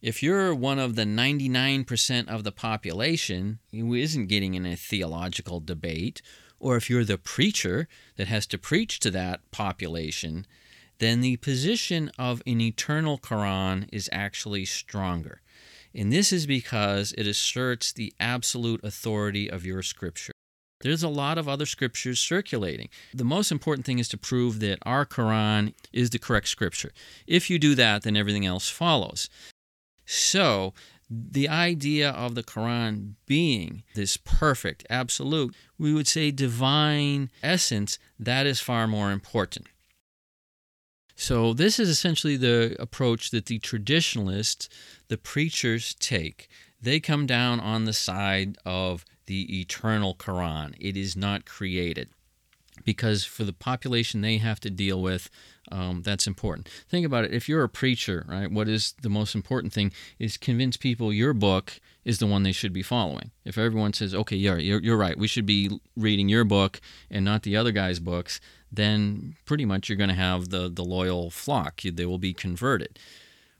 if 0.00 0.22
you're 0.22 0.54
one 0.54 0.78
of 0.78 0.94
the 0.94 1.04
99% 1.04 2.28
of 2.28 2.44
the 2.44 2.52
population 2.52 3.58
who 3.72 3.94
isn't 3.94 4.26
getting 4.26 4.54
in 4.54 4.64
a 4.64 4.76
theological 4.76 5.60
debate, 5.60 6.22
or 6.60 6.76
if 6.76 6.88
you're 6.88 7.04
the 7.04 7.18
preacher 7.18 7.88
that 8.16 8.28
has 8.28 8.46
to 8.48 8.58
preach 8.58 9.00
to 9.00 9.10
that 9.10 9.48
population, 9.50 10.46
then 10.98 11.20
the 11.20 11.36
position 11.38 12.10
of 12.18 12.42
an 12.46 12.60
eternal 12.60 13.18
Quran 13.18 13.88
is 13.92 14.08
actually 14.12 14.64
stronger. 14.64 15.40
And 15.94 16.12
this 16.12 16.32
is 16.32 16.46
because 16.46 17.12
it 17.16 17.26
asserts 17.26 17.92
the 17.92 18.12
absolute 18.20 18.84
authority 18.84 19.50
of 19.50 19.64
your 19.64 19.82
scripture. 19.82 20.32
There's 20.80 21.02
a 21.02 21.08
lot 21.08 21.38
of 21.38 21.48
other 21.48 21.66
scriptures 21.66 22.20
circulating. 22.20 22.88
The 23.12 23.24
most 23.24 23.50
important 23.50 23.84
thing 23.84 23.98
is 23.98 24.08
to 24.10 24.16
prove 24.16 24.60
that 24.60 24.78
our 24.82 25.04
Quran 25.04 25.74
is 25.92 26.10
the 26.10 26.20
correct 26.20 26.48
scripture. 26.48 26.92
If 27.26 27.50
you 27.50 27.58
do 27.58 27.74
that, 27.74 28.02
then 28.02 28.16
everything 28.16 28.46
else 28.46 28.68
follows. 28.68 29.28
So, 30.10 30.72
the 31.10 31.50
idea 31.50 32.08
of 32.08 32.34
the 32.34 32.42
Quran 32.42 33.16
being 33.26 33.82
this 33.94 34.16
perfect, 34.16 34.86
absolute, 34.88 35.54
we 35.78 35.92
would 35.92 36.08
say 36.08 36.30
divine 36.30 37.28
essence, 37.42 37.98
that 38.18 38.46
is 38.46 38.58
far 38.58 38.86
more 38.86 39.12
important. 39.12 39.66
So, 41.14 41.52
this 41.52 41.78
is 41.78 41.90
essentially 41.90 42.38
the 42.38 42.74
approach 42.78 43.30
that 43.32 43.46
the 43.46 43.58
traditionalists, 43.58 44.70
the 45.08 45.18
preachers, 45.18 45.94
take. 45.94 46.48
They 46.80 47.00
come 47.00 47.26
down 47.26 47.60
on 47.60 47.84
the 47.84 47.92
side 47.92 48.56
of 48.64 49.04
the 49.26 49.60
eternal 49.60 50.14
Quran. 50.14 50.74
It 50.80 50.96
is 50.96 51.16
not 51.16 51.44
created 51.44 52.08
because 52.84 53.24
for 53.24 53.44
the 53.44 53.52
population 53.52 54.20
they 54.20 54.38
have 54.38 54.60
to 54.60 54.70
deal 54.70 55.00
with, 55.00 55.30
um, 55.70 56.02
that's 56.02 56.26
important. 56.26 56.68
Think 56.88 57.04
about 57.04 57.24
it. 57.24 57.32
If 57.32 57.48
you're 57.48 57.64
a 57.64 57.68
preacher, 57.68 58.24
right, 58.28 58.50
what 58.50 58.68
is 58.68 58.94
the 59.02 59.10
most 59.10 59.34
important 59.34 59.72
thing 59.72 59.92
is 60.18 60.36
convince 60.36 60.76
people 60.76 61.12
your 61.12 61.34
book 61.34 61.80
is 62.04 62.18
the 62.18 62.26
one 62.26 62.42
they 62.42 62.52
should 62.52 62.72
be 62.72 62.82
following. 62.82 63.30
If 63.44 63.58
everyone 63.58 63.92
says, 63.92 64.14
okay, 64.14 64.36
yeah, 64.36 64.56
you're, 64.56 64.80
you're 64.80 64.96
right, 64.96 65.18
we 65.18 65.26
should 65.26 65.46
be 65.46 65.78
reading 65.96 66.28
your 66.28 66.44
book 66.44 66.80
and 67.10 67.24
not 67.24 67.42
the 67.42 67.56
other 67.56 67.72
guy's 67.72 68.00
books, 68.00 68.40
then 68.72 69.36
pretty 69.44 69.64
much 69.64 69.88
you're 69.88 69.98
going 69.98 70.08
to 70.08 70.14
have 70.14 70.48
the, 70.48 70.70
the 70.70 70.84
loyal 70.84 71.30
flock. 71.30 71.82
They 71.82 72.06
will 72.06 72.18
be 72.18 72.32
converted. 72.32 72.98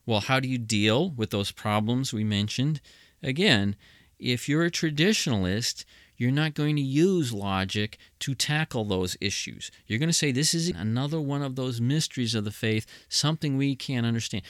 Well, 0.07 0.21
how 0.21 0.41
do 0.41 0.49
you 0.49 0.59
deal 0.59 1.11
with 1.11 1.31
those 1.31 1.51
problems 1.51 2.15
we 2.15 2.25
mentioned? 2.25 2.81
Again, 3.23 3.77
if 4.19 4.49
you're 4.49 4.65
a 4.65 4.71
traditionalist, 4.71 5.85
you're 6.19 6.33
not 6.33 6.55
going 6.55 6.77
to 6.77 6.83
use 6.83 7.33
logic 7.33 7.97
to 8.19 8.35
tackle 8.35 8.85
those 8.85 9.17
issues. 9.21 9.71
You're 9.87 10.01
going 10.01 10.09
to 10.09 10.13
say, 10.13 10.33
This 10.33 10.53
is 10.53 10.69
another 10.69 11.21
one 11.21 11.43
of 11.43 11.57
those 11.57 11.81
mysteries 11.81 12.35
of 12.35 12.45
the 12.45 12.51
faith, 12.51 12.85
something 13.09 13.57
we 13.57 13.77
can't 13.77 14.05
understand. 14.05 14.43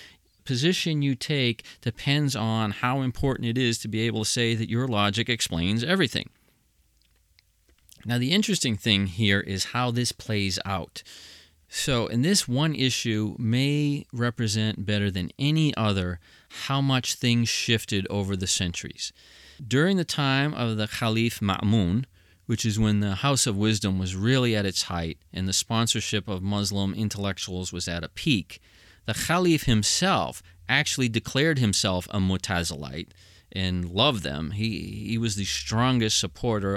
Position 0.45 1.03
you 1.03 1.15
take 1.15 1.63
depends 1.83 2.35
on 2.35 2.71
how 2.71 3.03
important 3.03 3.49
it 3.49 3.59
is 3.59 3.79
to 3.81 3.89
be 3.89 4.01
able 4.01 4.25
to 4.25 4.31
say 4.31 4.55
that 4.55 4.71
your 4.71 4.89
logic 4.89 5.29
explains 5.29 5.85
everything. 5.85 6.31
Now, 8.07 8.17
the 8.17 8.33
interesting 8.33 8.75
thing 8.75 9.09
here 9.09 9.41
is 9.41 9.67
how 9.67 9.91
this 9.91 10.13
plays 10.13 10.59
out. 10.65 11.03
So, 11.69 12.07
in 12.07 12.23
this 12.23 12.49
one 12.49 12.75
issue, 12.75 13.37
may 13.39 14.07
represent 14.11 14.87
better 14.87 15.11
than 15.11 15.33
any 15.39 15.77
other 15.77 16.19
how 16.49 16.81
much 16.81 17.17
things 17.17 17.51
shifted 17.51 18.07
over 18.09 18.35
the 18.35 18.47
centuries. 18.47 19.13
During 19.67 19.97
the 19.97 20.05
time 20.05 20.55
of 20.55 20.77
the 20.77 20.87
Caliph 20.87 21.41
Ma'mun, 21.41 22.05
which 22.47 22.65
is 22.65 22.79
when 22.79 23.01
the 23.01 23.17
House 23.17 23.47
of 23.47 23.57
Wisdom 23.57 23.99
was 23.99 24.15
really 24.15 24.55
at 24.55 24.65
its 24.65 24.85
height 24.85 25.19
and 25.33 25.49
the 25.49 25.53
sponsorship 25.53 26.29
of 26.29 26.43
Muslim 26.43 26.95
intellectuals 26.95 27.73
was 27.73 27.89
at 27.89 28.05
a 28.05 28.09
peak, 28.09 28.61
the 29.07 29.15
Caliph 29.15 29.65
himself 29.65 30.43
actually 30.69 31.09
declared 31.09 31.59
himself 31.59 32.07
a 32.11 32.21
Mutazilite 32.21 33.09
and 33.51 33.91
loved 33.91 34.23
them. 34.23 34.53
He, 34.53 35.07
he 35.09 35.19
was 35.19 35.35
the 35.35 35.45
strongest 35.45 36.21
supporter. 36.21 36.77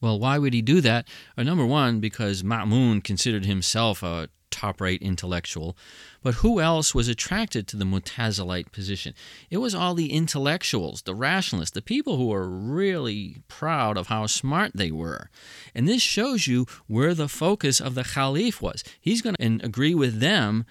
Well, 0.00 0.18
why 0.18 0.38
would 0.38 0.54
he 0.54 0.62
do 0.62 0.80
that? 0.80 1.06
Uh, 1.36 1.42
number 1.42 1.66
one, 1.66 2.00
because 2.00 2.42
Ma'mun 2.42 3.04
considered 3.04 3.44
himself 3.44 4.02
a 4.02 4.28
top 4.52 4.80
rate 4.80 5.02
intellectual. 5.02 5.76
But 6.22 6.34
who 6.34 6.60
else 6.60 6.94
was 6.94 7.08
attracted 7.08 7.66
to 7.68 7.76
the 7.76 7.84
Mutazilite 7.84 8.70
position? 8.70 9.14
It 9.50 9.56
was 9.56 9.74
all 9.74 9.94
the 9.94 10.12
intellectuals, 10.12 11.02
the 11.02 11.14
rationalists, 11.14 11.72
the 11.72 11.82
people 11.82 12.16
who 12.16 12.26
were 12.26 12.48
really 12.48 13.38
proud 13.48 13.96
of 13.96 14.06
how 14.06 14.26
smart 14.26 14.72
they 14.74 14.92
were. 14.92 15.30
And 15.74 15.88
this 15.88 16.02
shows 16.02 16.46
you 16.46 16.66
where 16.86 17.14
the 17.14 17.28
focus 17.28 17.80
of 17.80 17.94
the 17.94 18.04
Caliph 18.04 18.62
was. 18.62 18.84
He's 19.00 19.22
going 19.22 19.36
to 19.36 19.66
agree 19.66 19.94
with 19.94 20.20
them. 20.20 20.64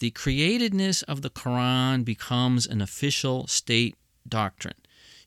The 0.00 0.10
createdness 0.10 1.02
of 1.04 1.22
the 1.22 1.30
Quran 1.30 2.04
becomes 2.04 2.66
an 2.66 2.80
official 2.80 3.46
state 3.46 3.96
doctrine. 4.28 4.74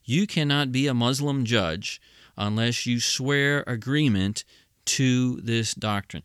You 0.03 0.27
cannot 0.27 0.71
be 0.71 0.87
a 0.87 0.93
Muslim 0.93 1.45
judge 1.45 2.01
unless 2.37 2.85
you 2.85 2.99
swear 2.99 3.63
agreement 3.67 4.43
to 4.85 5.39
this 5.41 5.73
doctrine. 5.73 6.23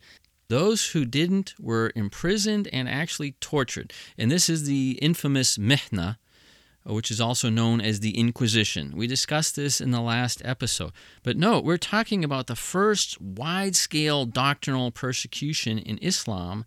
Those 0.49 0.87
who 0.91 1.05
didn't 1.05 1.53
were 1.59 1.91
imprisoned 1.95 2.67
and 2.73 2.89
actually 2.89 3.33
tortured. 3.33 3.93
And 4.17 4.31
this 4.31 4.49
is 4.49 4.65
the 4.65 4.97
infamous 5.01 5.57
Mihna, 5.59 6.17
uh, 6.87 6.93
which 6.93 7.11
is 7.11 7.21
also 7.21 7.49
known 7.49 7.81
as 7.81 7.99
the 7.99 8.17
Inquisition. 8.17 8.93
We 8.95 9.05
discussed 9.05 9.55
this 9.55 9.79
in 9.79 9.91
the 9.91 10.01
last 10.01 10.41
episode. 10.43 10.91
But 11.21 11.37
note, 11.37 11.63
we're 11.63 11.77
talking 11.77 12.23
about 12.23 12.47
the 12.47 12.55
first 12.55 13.21
wide 13.21 13.75
scale 13.75 14.25
doctrinal 14.25 14.89
persecution 14.89 15.77
in 15.77 15.99
Islam, 15.99 16.65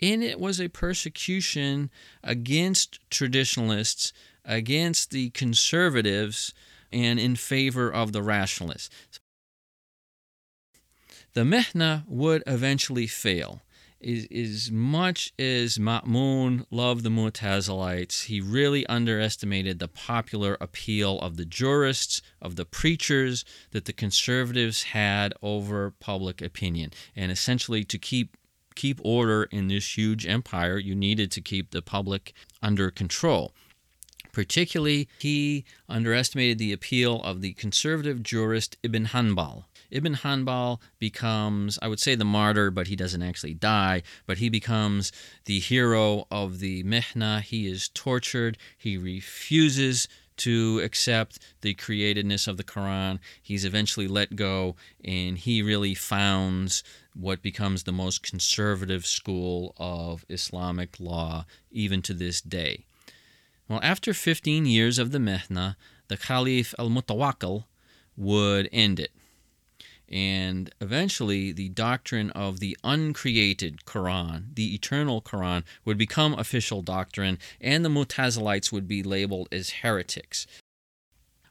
and 0.00 0.22
it 0.22 0.40
was 0.40 0.58
a 0.58 0.68
persecution 0.68 1.90
against 2.24 3.00
traditionalists, 3.10 4.14
against 4.46 5.10
the 5.10 5.28
conservatives, 5.30 6.54
and 6.90 7.20
in 7.20 7.36
favor 7.36 7.92
of 7.92 8.12
the 8.12 8.22
rationalists. 8.22 8.88
The 11.32 11.42
Mihna 11.42 12.04
would 12.08 12.42
eventually 12.46 13.06
fail. 13.06 13.62
As 14.02 14.70
much 14.70 15.32
as 15.38 15.76
Ma'mun 15.76 16.64
loved 16.70 17.04
the 17.04 17.10
Mu'tazilites, 17.10 18.24
he 18.24 18.40
really 18.40 18.86
underestimated 18.86 19.78
the 19.78 19.88
popular 19.88 20.56
appeal 20.58 21.20
of 21.20 21.36
the 21.36 21.44
jurists, 21.44 22.22
of 22.40 22.56
the 22.56 22.64
preachers 22.64 23.44
that 23.72 23.84
the 23.84 23.92
conservatives 23.92 24.84
had 24.84 25.34
over 25.42 25.90
public 26.00 26.40
opinion. 26.40 26.92
And 27.14 27.30
essentially, 27.30 27.84
to 27.84 27.98
keep 27.98 28.36
keep 28.74 28.98
order 29.04 29.44
in 29.44 29.68
this 29.68 29.98
huge 29.98 30.26
empire, 30.26 30.78
you 30.78 30.94
needed 30.94 31.30
to 31.32 31.40
keep 31.42 31.70
the 31.70 31.82
public 31.82 32.32
under 32.62 32.90
control. 32.90 33.52
Particularly, 34.32 35.08
he 35.18 35.64
underestimated 35.88 36.58
the 36.58 36.72
appeal 36.72 37.20
of 37.22 37.42
the 37.42 37.52
conservative 37.54 38.22
jurist 38.22 38.78
Ibn 38.82 39.06
Hanbal. 39.06 39.64
Ibn 39.90 40.16
Hanbal 40.16 40.80
becomes, 40.98 41.78
I 41.82 41.88
would 41.88 42.00
say, 42.00 42.14
the 42.14 42.24
martyr, 42.24 42.70
but 42.70 42.86
he 42.86 42.96
doesn't 42.96 43.22
actually 43.22 43.54
die, 43.54 44.02
but 44.26 44.38
he 44.38 44.48
becomes 44.48 45.12
the 45.44 45.60
hero 45.60 46.26
of 46.30 46.60
the 46.60 46.82
Mihna. 46.84 47.42
He 47.42 47.66
is 47.66 47.88
tortured, 47.88 48.58
he 48.76 48.96
refuses 48.96 50.08
to 50.38 50.80
accept 50.82 51.38
the 51.60 51.74
createdness 51.74 52.48
of 52.48 52.56
the 52.56 52.64
Quran. 52.64 53.18
He's 53.42 53.66
eventually 53.66 54.08
let 54.08 54.36
go, 54.36 54.74
and 55.04 55.36
he 55.36 55.60
really 55.60 55.94
founds 55.94 56.82
what 57.14 57.42
becomes 57.42 57.82
the 57.82 57.92
most 57.92 58.22
conservative 58.22 59.04
school 59.06 59.74
of 59.76 60.24
Islamic 60.30 60.98
law, 60.98 61.44
even 61.70 62.00
to 62.02 62.14
this 62.14 62.40
day. 62.40 62.86
Well, 63.68 63.80
after 63.82 64.14
15 64.14 64.64
years 64.64 64.98
of 64.98 65.12
the 65.12 65.18
Mihna, 65.18 65.76
the 66.08 66.16
Caliph 66.16 66.74
al 66.78 66.88
Mutawakkil 66.88 67.64
would 68.16 68.68
end 68.72 68.98
it. 68.98 69.12
And 70.10 70.74
eventually, 70.80 71.52
the 71.52 71.68
doctrine 71.68 72.30
of 72.30 72.58
the 72.58 72.76
uncreated 72.82 73.84
Quran, 73.84 74.54
the 74.54 74.74
eternal 74.74 75.22
Quran, 75.22 75.62
would 75.84 75.96
become 75.96 76.34
official 76.34 76.82
doctrine, 76.82 77.38
and 77.60 77.84
the 77.84 77.88
Mutazilites 77.88 78.72
would 78.72 78.88
be 78.88 79.04
labeled 79.04 79.48
as 79.52 79.70
heretics. 79.70 80.48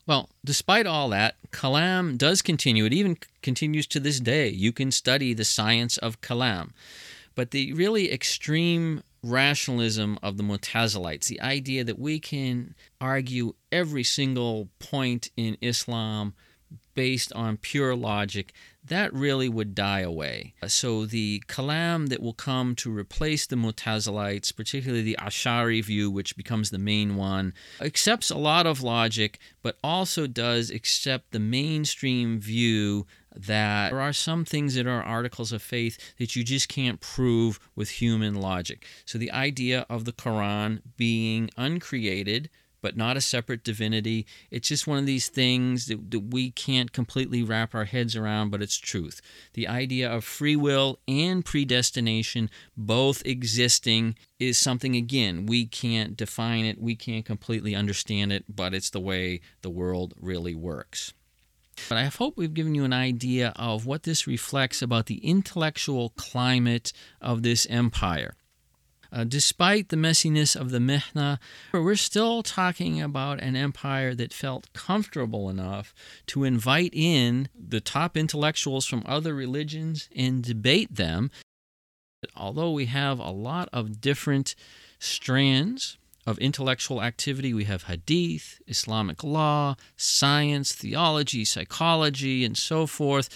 Well, 0.05 0.29
despite 0.43 0.87
all 0.87 1.09
that, 1.09 1.35
Kalam 1.51 2.17
does 2.17 2.41
continue. 2.41 2.83
It 2.83 2.93
even 2.93 3.17
continues 3.41 3.87
to 3.87 3.99
this 3.99 4.19
day. 4.19 4.49
You 4.49 4.73
can 4.73 4.91
study 4.91 5.33
the 5.33 5.45
science 5.45 5.97
of 5.97 6.19
Kalam. 6.19 6.71
But 7.35 7.51
the 7.51 7.71
really 7.73 8.11
extreme 8.11 9.03
rationalism 9.23 10.17
of 10.23 10.37
the 10.37 10.43
Mutazilites, 10.43 11.27
the 11.27 11.39
idea 11.41 11.83
that 11.83 11.99
we 11.99 12.19
can 12.19 12.75
argue 12.99 13.53
every 13.71 14.03
single 14.03 14.69
point 14.79 15.29
in 15.37 15.57
Islam 15.61 16.33
based 16.93 17.31
on 17.33 17.57
pure 17.57 17.95
logic, 17.95 18.53
that 18.83 19.13
really 19.13 19.49
would 19.49 19.75
die 19.75 19.99
away. 19.99 20.53
So 20.67 21.05
the 21.05 21.43
kalam 21.47 22.09
that 22.09 22.21
will 22.21 22.33
come 22.33 22.75
to 22.75 22.95
replace 22.95 23.45
the 23.45 23.55
Mutazilites, 23.55 24.55
particularly 24.55 25.03
the 25.03 25.17
Ash'ari 25.19 25.83
view, 25.83 26.09
which 26.09 26.35
becomes 26.35 26.69
the 26.69 26.79
main 26.79 27.15
one, 27.15 27.53
accepts 27.81 28.29
a 28.29 28.37
lot 28.37 28.65
of 28.65 28.81
logic, 28.81 29.39
but 29.61 29.77
also 29.83 30.27
does 30.27 30.71
accept 30.71 31.31
the 31.31 31.39
mainstream 31.39 32.39
view 32.39 33.05
that 33.35 33.91
there 33.91 34.01
are 34.01 34.13
some 34.13 34.43
things 34.43 34.75
that 34.75 34.87
are 34.87 35.03
articles 35.03 35.51
of 35.51 35.61
faith 35.61 36.15
that 36.17 36.35
you 36.35 36.43
just 36.43 36.67
can't 36.67 36.99
prove 36.99 37.59
with 37.75 37.89
human 37.89 38.35
logic. 38.35 38.85
So 39.05 39.17
the 39.17 39.31
idea 39.31 39.85
of 39.89 40.05
the 40.05 40.11
Quran 40.11 40.81
being 40.97 41.49
uncreated, 41.55 42.49
but 42.81 42.97
not 42.97 43.17
a 43.17 43.21
separate 43.21 43.63
divinity. 43.63 44.25
It's 44.51 44.67
just 44.67 44.87
one 44.87 44.97
of 44.97 45.05
these 45.05 45.27
things 45.27 45.87
that, 45.87 46.11
that, 46.11 46.19
we 46.19 46.51
can't 46.51 46.91
completely 46.91 47.43
wrap 47.43 47.73
our 47.73 47.85
heads 47.85 48.15
around, 48.15 48.49
but 48.49 48.61
it's 48.61 48.77
truth. 48.77 49.21
The 49.53 49.67
idea 49.67 50.09
of 50.11 50.23
free 50.23 50.55
will 50.55 50.99
and 51.07 51.43
predestination 51.43 52.49
both 52.77 53.25
existing 53.25 54.15
is 54.39 54.57
something, 54.57 54.95
again, 54.95 55.45
we 55.45 55.65
can't 55.65 56.15
define 56.15 56.65
it, 56.65 56.81
we 56.81 56.95
can't 56.95 57.25
completely 57.25 57.75
understand 57.75 58.31
it, 58.31 58.45
but 58.47 58.73
it's 58.73 58.89
the 58.89 58.99
way 58.99 59.41
the 59.61 59.69
world 59.69 60.13
really 60.19 60.55
works. 60.55 61.13
But 61.87 61.97
I 61.97 62.05
hope 62.05 62.35
we've 62.35 62.53
given 62.53 62.75
you 62.75 62.83
an 62.83 62.93
idea 62.93 63.53
of 63.55 63.85
what 63.85 64.03
this 64.03 64.27
reflects 64.27 64.81
about 64.81 65.05
the 65.05 65.25
intellectual 65.25 66.09
climate 66.09 66.91
of 67.21 67.41
this 67.41 67.65
empire. 67.69 68.35
Uh, 69.11 69.23
despite 69.23 69.89
the 69.89 69.95
messiness 69.95 70.55
of 70.55 70.69
the 70.69 70.77
Mihna, 70.77 71.39
we're 71.73 71.95
still 71.95 72.43
talking 72.43 73.01
about 73.01 73.41
an 73.41 73.55
empire 73.55 74.13
that 74.13 74.33
felt 74.33 74.71
comfortable 74.73 75.49
enough 75.49 75.93
to 76.27 76.43
invite 76.43 76.93
in 76.93 77.49
the 77.55 77.81
top 77.81 78.15
intellectuals 78.15 78.85
from 78.85 79.03
other 79.05 79.33
religions 79.33 80.09
and 80.15 80.43
debate 80.43 80.95
them. 80.95 81.31
Although 82.35 82.71
we 82.71 82.85
have 82.85 83.19
a 83.19 83.31
lot 83.31 83.69
of 83.73 83.99
different 84.01 84.53
strands 84.99 85.97
of 86.27 86.37
intellectual 86.37 87.01
activity, 87.01 87.53
we 87.53 87.63
have 87.63 87.83
hadith, 87.83 88.61
Islamic 88.67 89.23
law, 89.23 89.75
science, 89.95 90.73
theology, 90.73 91.45
psychology, 91.45 92.45
and 92.45 92.55
so 92.55 92.85
forth. 92.85 93.29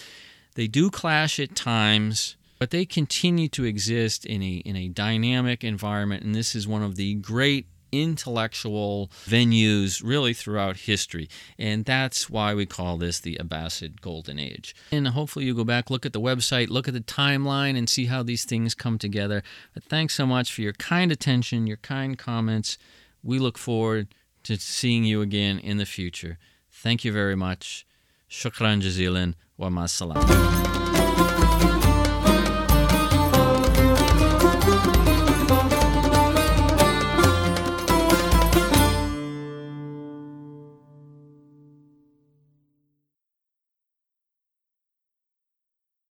They 0.54 0.68
do 0.68 0.90
clash 0.90 1.40
at 1.40 1.56
times 1.56 2.36
but 2.64 2.70
they 2.70 2.86
continue 2.86 3.46
to 3.46 3.64
exist 3.64 4.24
in 4.24 4.42
a 4.42 4.54
in 4.64 4.74
a 4.74 4.88
dynamic 4.88 5.62
environment 5.62 6.24
and 6.24 6.34
this 6.34 6.54
is 6.54 6.66
one 6.66 6.82
of 6.82 6.96
the 6.96 7.12
great 7.16 7.66
intellectual 7.92 9.10
venues 9.26 10.02
really 10.02 10.32
throughout 10.32 10.78
history. 10.78 11.28
And 11.58 11.84
that's 11.84 12.30
why 12.30 12.54
we 12.54 12.64
call 12.64 12.96
this 12.96 13.20
the 13.20 13.36
Abbasid 13.38 14.00
Golden 14.00 14.38
Age. 14.38 14.74
And 14.90 15.08
hopefully 15.08 15.44
you 15.44 15.54
go 15.54 15.62
back, 15.62 15.90
look 15.90 16.06
at 16.06 16.14
the 16.14 16.22
website, 16.22 16.70
look 16.70 16.88
at 16.88 16.94
the 16.94 17.02
timeline, 17.02 17.76
and 17.76 17.86
see 17.86 18.06
how 18.06 18.22
these 18.22 18.46
things 18.46 18.74
come 18.74 18.96
together. 18.96 19.42
But 19.74 19.84
thanks 19.84 20.14
so 20.14 20.24
much 20.24 20.50
for 20.50 20.62
your 20.62 20.72
kind 20.72 21.12
attention, 21.12 21.66
your 21.66 21.76
kind 21.76 22.18
comments. 22.18 22.78
We 23.22 23.38
look 23.38 23.58
forward 23.58 24.08
to 24.44 24.56
seeing 24.56 25.04
you 25.04 25.20
again 25.20 25.58
in 25.58 25.76
the 25.76 25.86
future. 25.86 26.38
Thank 26.72 27.04
you 27.04 27.12
very 27.12 27.36
much. 27.36 27.86
Shukran 28.30 28.80
jazilan 28.80 29.34
wa 29.58 29.68
ma 29.68 29.84